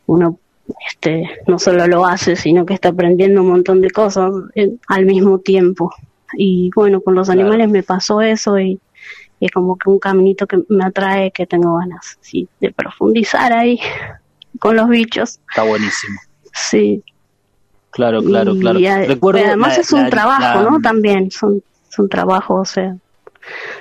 Uno 0.05 0.39
este 0.89 1.29
no 1.47 1.59
solo 1.59 1.87
lo 1.87 2.05
hace, 2.05 2.35
sino 2.35 2.65
que 2.65 2.73
está 2.73 2.89
aprendiendo 2.89 3.41
un 3.41 3.49
montón 3.49 3.81
de 3.81 3.89
cosas 3.89 4.33
eh, 4.55 4.73
al 4.87 5.05
mismo 5.05 5.39
tiempo. 5.39 5.93
Y 6.37 6.71
bueno, 6.75 7.01
con 7.01 7.15
los 7.15 7.29
animales 7.29 7.69
me 7.69 7.83
pasó 7.83 8.21
eso 8.21 8.59
y, 8.59 8.79
es 9.39 9.51
como 9.51 9.77
que 9.77 9.89
un 9.89 9.99
caminito 9.99 10.47
que 10.47 10.59
me 10.69 10.85
atrae, 10.85 11.31
que 11.31 11.45
tengo 11.45 11.77
ganas 11.77 12.17
sí, 12.21 12.47
de 12.59 12.71
profundizar 12.71 13.53
ahí 13.53 13.79
con 14.59 14.75
los 14.75 14.89
bichos. 14.89 15.39
Está 15.49 15.63
buenísimo. 15.63 16.19
Sí. 16.53 17.03
Claro, 17.91 18.21
claro, 18.21 18.55
claro. 18.55 18.79
Recuerdo 19.07 19.41
además 19.45 19.77
es 19.77 19.91
un 19.91 20.09
trabajo, 20.09 20.69
¿no? 20.69 20.79
También 20.79 21.31
son, 21.31 21.63
son 21.89 22.09
trabajos, 22.09 22.69
o 22.69 22.73
sea, 22.73 22.95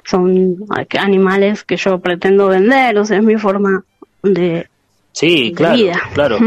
son 0.04 0.56
animales 0.98 1.64
que 1.64 1.76
yo 1.76 1.98
pretendo 2.00 2.48
vender, 2.48 2.96
o 2.98 3.04
sea, 3.04 3.18
es 3.18 3.24
mi 3.24 3.36
forma 3.36 3.84
de, 4.22 4.68
sí, 5.12 5.52
claro, 5.54 5.76
vida. 5.76 6.00
Claro, 6.14 6.38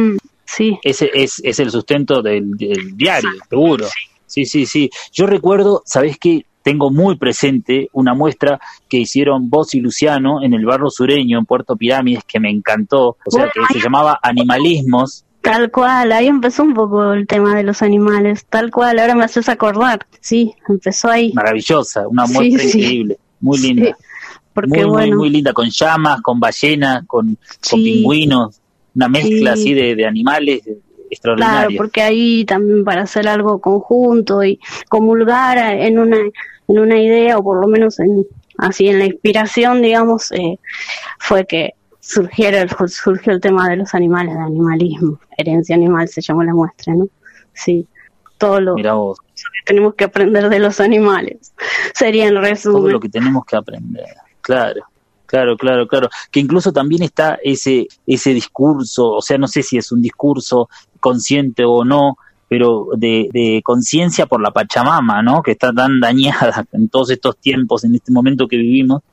sí. 0.45 0.79
Ese 0.81 1.11
es, 1.13 1.41
es 1.43 1.59
el 1.59 1.69
sustento 1.69 2.21
del, 2.21 2.51
diario, 2.95 3.29
seguro. 3.49 3.85
Sí, 4.25 4.45
sí, 4.45 4.65
sí. 4.65 4.89
Yo 5.11 5.25
recuerdo, 5.25 5.81
¿sabés 5.85 6.17
qué? 6.19 6.45
Tengo 6.69 6.91
muy 6.91 7.17
presente 7.17 7.89
una 7.93 8.13
muestra 8.13 8.59
que 8.87 8.97
hicieron 8.97 9.49
vos 9.49 9.73
y 9.73 9.79
Luciano 9.79 10.43
en 10.43 10.53
el 10.53 10.65
barro 10.65 10.91
sureño, 10.91 11.39
en 11.39 11.45
Puerto 11.47 11.75
Pirámides, 11.75 12.23
que 12.27 12.39
me 12.39 12.51
encantó, 12.51 13.17
o 13.25 13.31
sea, 13.31 13.49
que 13.51 13.59
se 13.73 13.79
llamaba 13.79 14.19
Animalismos. 14.21 15.25
Tal 15.41 15.71
cual, 15.71 16.11
ahí 16.11 16.27
empezó 16.27 16.61
un 16.61 16.75
poco 16.75 17.13
el 17.13 17.25
tema 17.25 17.55
de 17.55 17.63
los 17.63 17.81
animales, 17.81 18.45
tal 18.47 18.69
cual, 18.69 18.99
ahora 18.99 19.15
me 19.15 19.23
haces 19.23 19.49
acordar, 19.49 20.05
sí, 20.19 20.53
empezó 20.67 21.09
ahí. 21.09 21.33
Maravillosa, 21.33 22.07
una 22.07 22.27
muestra 22.27 22.63
increíble, 22.63 23.17
muy 23.39 23.57
linda. 23.57 23.97
porque, 24.53 24.85
muy, 24.85 25.07
muy, 25.07 25.11
muy 25.13 25.29
linda, 25.31 25.53
con 25.53 25.71
llamas, 25.71 26.21
con 26.21 26.39
ballenas, 26.39 27.03
con, 27.07 27.35
con 27.67 27.79
pingüinos, 27.81 28.61
una 28.93 29.09
mezcla 29.09 29.53
así 29.53 29.73
de, 29.73 29.95
de 29.95 30.05
animales, 30.05 30.61
Claro, 31.35 31.69
porque 31.77 32.01
ahí 32.01 32.45
también 32.45 32.83
para 32.83 33.01
hacer 33.01 33.27
algo 33.27 33.59
conjunto 33.59 34.43
y 34.43 34.59
comulgar 34.89 35.57
en 35.57 35.99
una, 35.99 36.17
en 36.69 36.79
una 36.79 36.97
idea, 37.01 37.37
o 37.37 37.43
por 37.43 37.59
lo 37.59 37.67
menos 37.67 37.99
en, 37.99 38.25
así 38.57 38.87
en 38.87 38.99
la 38.99 39.05
inspiración, 39.05 39.81
digamos, 39.81 40.31
eh, 40.31 40.59
fue 41.17 41.45
que 41.45 41.73
surgiera 41.99 42.61
el, 42.61 42.69
surgió 42.87 43.33
el 43.33 43.41
tema 43.41 43.67
de 43.67 43.77
los 43.77 43.93
animales, 43.93 44.35
de 44.35 44.41
animalismo, 44.41 45.19
herencia 45.37 45.75
animal 45.75 46.07
se 46.07 46.21
llamó 46.21 46.43
la 46.43 46.53
muestra, 46.53 46.93
¿no? 46.93 47.09
Sí, 47.53 47.87
todo 48.37 48.61
lo, 48.61 48.75
que 48.75 48.83
tenemos 49.65 49.95
que 49.95 50.05
aprender 50.05 50.47
de 50.47 50.59
los 50.59 50.79
animales, 50.79 51.53
sería 51.93 52.27
en 52.27 52.35
resumen. 52.35 52.81
Todo 52.83 52.91
lo 52.91 52.99
que 52.99 53.09
tenemos 53.09 53.45
que 53.45 53.55
aprender, 53.57 54.05
claro. 54.41 54.83
Claro, 55.25 55.57
claro, 55.57 55.87
claro. 55.87 56.09
Que 56.31 56.39
incluso 56.39 56.73
también 56.73 57.03
está 57.03 57.37
ese, 57.43 57.87
ese 58.07 58.33
discurso, 58.33 59.11
o 59.11 59.21
sea, 59.21 59.37
no 59.37 59.47
sé 59.47 59.61
si 59.61 59.77
es 59.77 59.91
un 59.91 60.01
discurso 60.01 60.69
consciente 60.99 61.63
o 61.65 61.85
no, 61.85 62.17
pero 62.49 62.87
de, 62.97 63.29
de 63.31 63.61
conciencia 63.63 64.25
por 64.25 64.41
la 64.41 64.51
Pachamama, 64.51 65.21
¿no? 65.21 65.43
Que 65.43 65.51
está 65.51 65.71
tan 65.71 65.99
dañada 65.99 66.65
en 66.73 66.89
todos 66.89 67.11
estos 67.11 67.37
tiempos, 67.37 67.83
en 67.85 67.95
este 67.95 68.11
momento 68.11 68.47
que 68.47 68.57
vivimos, 68.57 69.03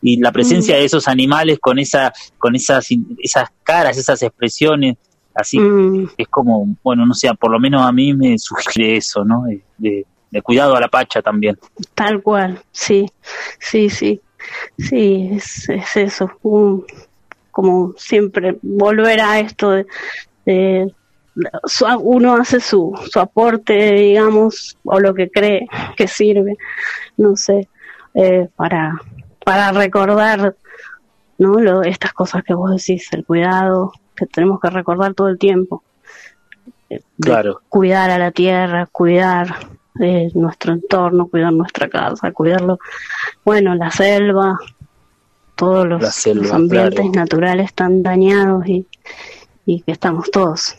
y 0.00 0.18
la 0.18 0.32
presencia 0.32 0.74
mm. 0.74 0.78
de 0.78 0.84
esos 0.86 1.06
animales 1.06 1.58
con 1.60 1.78
esa, 1.78 2.12
con 2.38 2.56
esas, 2.56 2.88
esas 3.18 3.50
caras, 3.62 3.98
esas 3.98 4.22
expresiones, 4.22 4.96
así 5.34 5.60
mm. 5.60 6.10
es 6.16 6.28
como, 6.28 6.74
bueno, 6.82 7.04
no 7.04 7.12
sé, 7.12 7.28
por 7.38 7.50
lo 7.50 7.60
menos 7.60 7.82
a 7.82 7.92
mí 7.92 8.14
me 8.14 8.38
sugiere 8.38 8.96
eso, 8.96 9.24
¿no? 9.24 9.44
De, 9.76 10.06
de, 10.30 10.42
cuidado 10.42 10.74
a 10.74 10.80
la 10.80 10.88
Pacha 10.88 11.20
también. 11.20 11.58
Tal 11.94 12.22
cual, 12.22 12.62
sí, 12.72 13.06
sí, 13.58 13.90
sí, 13.90 14.20
sí, 14.78 15.30
es, 15.32 15.68
es 15.68 15.96
eso, 15.96 16.30
como 17.50 17.94
siempre 17.96 18.56
volver 18.62 19.20
a 19.20 19.40
esto 19.40 19.84
de 20.44 20.92
uno 22.00 22.36
hace 22.36 22.60
su, 22.60 22.98
su 23.10 23.20
aporte, 23.20 23.92
digamos, 23.92 24.78
o 24.84 25.00
lo 25.00 25.14
que 25.14 25.30
cree 25.30 25.66
que 25.96 26.08
sirve, 26.08 26.56
no 27.16 27.36
sé, 27.36 27.68
eh, 28.14 28.48
para, 28.56 29.00
para 29.44 29.72
recordar 29.72 30.54
¿no? 31.38 31.60
Lo, 31.60 31.82
estas 31.82 32.12
cosas 32.12 32.42
que 32.44 32.54
vos 32.54 32.70
decís, 32.70 33.08
el 33.12 33.24
cuidado, 33.24 33.92
que 34.14 34.26
tenemos 34.26 34.60
que 34.60 34.70
recordar 34.70 35.14
todo 35.14 35.28
el 35.28 35.38
tiempo. 35.38 35.82
Eh, 36.88 37.02
claro. 37.20 37.60
Cuidar 37.68 38.10
a 38.10 38.18
la 38.18 38.30
tierra, 38.30 38.86
cuidar 38.90 39.54
de 39.94 40.30
nuestro 40.34 40.72
entorno, 40.72 41.26
cuidar 41.26 41.52
nuestra 41.52 41.88
casa, 41.88 42.32
cuidarlo, 42.32 42.78
bueno, 43.44 43.74
la 43.74 43.90
selva, 43.90 44.58
todos 45.54 45.86
los, 45.86 46.26
ambientes 46.52 47.10
naturales 47.12 47.66
están 47.66 48.02
dañados 48.02 48.66
y, 48.66 48.86
y 49.66 49.82
que 49.82 49.92
estamos 49.92 50.30
todos 50.30 50.76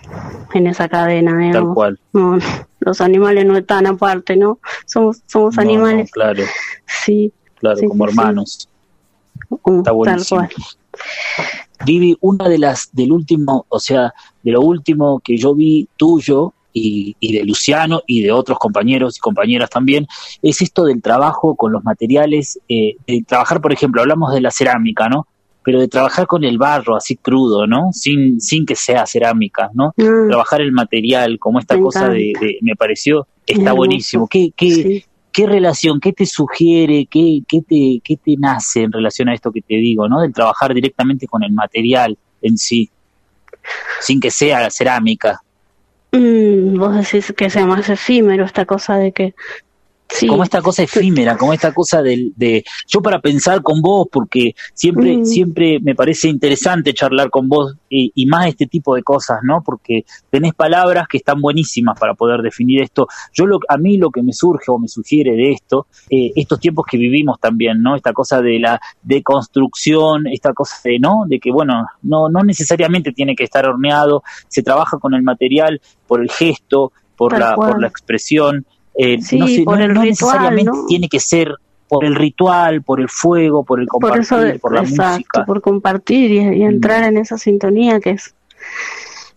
en 0.54 0.68
esa 0.68 0.88
cadena, 0.88 1.38
digamos. 1.38 1.76
Tal 1.76 1.98
cual. 2.14 2.40
los 2.80 3.02
animales 3.02 3.46
no 3.46 3.58
están 3.58 3.86
aparte, 3.86 4.38
¿no? 4.38 4.60
Somos, 4.86 5.22
somos 5.28 5.58
animales. 5.58 6.10
claro. 6.12 6.44
Sí. 6.86 7.32
Claro, 7.56 7.80
como 7.88 8.06
hermanos. 8.06 8.70
Está 9.52 9.92
buenísimo. 9.92 10.42
Tal 10.42 10.50
cual. 10.50 10.68
Vivi, 11.86 12.18
una 12.22 12.48
de 12.50 12.58
las 12.58 12.90
del 12.94 13.12
último, 13.12 13.66
o 13.70 13.80
sea, 13.80 14.14
de 14.42 14.52
lo 14.52 14.62
último 14.62 15.20
que 15.20 15.38
yo 15.38 15.54
vi 15.54 15.88
tuyo 15.98 16.54
y, 16.74 17.16
y, 17.20 17.34
de 17.34 17.44
Luciano 17.44 18.02
y 18.08 18.22
de 18.22 18.32
otros 18.32 18.58
compañeros 18.58 19.18
y 19.18 19.20
compañeras 19.20 19.70
también, 19.70 20.08
es 20.42 20.62
esto 20.62 20.86
del 20.86 21.02
trabajo 21.02 21.56
con 21.56 21.72
los 21.72 21.84
materiales, 21.84 22.60
eh, 22.70 22.96
de 23.06 23.24
trabajar, 23.28 23.62
por 23.62 23.74
ejemplo, 23.74 24.02
hablamos 24.02 24.34
de 24.34 24.42
la 24.42 24.52
cerámica, 24.52 25.10
¿no? 25.10 25.28
Pero 25.68 25.82
de 25.82 25.90
trabajar 25.90 26.28
con 26.28 26.46
el 26.46 26.58
barro 26.58 26.96
así 26.96 27.18
crudo, 27.18 27.68
¿no? 27.68 27.90
Sin, 27.92 28.40
sin 28.40 28.66
que 28.66 28.74
sea 28.74 29.06
cerámica, 29.06 29.70
¿no? 29.74 29.94
Mm. 29.98 30.30
Trabajar 30.30 30.62
el 30.62 30.72
material, 30.72 31.40
como 31.40 31.60
esta 31.60 31.78
cosa 31.78 32.08
de, 32.08 32.32
me 32.62 32.78
pareció, 32.78 33.28
está 33.46 33.74
buenísimo. 33.74 34.30
¿Qué, 34.30 34.54
qué, 34.56 35.04
qué 35.30 35.46
relación, 35.46 36.00
qué 36.00 36.14
te 36.14 36.26
sugiere, 36.26 37.06
qué, 37.08 37.42
qué, 37.46 37.64
te, 37.64 38.00
qué 38.02 38.16
te 38.16 38.38
nace 38.40 38.84
en 38.84 38.94
relación 38.94 39.28
a 39.28 39.34
esto 39.34 39.52
que 39.52 39.62
te 39.62 39.76
digo, 39.76 40.08
¿no? 40.08 40.22
Del 40.22 40.32
trabajar 40.32 40.74
directamente 40.74 41.28
con 41.28 41.44
el 41.44 41.52
material 41.52 42.18
en 42.42 42.58
sí, 42.58 42.90
sin 44.00 44.22
que 44.22 44.32
sea 44.32 44.70
cerámica. 44.70 45.42
Mm, 46.14 46.80
vos 46.80 46.96
decís 46.96 47.34
que 47.36 47.50
sea 47.50 47.66
más 47.66 47.90
efímero 47.90 48.46
esta 48.46 48.64
cosa 48.64 48.96
de 48.96 49.12
que 49.12 49.36
como 50.28 50.44
esta 50.44 50.62
cosa 50.62 50.84
efímera, 50.84 51.38
como 51.38 51.54
esta 51.54 51.74
cosa 51.74 52.02
de, 52.02 52.32
de, 52.36 52.64
yo 52.88 53.02
para 53.02 53.20
pensar 53.20 53.62
con 53.62 53.82
vos, 53.82 54.08
porque 54.12 54.54
siempre, 54.74 55.18
mm. 55.18 55.26
siempre 55.26 55.80
me 55.82 55.96
parece 55.96 56.30
interesante 56.30 56.94
charlar 56.94 57.30
con 57.30 57.48
vos 57.50 57.76
y, 57.90 58.12
y, 58.16 58.26
más 58.26 58.48
este 58.48 58.68
tipo 58.68 58.96
de 58.96 59.04
cosas, 59.04 59.40
¿no? 59.44 59.62
Porque 59.64 60.06
tenés 60.30 60.54
palabras 60.54 61.08
que 61.08 61.18
están 61.18 61.42
buenísimas 61.42 62.00
para 62.00 62.14
poder 62.14 62.42
definir 62.42 62.82
esto. 62.82 63.08
Yo 63.34 63.46
lo, 63.46 63.60
a 63.68 63.78
mí 63.78 63.98
lo 63.98 64.10
que 64.10 64.24
me 64.24 64.34
surge 64.34 64.72
o 64.72 64.80
me 64.80 64.88
sugiere 64.88 65.32
de 65.32 65.52
esto, 65.52 65.88
eh, 66.10 66.32
estos 66.36 66.60
tiempos 66.60 66.86
que 66.90 66.98
vivimos 66.98 67.40
también, 67.40 67.82
¿no? 67.82 67.96
Esta 67.96 68.14
cosa 68.14 68.42
de 68.42 68.60
la 68.60 68.80
deconstrucción, 69.02 70.28
esta 70.28 70.54
cosa 70.54 70.78
de, 70.84 71.00
¿no? 71.00 71.24
De 71.28 71.40
que, 71.40 71.52
bueno, 71.52 71.86
no, 72.02 72.30
no 72.30 72.44
necesariamente 72.44 73.12
tiene 73.12 73.36
que 73.36 73.44
estar 73.44 73.66
horneado, 73.66 74.24
se 74.48 74.64
trabaja 74.64 74.98
con 74.98 75.14
el 75.14 75.24
material 75.24 75.82
por 76.08 76.22
el 76.22 76.32
gesto, 76.32 76.92
por, 77.18 77.38
la, 77.38 77.56
por 77.56 77.82
la 77.82 77.88
expresión. 77.88 78.66
Eh, 78.98 79.18
no, 79.34 79.46
por 79.66 79.82
el 79.82 79.94
necesariamente 79.94 80.72
tiene 80.88 81.08
que 81.08 81.20
ser 81.20 81.54
por 81.88 82.04
el 82.04 82.16
ritual, 82.16 82.82
por 82.82 83.00
el 83.00 83.10
fuego, 83.10 83.64
por 83.64 83.80
el 83.80 83.88
compartir, 83.88 84.60
por, 84.60 84.74
la 84.74 84.82
música. 84.82 85.46
Por 85.46 85.62
compartir 85.62 86.32
y, 86.32 86.64
entrar 86.64 87.04
en 87.04 87.18
esa 87.18 87.38
sintonía 87.38 88.00
que 88.00 88.12
es 88.12 88.34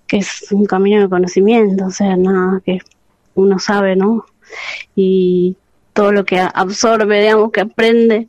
que 0.06 0.16
es 0.16 0.50
un 0.50 0.66
camino 0.66 1.02
de 1.02 1.08
conocimiento, 1.08 1.86
o 1.86 1.90
sea, 1.90 2.16
nada 2.16 2.60
que 2.64 2.80
uno 3.36 3.60
sabe, 3.60 3.94
¿no? 3.94 4.24
Y 4.96 5.56
todo 5.92 6.10
lo 6.10 6.24
que 6.24 6.40
absorbe, 6.40 7.20
digamos, 7.20 7.52
que 7.52 7.60
aprende 7.60 8.28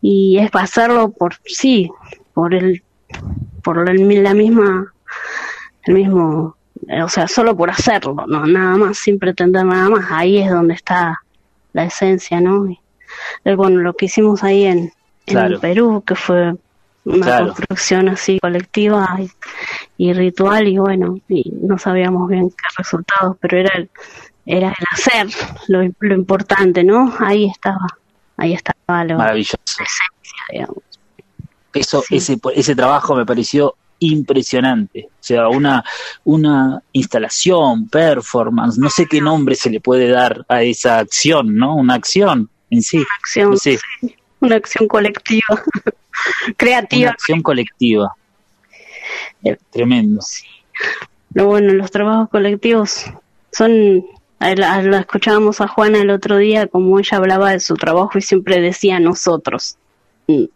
y 0.00 0.38
es 0.38 0.50
pasarlo 0.50 1.12
por 1.12 1.34
sí, 1.44 1.88
por 2.34 2.54
el 2.54 2.82
por 3.62 3.88
el, 3.88 4.22
la 4.24 4.34
misma 4.34 4.92
el 5.84 5.94
mismo 5.94 6.56
o 6.88 7.08
sea, 7.08 7.28
solo 7.28 7.56
por 7.56 7.70
hacerlo, 7.70 8.14
no 8.26 8.46
nada 8.46 8.76
más, 8.76 8.98
sin 8.98 9.18
pretender 9.18 9.64
nada 9.64 9.90
más, 9.90 10.06
ahí 10.10 10.38
es 10.38 10.50
donde 10.50 10.74
está 10.74 11.20
la 11.72 11.84
esencia, 11.84 12.40
¿no? 12.40 12.66
bueno, 13.56 13.80
lo 13.80 13.94
que 13.94 14.06
hicimos 14.06 14.42
ahí 14.42 14.64
en, 14.64 14.92
en 15.26 15.60
Perú, 15.60 16.02
que 16.06 16.14
fue 16.14 16.54
una 17.04 17.38
construcción 17.38 18.08
así 18.08 18.38
colectiva 18.40 19.18
y, 19.96 20.12
ritual, 20.12 20.68
y 20.68 20.78
bueno, 20.78 21.18
y 21.28 21.50
no 21.62 21.78
sabíamos 21.78 22.28
bien 22.28 22.50
qué 22.50 22.64
resultados, 22.76 23.36
pero 23.40 23.58
era 23.58 23.70
el, 23.74 23.90
era 24.46 24.68
el 24.68 24.84
hacer 24.92 25.28
lo, 25.68 25.80
lo 26.00 26.14
importante, 26.14 26.84
¿no? 26.84 27.12
Ahí 27.18 27.46
estaba, 27.46 27.86
ahí 28.36 28.54
estaba 28.54 29.04
lo, 29.04 29.16
Maravilloso. 29.16 29.56
la 29.78 29.84
esencia, 29.84 30.42
digamos. 30.52 30.78
Eso, 31.72 32.02
ese, 32.10 32.38
ese 32.54 32.74
trabajo 32.74 33.14
me 33.14 33.24
pareció 33.24 33.76
impresionante. 34.00 35.08
O 35.08 35.22
sea, 35.22 35.48
una, 35.48 35.84
una 36.24 36.82
instalación, 36.92 37.88
performance, 37.88 38.78
no 38.78 38.90
sé 38.90 39.06
qué 39.06 39.20
nombre 39.20 39.54
se 39.54 39.70
le 39.70 39.80
puede 39.80 40.08
dar 40.08 40.44
a 40.48 40.62
esa 40.62 40.98
acción, 40.98 41.56
¿no? 41.56 41.76
Una 41.76 41.94
acción 41.94 42.50
en 42.70 42.82
sí. 42.82 42.98
Una 42.98 43.06
acción, 43.18 43.58
sí. 43.58 43.78
Una 44.40 44.56
acción 44.56 44.88
colectiva, 44.88 45.62
creativa. 46.56 47.02
Una 47.02 47.10
acción 47.12 47.42
colectiva. 47.42 48.16
Tremendo. 49.70 50.20
Lo 51.34 51.46
bueno, 51.46 51.72
los 51.74 51.90
trabajos 51.90 52.30
colectivos 52.30 53.04
son 53.52 54.04
la, 54.40 55.00
escuchábamos 55.00 55.60
a 55.60 55.68
Juana 55.68 56.00
el 56.00 56.10
otro 56.10 56.38
día 56.38 56.66
como 56.66 56.98
ella 56.98 57.18
hablaba 57.18 57.50
de 57.50 57.60
su 57.60 57.74
trabajo 57.74 58.18
y 58.18 58.22
siempre 58.22 58.60
decía 58.60 58.98
nosotros, 58.98 59.76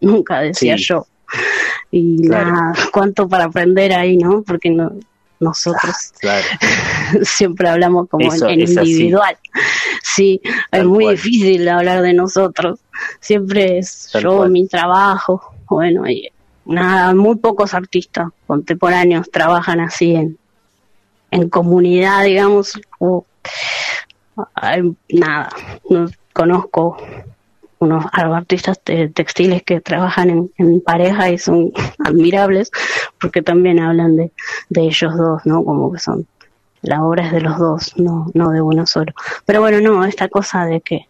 nunca 0.01 0.41
decía 0.41 0.77
yo 0.77 1.07
y 1.91 2.17
nada, 2.29 2.73
cuánto 2.93 3.29
para 3.29 3.45
aprender 3.45 3.93
ahí, 3.93 4.17
¿no? 4.17 4.43
Porque 4.43 4.71
no, 4.71 4.93
nosotros 5.41 5.95
siempre 7.23 7.69
hablamos 7.69 8.09
como 8.09 8.33
en, 8.33 8.61
individual. 8.61 9.37
Sí, 10.03 10.41
es 10.73 10.85
muy 10.85 11.11
difícil 11.11 11.69
hablar 11.69 12.03
de 12.03 12.13
nosotros. 12.15 12.81
Siempre 13.21 13.79
es 13.79 14.11
yo, 14.21 14.47
mi 14.49 14.67
trabajo. 14.67 15.55
Bueno, 15.69 16.09
y 16.09 16.31
nada, 16.65 17.15
muy 17.15 17.37
pocos 17.37 17.75
artistas 17.75 18.29
contemporáneos 18.47 19.31
trabajan 19.31 19.81
así 19.81 20.15
en, 20.15 20.39
en 21.31 21.49
comunidad, 21.49 22.25
digamos. 22.25 22.81
O, 22.99 23.25
nada, 25.09 25.49
no 25.89 26.09
conozco 26.33 26.97
unos 27.85 28.05
artistas 28.13 28.81
textiles 28.83 29.63
que 29.63 29.81
trabajan 29.81 30.51
en, 30.57 30.81
pareja 30.81 31.31
y 31.31 31.39
son 31.39 31.73
admirables 32.05 32.71
porque 33.21 33.43
también 33.43 33.81
hablan 33.81 34.17
de, 34.17 34.33
de 34.69 34.83
ellos 34.83 35.17
dos, 35.17 35.43
¿no? 35.45 35.65
Como 35.65 35.93
que 35.93 35.99
son, 35.99 36.27
la 36.83 37.03
obra 37.03 37.27
es 37.27 37.33
de 37.33 37.41
los 37.41 37.59
dos, 37.59 37.97
no, 37.97 38.27
no 38.35 38.51
de 38.51 38.61
uno 38.61 38.87
solo. 38.87 39.13
Pero 39.47 39.61
bueno, 39.61 39.81
no, 39.81 40.05
esta 40.05 40.29
cosa 40.29 40.67
de 40.67 40.81
que, 40.81 41.09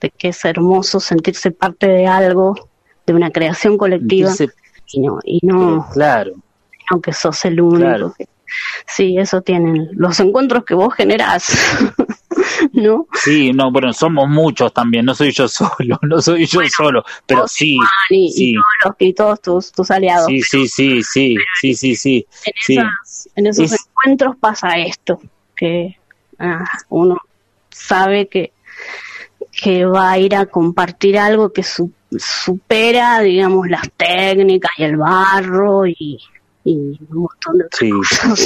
de 0.00 0.10
que 0.10 0.28
es 0.28 0.44
hermoso 0.44 1.00
sentirse 1.00 1.50
parte 1.50 1.88
de 1.88 2.06
algo, 2.06 2.54
de 3.06 3.14
una 3.14 3.30
creación 3.30 3.78
colectiva 3.78 4.32
y 4.86 5.00
no, 5.00 5.18
y 5.24 5.40
no, 5.42 5.88
claro. 5.92 6.32
aunque 6.90 7.12
sos 7.12 7.44
el 7.44 7.60
único 7.60 8.14
sí, 8.86 9.18
eso 9.18 9.42
tienen 9.42 9.88
los 9.92 10.20
encuentros 10.20 10.64
que 10.64 10.74
vos 10.74 10.94
generás. 10.94 11.46
¿no? 12.72 13.06
Sí, 13.12 13.52
no, 13.52 13.70
bueno, 13.70 13.92
somos 13.92 14.28
muchos 14.28 14.72
también, 14.72 15.04
no 15.04 15.14
soy 15.14 15.32
yo 15.32 15.48
solo, 15.48 15.98
no 16.02 16.20
soy 16.20 16.46
yo 16.46 16.60
solo, 16.68 17.04
pero 17.26 17.46
sí, 17.48 17.78
y, 18.10 18.54
Todos 18.82 18.96
y, 18.98 19.12
todos 19.12 19.42
tus, 19.42 19.72
tus 19.72 19.90
aliados. 19.90 20.26
Sí, 20.26 20.42
sí, 20.42 20.68
sí, 20.68 21.02
sí, 21.02 21.36
sí, 21.60 21.74
sí, 21.74 21.96
sí. 21.96 22.26
En, 23.34 23.46
esos 23.46 23.72
encuentros 23.72 24.36
pasa 24.36 24.78
esto, 24.78 25.20
que 25.56 25.96
ah, 26.38 26.64
uno 26.88 27.18
sabe 27.70 28.28
que, 28.28 28.52
que 29.50 29.84
va 29.84 30.12
a 30.12 30.18
ir 30.18 30.34
a 30.34 30.46
compartir 30.46 31.18
algo 31.18 31.52
que 31.52 31.62
supera, 31.62 33.20
digamos, 33.20 33.68
las 33.68 33.90
técnicas 33.96 34.72
y 34.78 34.84
el 34.84 34.96
barro 34.96 35.86
y, 35.86 36.18
y 36.64 36.76
un 36.76 36.98
montón 37.10 37.58
de 37.58 37.64
sí, 37.72 37.90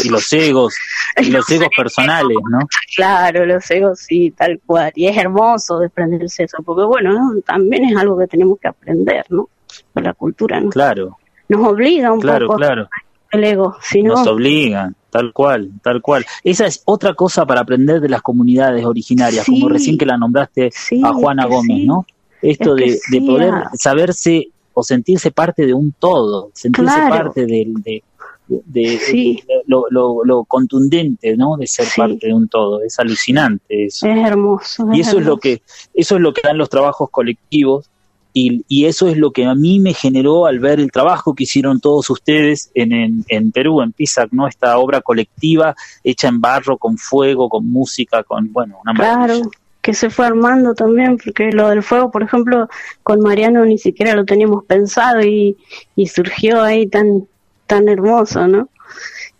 Y 0.04 0.08
los 0.08 0.32
egos, 0.32 0.74
y 1.20 1.30
los 1.30 1.50
egos 1.50 1.68
personales, 1.76 2.36
¿no? 2.50 2.60
Claro, 2.94 3.46
los 3.46 3.68
egos, 3.70 4.00
sí, 4.00 4.30
tal 4.30 4.60
cual. 4.64 4.92
Y 4.94 5.06
es 5.06 5.16
hermoso 5.16 5.78
desprenderse 5.78 6.44
eso, 6.44 6.58
porque 6.64 6.84
bueno, 6.84 7.32
también 7.44 7.84
es 7.84 7.96
algo 7.96 8.18
que 8.18 8.26
tenemos 8.26 8.58
que 8.60 8.68
aprender, 8.68 9.24
¿no? 9.30 9.48
Por 9.92 10.02
la 10.02 10.14
cultura, 10.14 10.60
¿no? 10.60 10.70
Claro. 10.70 11.18
Nos 11.48 11.66
obliga 11.66 12.12
un 12.12 12.20
claro, 12.20 12.46
poco 12.46 12.58
claro. 12.58 12.88
el 13.30 13.44
ego, 13.44 13.76
si 13.82 14.02
Nos 14.02 14.26
obligan, 14.26 14.94
tal 15.10 15.32
cual, 15.32 15.70
tal 15.82 16.00
cual. 16.00 16.24
Esa 16.44 16.66
es 16.66 16.82
otra 16.84 17.14
cosa 17.14 17.44
para 17.44 17.60
aprender 17.62 18.00
de 18.00 18.08
las 18.08 18.22
comunidades 18.22 18.84
originarias, 18.84 19.46
como 19.46 19.68
recién 19.68 19.98
que 19.98 20.06
la 20.06 20.16
nombraste 20.16 20.70
a 21.02 21.12
Juana 21.12 21.46
Gómez, 21.46 21.84
¿no? 21.84 22.06
Esto 22.40 22.74
de, 22.74 22.98
de 23.10 23.20
poder 23.20 23.54
saberse 23.74 24.51
o 24.74 24.82
sentirse 24.82 25.30
parte 25.30 25.66
de 25.66 25.74
un 25.74 25.92
todo, 25.92 26.50
sentirse 26.54 26.98
parte 27.08 27.46
del, 27.46 27.74
de, 27.74 28.02
de, 28.48 29.42
lo, 29.66 29.84
lo, 29.90 30.44
contundente 30.44 31.36
no 31.36 31.56
de 31.56 31.66
ser 31.66 31.86
parte 31.96 32.26
de 32.26 32.34
un 32.34 32.48
todo. 32.48 32.82
Es 32.82 32.98
alucinante 32.98 33.86
eso. 33.86 34.06
Es 34.06 34.18
hermoso 34.18 34.88
y 34.92 35.00
eso 35.00 35.18
es 35.18 35.26
lo 35.26 35.38
que 35.38 35.62
eso 35.94 36.16
es 36.16 36.20
lo 36.20 36.32
que 36.32 36.42
dan 36.44 36.58
los 36.58 36.68
trabajos 36.68 37.10
colectivos 37.10 37.88
y, 38.34 38.64
y, 38.66 38.86
eso 38.86 39.08
es 39.08 39.18
lo 39.18 39.30
que 39.30 39.44
a 39.44 39.54
mí 39.54 39.78
me 39.78 39.92
generó 39.92 40.46
al 40.46 40.58
ver 40.58 40.80
el 40.80 40.90
trabajo 40.90 41.34
que 41.34 41.42
hicieron 41.42 41.80
todos 41.80 42.08
ustedes 42.08 42.70
en, 42.74 42.92
en, 42.92 43.24
en 43.28 43.52
Perú, 43.52 43.82
en 43.82 43.92
Pisac, 43.92 44.32
¿no? 44.32 44.48
Esta 44.48 44.78
obra 44.78 45.02
colectiva 45.02 45.74
hecha 46.02 46.28
en 46.28 46.40
barro, 46.40 46.78
con 46.78 46.96
fuego, 46.96 47.50
con 47.50 47.68
música, 47.68 48.22
con, 48.22 48.50
bueno, 48.50 48.78
una 48.82 48.94
Claro, 48.94 49.42
que 49.82 49.94
se 49.94 50.10
fue 50.10 50.26
armando 50.26 50.74
también, 50.74 51.18
porque 51.18 51.50
lo 51.50 51.68
del 51.68 51.82
fuego, 51.82 52.10
por 52.10 52.22
ejemplo, 52.22 52.68
con 53.02 53.20
Mariano 53.20 53.64
ni 53.64 53.78
siquiera 53.78 54.14
lo 54.14 54.24
teníamos 54.24 54.64
pensado 54.64 55.20
y, 55.20 55.56
y 55.96 56.06
surgió 56.06 56.62
ahí 56.62 56.86
tan, 56.86 57.26
tan 57.66 57.88
hermoso, 57.88 58.46
¿no? 58.46 58.68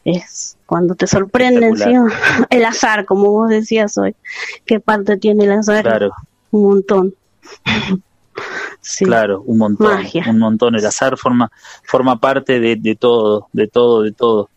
Es 0.05 0.59
cuando 0.66 0.97
te 0.97 1.07
sorprenden, 1.07 1.76
¿sí? 1.76 1.93
el 2.51 2.64
azar, 2.64 3.05
como 3.05 3.30
vos 3.30 3.51
decías 3.51 3.97
hoy. 3.99 4.16
¿Qué 4.66 4.80
parte 4.80 5.16
tiene 5.16 5.45
el 5.45 5.53
azar? 5.53 5.84
Claro. 5.84 6.11
Un 6.51 6.62
montón. 6.64 7.14
sí. 8.80 9.05
Claro, 9.05 9.43
un 9.43 9.59
montón. 9.59 10.01
Un 10.28 10.38
montón. 10.40 10.74
El 10.74 10.84
azar 10.84 11.16
forma, 11.16 11.53
forma 11.84 12.18
parte 12.18 12.59
de, 12.59 12.74
de 12.74 12.97
todo, 12.97 13.47
de 13.53 13.68
todo, 13.68 14.03
de 14.03 14.11
todo. 14.12 14.49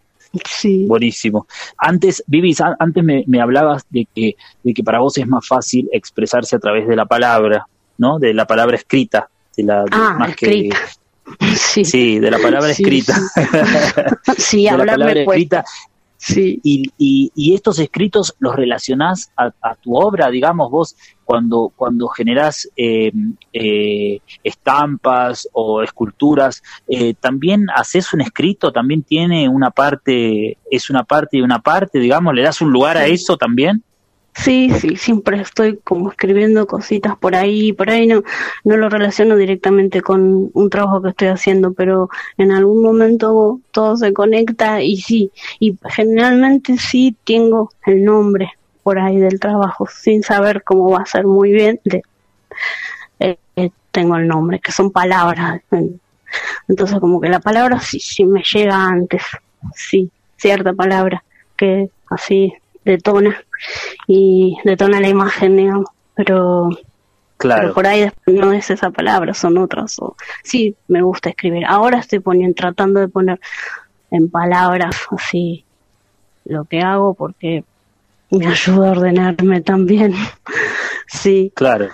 Sí. 0.44 0.86
Buenísimo. 0.88 1.48
Antes, 1.78 2.24
Vivis, 2.28 2.62
antes 2.62 3.04
me, 3.04 3.24
me, 3.28 3.42
hablabas 3.42 3.86
de 3.90 4.08
que, 4.14 4.36
de 4.64 4.74
que 4.74 4.84
para 4.84 5.00
vos 5.00 5.18
es 5.18 5.28
más 5.28 5.48
fácil 5.48 5.90
expresarse 5.92 6.56
a 6.56 6.60
través 6.60 6.88
de 6.88 6.96
la 6.96 7.06
palabra, 7.06 7.68
¿no? 7.98 8.20
De 8.20 8.34
la 8.34 8.46
palabra 8.46 8.76
escrita. 8.76 9.30
De 9.56 9.64
la, 9.64 9.86
ah, 9.92 10.16
más 10.20 10.30
escrita. 10.30 10.78
Sí. 11.56 12.20
de 12.20 12.30
la 12.30 12.38
palabra 12.38 12.70
escrita. 12.70 13.20
Sí, 14.38 14.66
de 14.66 14.78
la 14.78 14.86
palabra 14.86 15.22
escrita. 15.22 15.66
Sí. 16.18 16.60
Y, 16.64 16.92
y, 16.98 17.32
y, 17.36 17.54
estos 17.54 17.78
escritos 17.80 18.36
los 18.40 18.56
relacionás 18.56 19.32
a, 19.36 19.52
tu 19.76 19.96
obra, 19.96 20.30
digamos, 20.30 20.72
vos 20.72 20.96
cuando, 21.24 21.72
cuando 21.76 22.08
generás 22.08 22.70
eh, 22.78 23.12
eh, 23.54 24.20
estampas 24.44 25.48
o 25.52 25.84
esculturas, 25.84 26.64
eh, 26.88 27.14
también 27.20 27.68
haces 27.76 28.14
un 28.14 28.22
escrito, 28.22 28.72
también 28.72 29.04
tiene 29.04 29.50
una 29.50 29.72
parte, 29.72 30.58
es 30.72 30.90
una 30.90 31.04
parte 31.04 31.38
y 31.38 31.42
una 31.42 31.60
parte, 31.60 32.00
digamos, 32.00 32.34
le 32.34 32.44
das 32.44 32.62
un 32.62 32.72
lugar 32.72 32.98
a 32.98 33.08
eso 33.08 33.38
también. 33.38 33.84
Sí, 34.36 34.70
sí, 34.70 34.98
siempre 34.98 35.40
estoy 35.42 35.78
como 35.78 36.12
escribiendo 36.12 36.68
cositas 36.68 37.18
por 37.18 37.36
ahí, 37.36 37.72
por 37.74 37.90
ahí 37.90 38.06
no, 38.06 38.22
no 38.66 38.78
lo 38.78 38.90
relaciono 38.90 39.38
directamente 39.38 40.02
con 40.02 40.52
un 40.54 40.70
trabajo 40.70 41.02
que 41.02 41.10
estoy 41.10 41.30
haciendo, 41.30 41.74
pero 41.74 42.10
en 42.38 42.52
algún 42.52 42.84
momento 42.84 43.62
todo 43.72 43.96
se 43.96 44.14
conecta 44.14 44.82
y 44.82 44.98
sí, 44.98 45.32
y 45.60 45.78
generalmente 45.90 46.78
sí 46.78 47.16
tengo 47.24 47.72
el 47.86 48.04
nombre 48.04 48.52
por 48.84 49.00
ahí 49.00 49.18
del 49.18 49.40
trabajo, 49.40 49.88
sin 49.88 50.22
saber 50.22 50.64
cómo 50.64 50.90
va 50.92 51.00
a 51.00 51.06
ser 51.06 51.26
muy 51.26 51.52
bien, 51.52 51.80
de, 51.86 52.04
eh, 53.20 53.38
eh, 53.56 53.70
tengo 53.92 54.18
el 54.18 54.28
nombre, 54.28 54.60
que 54.60 54.72
son 54.74 54.92
palabras, 54.92 55.62
entonces 56.68 57.00
como 57.00 57.22
que 57.22 57.30
la 57.30 57.40
palabra 57.40 57.80
sí, 57.80 58.00
sí 58.00 58.26
me 58.26 58.44
llega 58.44 58.76
antes, 58.86 59.24
sí, 59.74 60.12
cierta 60.36 60.74
palabra, 60.74 61.24
que 61.58 61.90
así 62.10 62.54
detona 62.86 63.44
y 64.08 64.58
detona 64.64 65.02
la 65.02 65.10
imagen, 65.10 65.58
digamos, 65.58 65.90
pero, 66.16 66.70
Claro, 67.38 67.74
por 67.74 67.86
ahí 67.86 68.10
no 68.28 68.54
es 68.54 68.70
esa 68.70 68.92
palabra, 68.92 69.34
son 69.34 69.58
otras. 69.58 70.00
O, 70.00 70.16
sí, 70.42 70.76
me 70.88 71.02
gusta 71.02 71.30
escribir. 71.30 71.66
Ahora 71.66 72.00
estoy 72.00 72.20
poniendo, 72.20 72.56
tratando 72.56 73.02
de 73.02 73.10
poner 73.10 73.40
en 74.10 74.30
palabras 74.30 74.96
así 75.12 75.66
lo 76.46 76.64
que 76.64 76.80
hago 76.82 77.14
porque 77.14 77.66
me 78.32 78.48
ayuda 78.48 78.88
a 78.88 78.92
ordenarme 78.92 79.62
también. 79.62 80.14
sí, 81.08 81.52
claro. 81.54 81.90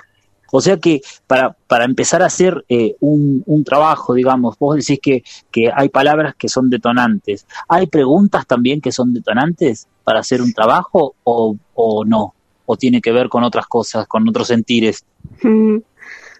O 0.52 0.62
sea 0.62 0.78
que 0.78 1.02
para, 1.28 1.56
para 1.68 1.86
empezar 1.86 2.22
a 2.22 2.26
hacer 2.26 2.64
eh, 2.70 2.96
un, 3.00 3.44
un 3.46 3.64
trabajo, 3.64 4.14
digamos, 4.14 4.58
vos 4.60 4.76
decís 4.76 5.00
que, 5.02 5.24
que 5.50 5.72
hay 5.74 5.90
palabras 5.90 6.36
que 6.36 6.50
son 6.50 6.70
detonantes. 6.70 7.48
¿Hay 7.68 7.88
preguntas 7.88 8.46
también 8.46 8.82
que 8.82 8.92
son 8.92 9.14
detonantes 9.14 9.88
para 10.04 10.20
hacer 10.20 10.42
un 10.42 10.54
trabajo 10.54 11.16
o, 11.24 11.56
o 11.74 12.06
no? 12.06 12.34
¿O 12.66 12.76
tiene 12.78 13.02
que 13.02 13.12
ver 13.12 13.30
con 13.30 13.44
otras 13.44 13.68
cosas, 13.68 14.08
con 14.08 14.28
otros 14.28 14.48
sentires? 14.48 15.06
Mm, 15.42 15.78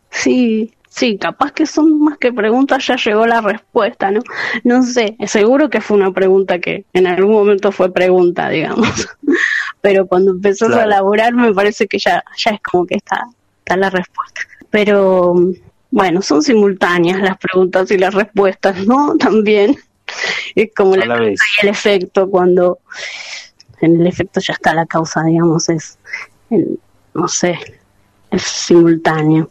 sí, 0.10 0.74
sí, 0.90 1.18
capaz 1.18 1.52
que 1.54 1.66
son 1.66 2.00
más 2.02 2.18
que 2.18 2.34
preguntas, 2.34 2.86
ya 2.86 2.98
llegó 2.98 3.26
la 3.26 3.42
respuesta, 3.42 4.12
¿no? 4.12 4.22
No 4.64 4.84
sé, 4.84 5.16
seguro 5.26 5.70
que 5.70 5.82
fue 5.82 5.98
una 5.98 6.12
pregunta 6.12 6.60
que 6.60 6.86
en 6.94 7.08
algún 7.08 7.34
momento 7.34 7.72
fue 7.72 7.92
pregunta, 7.92 8.50
digamos. 8.50 8.88
Pero 9.82 10.06
cuando 10.06 10.32
empezó 10.32 10.68
a 10.68 10.84
elaborar 10.84 11.34
me 11.34 11.54
parece 11.54 11.88
que 11.88 11.98
ya, 11.98 12.24
ya 12.38 12.52
es 12.52 12.62
como 12.62 12.86
que 12.86 12.96
está, 12.96 13.26
está 13.72 13.78
la 13.78 13.90
respuesta. 13.90 14.42
Pero 14.70 15.34
bueno, 15.92 16.22
son 16.22 16.42
simultáneas 16.42 17.20
las 17.22 17.38
preguntas 17.38 17.90
y 17.92 17.98
las 17.98 18.14
respuestas, 18.14 18.86
¿no? 18.86 19.16
También. 19.20 19.78
Es 20.56 20.72
como 20.76 20.96
la 20.98 21.06
la 21.06 21.20
vez. 21.20 21.40
y 21.62 21.66
el 21.66 21.72
efecto 21.72 22.30
cuando 22.30 22.80
en 23.80 24.02
el 24.02 24.08
efecto 24.08 24.42
ya 24.42 24.54
está 24.54 24.74
la 24.74 24.86
causa, 24.86 25.24
digamos, 25.24 25.70
es, 25.70 25.98
el- 26.50 26.80
no 27.14 27.28
sé, 27.30 27.58
es 28.30 28.42
simultáneo. 28.44 29.50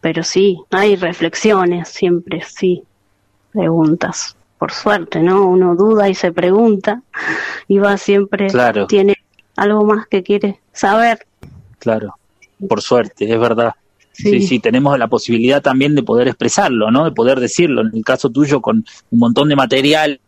Pero 0.00 0.22
sí, 0.22 0.58
hay 0.70 0.94
reflexiones 0.96 1.88
siempre, 1.88 2.42
sí, 2.46 2.84
preguntas. 3.52 4.36
Por 4.58 4.72
suerte, 4.72 5.20
¿no? 5.20 5.46
Uno 5.46 5.74
duda 5.74 6.08
y 6.08 6.14
se 6.14 6.32
pregunta 6.32 7.02
y 7.66 7.78
va 7.78 7.96
siempre, 7.96 8.46
Claro. 8.48 8.86
tiene 8.86 9.16
algo 9.56 9.84
más 9.84 10.06
que 10.06 10.22
quiere 10.22 10.60
saber. 10.72 11.26
Claro, 11.78 12.14
por 12.68 12.82
suerte, 12.82 13.30
es 13.32 13.38
verdad. 13.38 13.72
Sí. 14.12 14.30
Sí. 14.30 14.40
sí, 14.42 14.58
tenemos 14.60 14.98
la 14.98 15.08
posibilidad 15.08 15.62
también 15.62 15.94
de 15.94 16.02
poder 16.02 16.28
expresarlo, 16.28 16.90
¿no? 16.90 17.04
De 17.04 17.12
poder 17.12 17.40
decirlo. 17.40 17.82
En 17.82 17.90
el 17.94 18.04
caso 18.04 18.28
tuyo, 18.30 18.60
con 18.60 18.84
un 19.10 19.18
montón 19.18 19.48
de 19.48 19.56
material. 19.56 20.20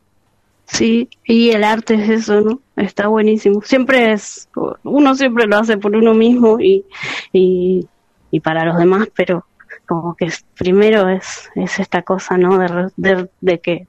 Sí, 0.67 1.09
y 1.27 1.51
el 1.51 1.65
arte 1.65 1.95
es 1.95 2.09
eso, 2.09 2.41
¿no? 2.41 2.61
Está 2.77 3.09
buenísimo. 3.09 3.61
Siempre 3.63 4.13
es, 4.13 4.49
uno 4.85 5.15
siempre 5.15 5.47
lo 5.47 5.57
hace 5.59 5.77
por 5.77 5.95
uno 5.95 6.15
mismo 6.15 6.59
y, 6.61 6.85
y, 7.33 7.87
y 8.31 8.41
para 8.41 8.65
los 8.65 8.79
demás, 8.79 9.09
pero 9.15 9.45
como 9.87 10.15
que 10.15 10.31
primero 10.57 11.09
es, 11.11 11.51
es 11.57 11.79
esta 11.79 12.03
cosa, 12.03 12.39
¿no? 12.39 12.57
De, 12.59 12.89
de, 12.97 13.29
de 13.41 13.61
que, 13.61 13.89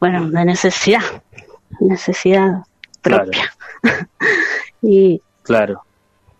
bueno, 0.00 0.30
de 0.30 0.44
necesidad, 0.44 1.02
necesidad 1.80 2.62
Claro. 3.02 3.24
propia. 3.24 3.52
y 4.82 5.20
Claro, 5.42 5.82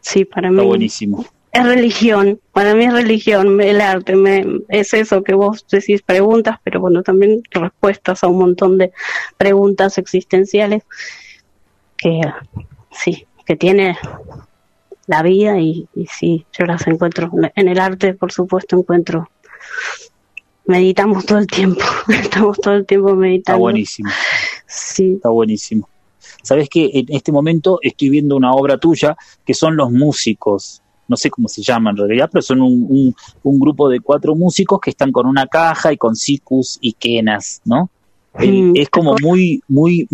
sí, 0.09 0.25
para 0.25 0.51
está 0.51 0.63
mí 0.63 0.65
buenísimo. 0.65 1.25
es 1.53 1.65
religión, 1.65 2.41
para 2.53 2.75
mí 2.75 2.85
es 2.85 2.93
religión, 2.93 3.61
el 3.61 3.81
arte, 3.81 4.17
me, 4.17 4.45
es 4.69 4.95
eso 4.95 5.23
que 5.25 5.35
vos 5.35 5.67
decís 5.71 6.03
preguntas, 6.03 6.59
pero 6.65 6.81
bueno, 6.81 7.03
también 7.03 7.43
respuestas 7.51 8.23
a 8.25 8.29
un 8.29 8.39
montón 8.39 8.79
de 8.79 8.93
preguntas 9.37 9.99
existenciales 9.99 10.85
que 11.97 12.21
sí, 12.93 13.27
que 13.47 13.57
tiene 13.57 13.99
la 15.07 15.23
vida 15.23 15.59
y, 15.59 15.89
y 15.95 16.07
sí, 16.07 16.47
yo 16.59 16.67
las 16.67 16.87
encuentro, 16.87 17.31
en 17.55 17.69
el 17.69 17.79
arte 17.81 18.15
por 18.15 18.31
supuesto 18.33 18.77
encuentro, 18.79 19.31
meditamos 20.67 21.25
todo 21.27 21.39
el 21.39 21.47
tiempo, 21.47 21.83
estamos 22.09 22.59
todo 22.61 22.75
el 22.75 22.87
tiempo 22.87 23.09
Está 23.11 23.21
meditando. 23.21 23.59
buenísimo. 23.59 24.11
Sí, 24.67 25.15
Está 25.15 25.31
buenísimo. 25.31 25.89
Sabes 26.49 26.71
que 26.71 26.91
en 26.95 27.05
este 27.11 27.31
momento 27.31 27.79
estoy 27.83 28.09
viendo 28.09 28.35
una 28.35 28.53
obra 28.53 28.79
tuya 28.79 29.15
que 29.45 29.53
son 29.53 29.77
los 29.77 29.91
músicos. 29.93 30.81
No 31.07 31.17
sé 31.17 31.29
cómo 31.29 31.47
se 31.49 31.63
llaman 31.63 31.93
en 31.95 32.07
realidad, 32.09 32.31
pero 32.33 32.41
son 32.41 32.63
un, 32.63 32.87
un, 32.89 33.15
un 33.43 33.59
grupo 33.61 33.89
de 33.91 34.01
cuatro 34.01 34.35
músicos 34.35 34.81
que 34.81 34.89
están 34.91 35.13
con 35.13 35.27
una 35.27 35.47
caja 35.47 35.93
y 35.93 35.99
con 35.99 36.17
sicus 36.17 36.79
y 36.81 36.95
quenas, 36.95 37.61
¿no? 37.67 37.91
El- 38.39 38.63
Mm, 38.73 38.77
es 38.77 38.89
como 38.89 39.15
muy, 39.21 39.63
muy, 39.69 40.07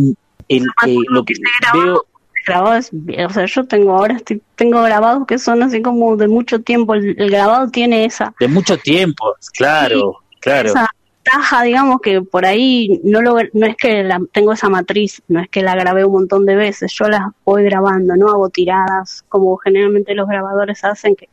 el, 0.49 0.65
eh, 0.87 0.97
lo 1.09 1.25
que 1.25 1.35
veo, 1.73 2.05
grabado 2.47 2.77
es, 2.77 2.91
o 2.93 3.31
sea, 3.33 3.47
yo 3.47 3.65
tengo 3.67 3.93
ahora 3.97 4.17
estoy, 4.17 4.43
tengo 4.57 4.83
grabados 4.83 5.25
que 5.27 5.39
son 5.39 5.63
así 5.63 5.81
como 5.83 6.17
de 6.17 6.27
mucho 6.29 6.61
tiempo, 6.61 6.95
el, 6.95 7.15
el 7.19 7.31
grabado 7.31 7.71
tiene 7.71 8.05
esa, 8.05 8.35
de 8.41 8.49
mucho 8.49 8.77
tiempo, 8.77 9.35
claro, 9.57 10.17
claro, 10.41 10.71
esa 10.71 10.89
taja, 11.25 11.63
digamos 11.63 12.01
que 12.01 12.23
por 12.23 12.47
ahí 12.47 13.01
no 13.03 13.21
lo 13.23 13.37
no 13.53 13.67
es 13.67 13.77
que 13.77 14.05
la, 14.05 14.21
tengo 14.33 14.53
esa 14.53 14.69
matriz, 14.69 15.23
no 15.29 15.41
es 15.41 15.49
que 15.49 15.63
la 15.63 15.75
grabé 15.75 16.05
un 16.05 16.13
montón 16.13 16.47
de 16.47 16.55
veces, 16.55 16.93
yo 16.93 17.09
las 17.09 17.23
voy 17.45 17.65
grabando, 17.65 18.15
no 18.17 18.29
hago 18.29 18.51
tiradas 18.51 19.25
como 19.29 19.57
generalmente 19.57 20.15
los 20.15 20.29
grabadores 20.29 20.85
hacen 20.85 21.17
que 21.17 21.29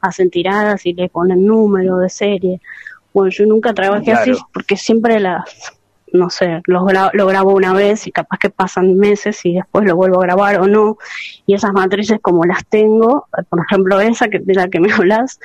hacen 0.00 0.30
tiradas 0.30 0.84
y 0.86 0.94
le 0.94 1.08
ponen 1.08 1.46
número 1.46 1.98
de 1.98 2.10
serie. 2.10 2.60
Bueno, 3.12 3.30
yo 3.30 3.46
nunca 3.46 3.72
trabajé 3.72 4.12
así 4.12 4.32
porque 4.52 4.76
siempre 4.76 5.20
las 5.20 5.44
no 6.14 6.30
sé, 6.30 6.62
gra- 6.66 7.10
lo 7.12 7.26
grabo 7.26 7.52
una 7.52 7.72
vez 7.72 8.06
y 8.06 8.12
capaz 8.12 8.38
que 8.38 8.48
pasan 8.48 8.96
meses 8.96 9.44
y 9.44 9.54
después 9.54 9.84
lo 9.84 9.96
vuelvo 9.96 10.20
a 10.20 10.22
grabar 10.26 10.60
o 10.60 10.66
no. 10.66 10.96
Y 11.44 11.54
esas 11.54 11.72
matrices 11.72 12.18
como 12.22 12.44
las 12.44 12.64
tengo, 12.66 13.26
por 13.50 13.60
ejemplo 13.68 14.00
esa 14.00 14.28
que, 14.28 14.38
de 14.38 14.54
la 14.54 14.68
que 14.68 14.80
me 14.80 14.90
hablas, 14.94 15.38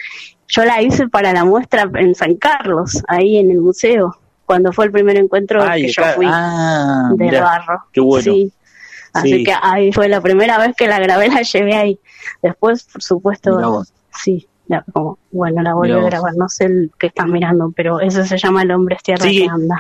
yo 0.48 0.64
la 0.66 0.82
hice 0.82 1.08
para 1.10 1.34
la 1.34 1.44
muestra 1.44 1.90
en 1.96 2.14
San 2.16 2.36
Carlos, 2.36 3.04
ahí 3.08 3.38
en 3.38 3.52
el 3.52 3.60
museo, 3.62 4.16
cuando 4.46 4.72
fue 4.72 4.86
el 4.86 4.92
primer 4.92 5.18
encuentro 5.18 5.62
Ay, 5.64 5.88
que 5.88 5.92
yo 5.92 6.04
fui 6.16 6.26
ah, 6.30 7.10
de 7.16 7.26
mirá, 7.26 7.44
barro. 7.44 7.84
qué 7.92 8.00
bueno. 8.02 8.24
Sí. 8.32 8.54
Así 9.12 9.30
Sí. 9.38 9.44
que 9.44 9.54
ahí 9.60 9.92
fue 9.92 10.08
la 10.08 10.22
primera 10.22 10.60
vez 10.60 10.76
que 10.76 10.88
la 10.88 11.00
grabé, 11.00 11.28
la 11.34 11.42
llevé 11.42 11.76
ahí. 11.76 12.00
Después, 12.44 12.84
por 12.84 13.02
supuesto, 13.02 13.84
sí, 14.24 14.48
ya 14.68 14.84
como, 14.94 15.18
bueno, 15.32 15.64
la 15.64 15.74
volví 15.74 15.92
a 15.94 15.98
grabar, 15.98 16.36
no 16.36 16.48
sé 16.48 16.66
el 16.66 16.92
que 17.00 17.08
estás 17.08 17.26
mirando, 17.26 17.74
pero 17.76 18.00
ese 18.02 18.24
se 18.28 18.38
llama 18.38 18.62
El 18.62 18.70
hombre 18.72 18.96
es 18.98 19.04
tierra 19.04 19.24
Sí. 19.26 19.40
que 19.42 19.50
anda. 19.50 19.80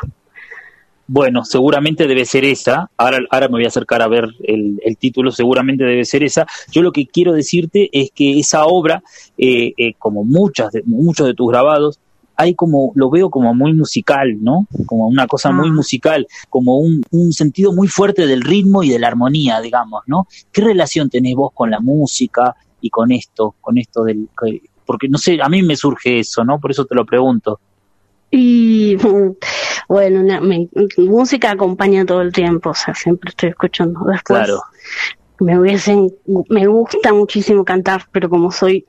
Bueno, 1.11 1.43
seguramente 1.43 2.05
debe 2.05 2.23
ser 2.23 2.45
esa. 2.45 2.91
Ahora, 2.95 3.17
ahora 3.31 3.47
me 3.47 3.53
voy 3.53 3.65
a 3.65 3.69
acercar 3.69 4.03
a 4.03 4.07
ver 4.07 4.27
el, 4.43 4.79
el 4.85 4.95
título, 4.97 5.31
seguramente 5.31 5.83
debe 5.83 6.05
ser 6.05 6.21
esa. 6.21 6.45
Yo 6.71 6.83
lo 6.83 6.91
que 6.91 7.07
quiero 7.07 7.33
decirte 7.33 7.89
es 7.91 8.11
que 8.13 8.37
esa 8.39 8.65
obra, 8.67 9.01
eh, 9.35 9.73
eh, 9.77 9.93
como 9.97 10.23
muchas 10.23 10.71
de, 10.71 10.83
muchos 10.85 11.25
de 11.25 11.33
tus 11.33 11.49
grabados, 11.49 11.99
hay 12.35 12.53
como, 12.53 12.91
lo 12.93 13.09
veo 13.09 13.31
como 13.31 13.55
muy 13.55 13.73
musical, 13.73 14.37
¿no? 14.43 14.67
Como 14.85 15.07
una 15.07 15.25
cosa 15.25 15.51
muy 15.51 15.69
Ah. 15.69 15.73
musical, 15.73 16.27
como 16.47 16.77
un, 16.77 17.01
un 17.09 17.33
sentido 17.33 17.73
muy 17.73 17.87
fuerte 17.87 18.27
del 18.27 18.41
ritmo 18.43 18.83
y 18.83 18.89
de 18.89 18.99
la 18.99 19.07
armonía, 19.07 19.59
digamos, 19.61 20.03
¿no? 20.05 20.27
¿Qué 20.51 20.61
relación 20.61 21.09
tenés 21.09 21.33
vos 21.35 21.51
con 21.55 21.71
la 21.71 21.79
música 21.79 22.55
y 22.81 22.91
con 22.91 23.11
esto, 23.11 23.55
con 23.59 23.79
esto 23.79 24.03
del, 24.03 24.29
que- 24.39 24.61
porque 24.85 25.09
no 25.09 25.17
sé, 25.17 25.39
a 25.41 25.49
mí 25.49 25.63
me 25.63 25.75
surge 25.75 26.19
eso, 26.19 26.43
¿no? 26.45 26.59
Por 26.59 26.69
eso 26.71 26.85
te 26.85 26.93
lo 26.95 27.03
pregunto. 27.05 27.59
Y 28.31 28.95
bueno, 29.87 30.23
na- 30.23 30.41
me- 30.41 30.69
música 30.97 31.51
acompaña 31.51 32.05
todo 32.05 32.21
el 32.21 32.31
tiempo, 32.31 32.69
o 32.71 32.75
sea, 32.75 32.93
siempre 32.93 33.29
estoy 33.29 33.49
escuchando. 33.49 34.01
Después 34.05 34.39
Claro. 34.45 34.61
me 35.39 35.59
hubiesen, 35.59 36.13
me 36.49 36.67
gusta 36.67 37.13
muchísimo 37.13 37.63
cantar, 37.65 38.05
pero 38.11 38.29
como 38.29 38.51
soy 38.51 38.85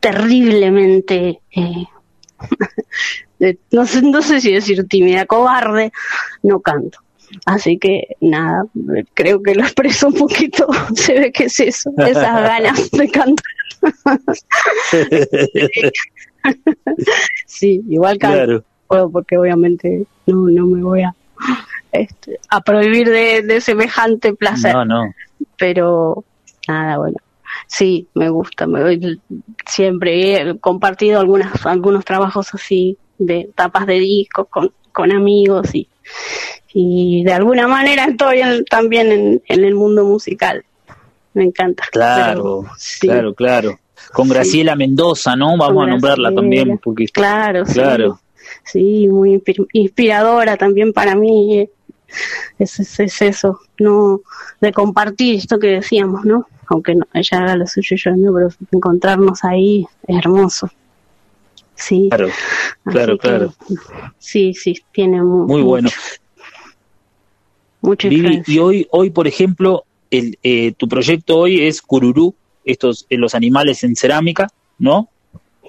terriblemente, 0.00 1.40
eh, 1.52 1.84
de- 3.38 3.58
no 3.70 3.86
sé, 3.86 4.02
no 4.02 4.22
sé 4.22 4.40
si 4.40 4.52
decir 4.52 4.86
tímida, 4.88 5.26
cobarde, 5.26 5.92
no 6.42 6.60
canto. 6.60 6.98
Así 7.46 7.78
que 7.78 8.16
nada, 8.20 8.64
creo 9.14 9.42
que 9.42 9.54
lo 9.54 9.62
expreso 9.62 10.08
un 10.08 10.14
poquito, 10.14 10.66
se 10.94 11.14
ve 11.18 11.32
que 11.32 11.44
es 11.44 11.60
eso, 11.60 11.90
esas 11.98 12.42
ganas 12.42 12.90
de 12.92 13.10
cantar. 13.10 13.44
Sí, 17.46 17.82
igual 17.88 18.18
canto 18.18 18.36
Claro. 18.44 18.64
puedo 18.86 19.10
porque 19.10 19.36
obviamente 19.38 20.06
no, 20.26 20.48
no 20.48 20.66
me 20.66 20.82
voy 20.82 21.02
a, 21.02 21.14
este, 21.92 22.38
a 22.50 22.60
prohibir 22.60 23.08
de, 23.08 23.42
de 23.42 23.60
semejante 23.60 24.34
placer, 24.34 24.74
No, 24.74 24.84
no. 24.84 25.14
pero 25.58 26.24
Nada, 26.68 26.96
bueno. 26.98 27.16
Sí, 27.66 28.08
me 28.14 28.30
gusta. 28.30 28.66
Me, 28.66 28.98
siempre 29.66 30.40
he 30.50 30.58
compartido 30.58 31.20
algunas, 31.20 31.64
algunos 31.66 32.04
trabajos 32.04 32.54
así 32.54 32.96
de 33.18 33.50
tapas 33.54 33.86
de 33.86 33.94
discos 34.00 34.48
con, 34.48 34.72
con 34.94 35.12
amigos 35.12 35.74
y, 35.74 35.88
y 36.72 37.24
de 37.24 37.32
alguna 37.34 37.68
manera 37.68 38.06
estoy 38.06 38.40
también 38.70 39.12
en, 39.12 39.42
en, 39.46 39.64
el 39.64 39.74
mundo 39.74 40.04
musical. 40.04 40.64
Me 41.34 41.44
encanta. 41.44 41.84
Claro, 41.90 42.64
claro, 43.00 43.34
claro. 43.34 43.78
Con 44.12 44.28
Graciela 44.28 44.76
Mendoza, 44.76 45.34
¿no? 45.34 45.56
Vamos 45.58 45.86
a 45.86 45.90
nombrarla 45.90 46.32
también. 46.32 46.78
Porque, 46.78 47.06
claro, 47.08 47.64
claro. 47.64 48.20
Sí, 48.62 49.08
muy 49.08 49.42
inspiradora 49.72 50.56
también 50.56 50.92
para 50.92 51.16
mí. 51.16 51.58
Eh, 51.58 51.70
es, 52.60 52.78
es, 53.00 53.22
eso, 53.22 53.58
no 53.80 54.20
de 54.60 54.72
compartir 54.72 55.36
esto 55.36 55.58
que 55.58 55.66
decíamos, 55.66 56.24
¿no? 56.24 56.46
Aunque 56.68 56.94
no, 56.94 57.04
ella 57.12 57.38
haga 57.38 57.56
lo 57.56 57.66
suyo 57.66 57.96
y 57.96 57.98
yo 57.98 58.10
no, 58.14 58.32
pero 58.32 58.48
encontrarnos 58.70 59.42
ahí 59.42 59.84
es 60.06 60.16
hermoso. 60.18 60.70
Sí. 61.84 62.08
Claro, 62.08 62.28
claro, 62.84 63.18
claro. 63.18 63.54
Sí, 64.18 64.54
sí, 64.54 64.80
tiene 64.90 65.22
muy 65.22 65.60
bueno. 65.60 65.90
Mucho 67.82 68.08
y 68.08 68.58
hoy, 68.58 68.88
hoy, 68.90 69.10
por 69.10 69.28
ejemplo, 69.28 69.84
el, 70.10 70.38
eh, 70.42 70.72
tu 70.72 70.88
proyecto 70.88 71.36
hoy 71.36 71.60
es 71.60 71.82
Cururú, 71.82 72.34
estos 72.64 73.04
eh, 73.10 73.18
los 73.18 73.34
animales 73.34 73.84
en 73.84 73.96
cerámica, 73.96 74.48
¿no? 74.78 75.10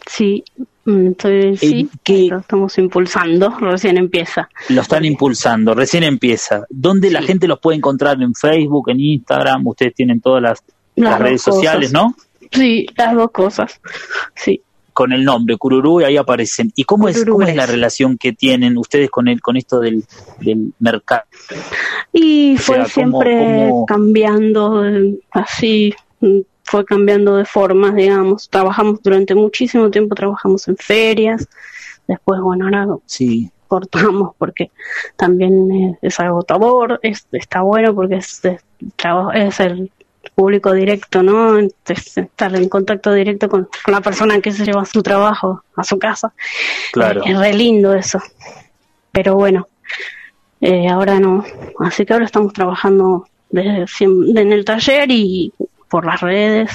Sí, 0.08 0.46
entonces 0.86 1.62
mm, 1.62 1.88
sí, 2.06 2.30
lo 2.30 2.40
estamos 2.40 2.78
impulsando, 2.78 3.50
recién 3.60 3.98
empieza. 3.98 4.48
Lo 4.70 4.80
están 4.80 5.04
impulsando, 5.04 5.74
recién 5.74 6.04
empieza. 6.04 6.66
¿Dónde 6.70 7.12
la 7.12 7.24
gente 7.24 7.46
los 7.46 7.60
puede 7.60 7.76
encontrar? 7.76 8.22
¿En 8.22 8.34
Facebook, 8.34 8.90
en 8.90 9.02
Instagram? 9.02 9.68
Ustedes 9.68 9.94
tienen 9.94 10.22
todas 10.22 10.42
las, 10.42 10.64
las, 10.96 11.20
redes 11.20 11.42
sociales, 11.42 11.92
¿no? 11.92 12.16
Sí, 12.54 12.86
las 12.96 13.14
dos 13.16 13.32
cosas, 13.32 13.82
sí 14.34 14.62
con 14.96 15.12
el 15.12 15.26
nombre 15.26 15.58
Cururú 15.58 16.00
y 16.00 16.06
ahí 16.06 16.16
aparecen. 16.18 16.72
¿Y 16.74 16.86
cómo 16.86 17.10
es, 17.10 17.26
cómo 17.26 17.46
es 17.46 17.54
la 17.54 17.66
relación 17.66 18.18
que 18.18 18.32
tienen 18.32 18.78
ustedes 18.78 19.10
con 19.12 19.28
el, 19.28 19.42
con 19.42 19.58
esto 19.58 19.82
del, 19.82 20.06
del 20.40 20.74
mercado? 20.80 21.24
Y 22.14 22.56
fue 22.58 22.86
siempre 22.86 23.70
cambiando, 23.88 24.88
eh, 24.88 25.20
así, 25.32 25.94
mm, 26.22 26.40
fue 26.64 26.86
cambiando 26.86 27.36
de 27.36 27.44
formas, 27.44 27.94
digamos. 27.94 28.50
Trabajamos 28.50 29.04
durante 29.04 29.36
muchísimo 29.36 29.92
tiempo, 29.92 30.16
trabajamos 30.16 30.66
en 30.70 30.78
ferias, 30.78 31.46
después, 32.08 32.40
bueno, 32.40 32.64
ahora 32.64 32.88
sí. 33.06 33.52
cortamos 33.68 34.34
porque 34.38 34.72
también 35.18 35.98
es, 36.02 36.20
agotador, 36.22 37.02
es, 37.04 37.28
está 37.34 37.64
bueno 37.64 37.94
porque 37.94 38.16
es, 38.16 38.46
es, 38.46 38.64
es 39.34 39.60
el 39.60 39.92
público 40.36 40.74
directo, 40.74 41.24
¿no? 41.24 41.58
estar 41.58 42.56
en 42.56 42.70
contacto 42.70 43.14
directo 43.14 43.50
con, 43.50 43.70
la 43.88 44.02
persona 44.02 44.42
que 44.42 44.52
se 44.52 44.66
lleva 44.66 44.82
a 44.82 44.86
su 44.86 45.02
trabajo, 45.02 45.64
a 45.76 45.84
su 45.84 45.98
casa. 45.98 46.34
Claro. 46.92 47.24
Es, 47.26 47.38
re 47.38 47.54
lindo 47.54 47.94
eso. 47.94 48.22
Pero 49.12 49.36
bueno, 49.36 49.68
eh, 50.62 50.90
ahora 50.90 51.20
no. 51.20 51.46
Así 51.80 52.06
que 52.06 52.14
ahora 52.14 52.26
estamos 52.26 52.54
trabajando 52.54 53.28
desde, 53.50 53.86
en 54.06 54.52
el 54.52 54.66
taller 54.66 55.10
y 55.10 55.54
por 55.90 56.06
las 56.06 56.22
redes. 56.22 56.72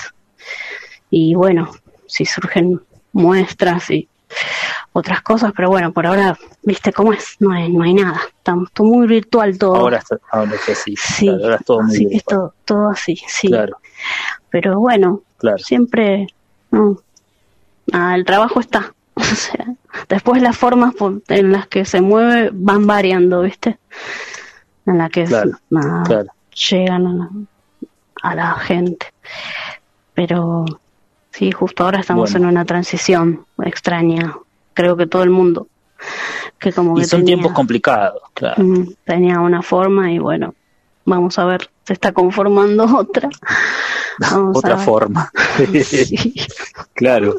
Y 1.10 1.34
bueno, 1.34 1.70
si 2.06 2.24
surgen 2.24 2.80
muestras 3.12 3.90
y 3.90 4.08
otras 4.92 5.22
cosas, 5.22 5.52
pero 5.54 5.68
bueno, 5.68 5.92
por 5.92 6.06
ahora, 6.06 6.36
viste 6.62 6.92
cómo 6.92 7.12
es, 7.12 7.36
no 7.38 7.52
hay, 7.52 7.72
no 7.72 7.84
hay 7.84 7.94
nada, 7.94 8.20
estamos 8.36 8.70
todo 8.72 8.86
muy 8.86 9.06
virtual 9.06 9.56
todo. 9.58 9.76
Ahora, 9.76 9.98
está, 9.98 10.18
ahora 10.30 10.54
es 10.54 10.68
así, 10.68 10.94
sí, 10.96 11.28
ahora 11.28 11.56
es 11.56 11.64
todo 11.64 11.82
muy 11.82 11.96
sí, 11.96 12.08
es 12.10 12.24
todo, 12.24 12.88
así, 12.90 13.20
sí. 13.26 13.48
Claro. 13.48 13.78
Pero 14.50 14.80
bueno, 14.80 15.22
claro. 15.38 15.58
siempre, 15.58 16.26
no, 16.70 17.00
ah, 17.92 18.14
el 18.16 18.24
trabajo 18.24 18.60
está, 18.60 18.92
o 19.14 19.22
sea, 19.22 19.66
después 20.08 20.42
las 20.42 20.56
formas 20.56 20.94
en 21.28 21.52
las 21.52 21.68
que 21.68 21.84
se 21.84 22.00
mueve 22.00 22.50
van 22.52 22.86
variando, 22.86 23.42
viste, 23.42 23.78
en 24.86 24.98
las 24.98 25.10
que 25.10 25.26
llegan 26.52 27.06
a 27.06 27.12
la, 27.12 27.30
a 28.22 28.34
la 28.34 28.54
gente, 28.56 29.06
pero 30.14 30.64
sí, 31.30 31.52
justo 31.52 31.84
ahora 31.84 32.00
estamos 32.00 32.34
en 32.34 32.44
una 32.44 32.64
transición 32.64 33.46
extraña 33.64 34.36
creo 34.74 34.96
que 34.96 35.06
todo 35.06 35.22
el 35.22 35.30
mundo. 35.30 35.68
Que 36.58 36.72
como 36.72 36.98
y 36.98 37.04
son 37.04 37.24
tiempos 37.24 37.52
complicados, 37.52 38.22
claro. 38.34 38.62
Tenía 39.04 39.40
una 39.40 39.62
forma 39.62 40.10
y 40.10 40.18
bueno, 40.18 40.54
vamos 41.04 41.38
a 41.38 41.44
ver, 41.44 41.70
se 41.84 41.92
está 41.92 42.12
conformando 42.12 42.84
otra. 42.96 43.28
otra 44.54 44.76
forma. 44.78 45.30
Claro. 46.94 47.36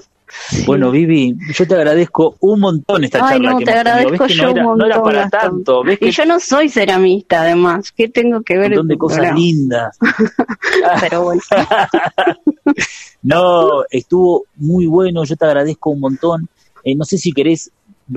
Bueno, 0.66 0.92
Vivi, 0.92 1.36
yo 1.54 1.68
te 1.68 1.76
agradezco 1.76 2.36
un 2.40 2.60
montón 2.60 3.04
esta 3.04 3.20
charla. 3.20 3.52
No, 3.52 3.60
te 3.60 3.72
agradezco 3.72 4.28
yo 4.28 4.52
un 4.52 4.64
montón. 4.64 4.78
No 4.78 4.86
era 4.86 5.04
para 5.04 5.30
tanto. 5.30 5.84
¿Ves 5.84 6.00
y 6.02 6.12
yo 6.12 6.26
no 6.26 6.40
soy 6.40 6.70
ceramista, 6.70 7.42
además. 7.42 7.92
¿Qué 7.92 8.08
tengo 8.10 8.42
que 8.42 8.58
ver? 8.58 8.72
Un 8.72 8.78
montón 8.78 8.88
de 8.88 8.98
cosas 8.98 9.36
lindas. 9.36 9.98
Pero 11.02 11.24
bueno. 11.24 11.42
no, 13.24 13.84
estuvo 13.90 14.46
muy 14.56 14.86
bueno. 14.86 15.24
Yo 15.24 15.36
te 15.36 15.46
agradezco 15.46 15.90
un 15.90 16.00
montón. 16.00 16.50
Eh, 16.84 16.96
no 16.96 17.06
sé 17.06 17.18
si 17.18 17.32
querés 17.32 17.72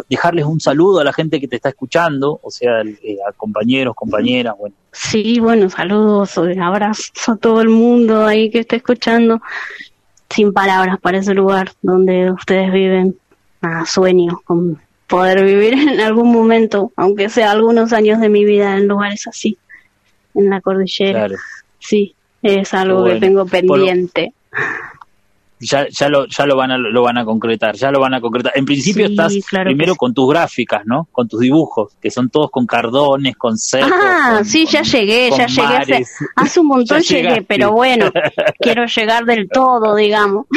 dejarles 0.09 0.45
un 0.45 0.61
saludo 0.61 1.01
a 1.01 1.05
la 1.05 1.12
gente 1.12 1.41
que 1.41 1.49
te 1.49 1.57
está 1.57 1.69
escuchando, 1.69 2.41
o 2.43 2.51
sea, 2.51 2.81
eh, 2.83 3.19
a 3.27 3.33
compañeros, 3.33 3.95
compañeras, 3.95 4.55
bueno. 4.59 4.75
Sí, 4.93 5.39
bueno, 5.41 5.71
saludos, 5.71 6.37
abrazos 6.39 7.29
a 7.29 7.37
todo 7.37 7.61
el 7.61 7.69
mundo 7.69 8.27
ahí 8.27 8.51
que 8.51 8.61
está 8.61 8.77
escuchando, 8.77 9.41
sin 10.35 10.53
palabras 10.53 10.99
para 11.01 11.18
ese 11.18 11.35
lugar 11.35 11.70
donde 11.82 12.30
ustedes 12.30 12.72
viven, 12.72 13.16
a 13.62 13.87
sueño 13.87 14.41
con 14.45 14.80
poder 15.07 15.45
vivir 15.45 15.74
en 15.89 16.01
algún 16.01 16.32
momento, 16.32 16.93
aunque 16.97 17.28
sea 17.28 17.53
algunos 17.53 17.93
años 17.93 18.20
de 18.20 18.28
mi 18.28 18.45
vida 18.45 18.76
en 18.76 18.89
lugares 18.89 19.26
así, 19.26 19.57
en 20.35 20.51
la 20.51 20.61
cordillera. 20.61 21.28
Sí, 21.78 22.14
es 22.43 22.74
algo 22.74 23.05
que 23.05 23.16
tengo 23.16 23.47
pendiente 23.47 24.32
ya, 25.61 25.87
ya, 25.89 26.09
lo, 26.09 26.27
ya 26.27 26.47
lo, 26.47 26.57
van 26.57 26.71
a, 26.73 26.79
lo 26.79 27.03
van 27.03 27.19
a 27.19 27.25
concretar, 27.25 27.75
ya 27.77 27.91
lo 27.91 28.01
van 28.01 28.15
a 28.15 28.21
concretar. 28.21 28.53
En 28.55 28.65
principio 28.65 29.07
estás 29.07 29.35
primero 29.51 29.95
con 29.95 30.13
tus 30.13 30.29
gráficas, 30.29 30.83
¿no? 30.85 31.09
Con 31.13 31.29
tus 31.29 31.41
dibujos, 31.41 31.95
que 32.01 32.11
son 32.11 32.29
todos 32.31 32.51
con 32.51 32.67
cardones, 32.67 33.37
con 33.37 33.57
cerros. 33.57 33.93
Ah, 33.93 34.43
sí, 34.45 34.67
ya 34.67 34.83
llegué, 34.83 35.31
ya 35.31 35.47
llegué. 35.47 36.05
Hace, 36.37 36.61
un 36.61 36.67
montón 36.69 37.01
llegué, 37.03 37.43
pero 37.43 37.73
bueno, 37.73 38.11
quiero 38.61 38.87
llegar 38.87 39.25
del 39.25 39.49
todo, 39.49 39.95
digamos. 39.95 40.47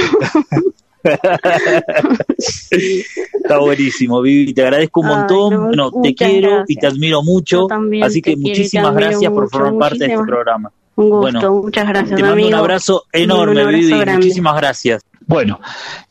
Está 3.43 3.59
buenísimo, 3.59 4.21
Vivi. 4.21 4.53
Te 4.53 4.63
agradezco 4.63 5.01
un 5.01 5.07
montón. 5.07 5.71
no, 5.71 5.91
te 6.01 6.13
quiero 6.13 6.63
y 6.67 6.75
te 6.75 6.87
admiro 6.87 7.23
mucho. 7.23 7.67
Así 8.03 8.21
que 8.21 8.35
muchísimas 8.35 8.93
gracias 8.93 9.31
por 9.31 9.49
formar 9.49 9.77
parte 9.77 9.99
de 9.99 10.13
este 10.13 10.25
programa. 10.25 10.71
Un 10.97 11.09
gusto, 11.11 11.51
muchas 11.51 11.87
gracias. 11.87 12.15
Te 12.17 12.23
mando 12.23 12.47
un 12.47 12.53
abrazo 12.55 13.05
enorme, 13.11 13.65
Vivi. 13.67 13.93
Muchísimas 13.93 14.55
gracias. 14.57 15.03
Bueno, 15.27 15.59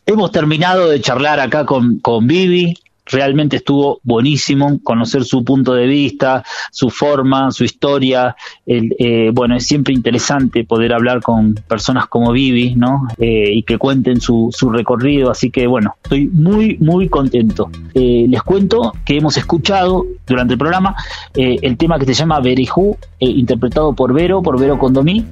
hemos 0.07 0.30
terminado 0.30 0.89
de 0.89 1.01
charlar 1.01 1.41
acá 1.41 1.66
con, 1.66 1.99
con 1.99 2.26
Vivi 2.26 2.72
realmente 3.07 3.57
estuvo 3.57 4.00
buenísimo 4.02 4.80
conocer 4.82 5.24
su 5.24 5.44
punto 5.44 5.74
de 5.74 5.86
vista, 5.86 6.44
su 6.72 6.90
forma, 6.90 7.50
su 7.52 7.64
historia. 7.64 8.36
Eh, 8.66 9.30
bueno, 9.32 9.57
es 9.57 9.66
siempre 9.66 9.94
interesante 9.94 10.64
poder 10.64 10.92
hablar 10.92 11.22
con 11.22 11.54
personas 11.54 12.07
como 12.07 12.32
Vivi, 12.32 12.74
¿no? 12.74 13.07
Eh, 13.18 13.50
y 13.52 13.62
que 13.62 13.78
cuenten 13.78 14.20
su, 14.20 14.50
su, 14.52 14.70
recorrido. 14.70 15.30
Así 15.30 15.50
que, 15.50 15.66
bueno, 15.66 15.96
estoy 16.02 16.26
muy, 16.26 16.76
muy 16.78 17.09
contento. 17.09 17.70
Eh, 17.94 18.26
les 18.28 18.42
cuento 18.42 18.92
que 19.04 19.16
hemos 19.16 19.36
escuchado 19.36 20.04
durante 20.26 20.54
el 20.54 20.59
programa 20.59 20.96
el 21.34 21.76
tema 21.76 21.98
que 21.98 22.07
se 22.07 22.14
llama 22.14 22.40
Berejú, 22.40 22.96
interpretado 23.20 23.94
por 23.94 24.12
Vero, 24.12 24.42
por 24.42 24.59
Vero 24.59 24.78
Condomí. 24.78 25.24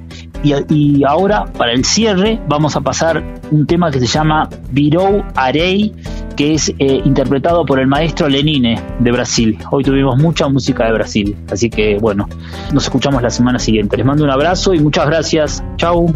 Y, 0.43 1.03
ahora, 1.03 1.45
para 1.45 1.71
el 1.71 1.83
cierre, 1.85 2.39
vamos 2.47 2.75
a 2.75 2.81
pasar 2.81 3.23
un 3.51 3.65
tema 3.65 3.91
que 3.91 3.99
se 3.99 4.07
llama 4.07 4.49
Virou 4.71 5.23
Arei, 5.35 5.93
que 6.35 6.53
es 6.53 6.73
interpretado 6.79 7.65
por 7.65 7.79
el 7.79 7.87
maestro 7.87 8.27
Lenine 8.27 8.81
de 8.99 9.11
Brasil. 9.11 9.57
Hoy 9.71 9.83
tuvimos 9.83 10.17
mucha 10.17 10.47
música 10.47 10.85
de 10.85 10.93
Brasil, 10.93 11.35
así 11.51 11.69
que 11.69 11.97
bueno, 11.99 12.27
nos 12.73 12.83
escuchamos 12.83 13.21
la 13.21 13.29
semana 13.29 13.59
siguiente. 13.59 13.97
Les 13.97 14.05
mando 14.05 14.23
un 14.23 14.31
abrazo 14.31 14.73
y 14.73 14.79
muchas 14.79 15.05
gracias. 15.07 15.63
Chau. 15.77 16.13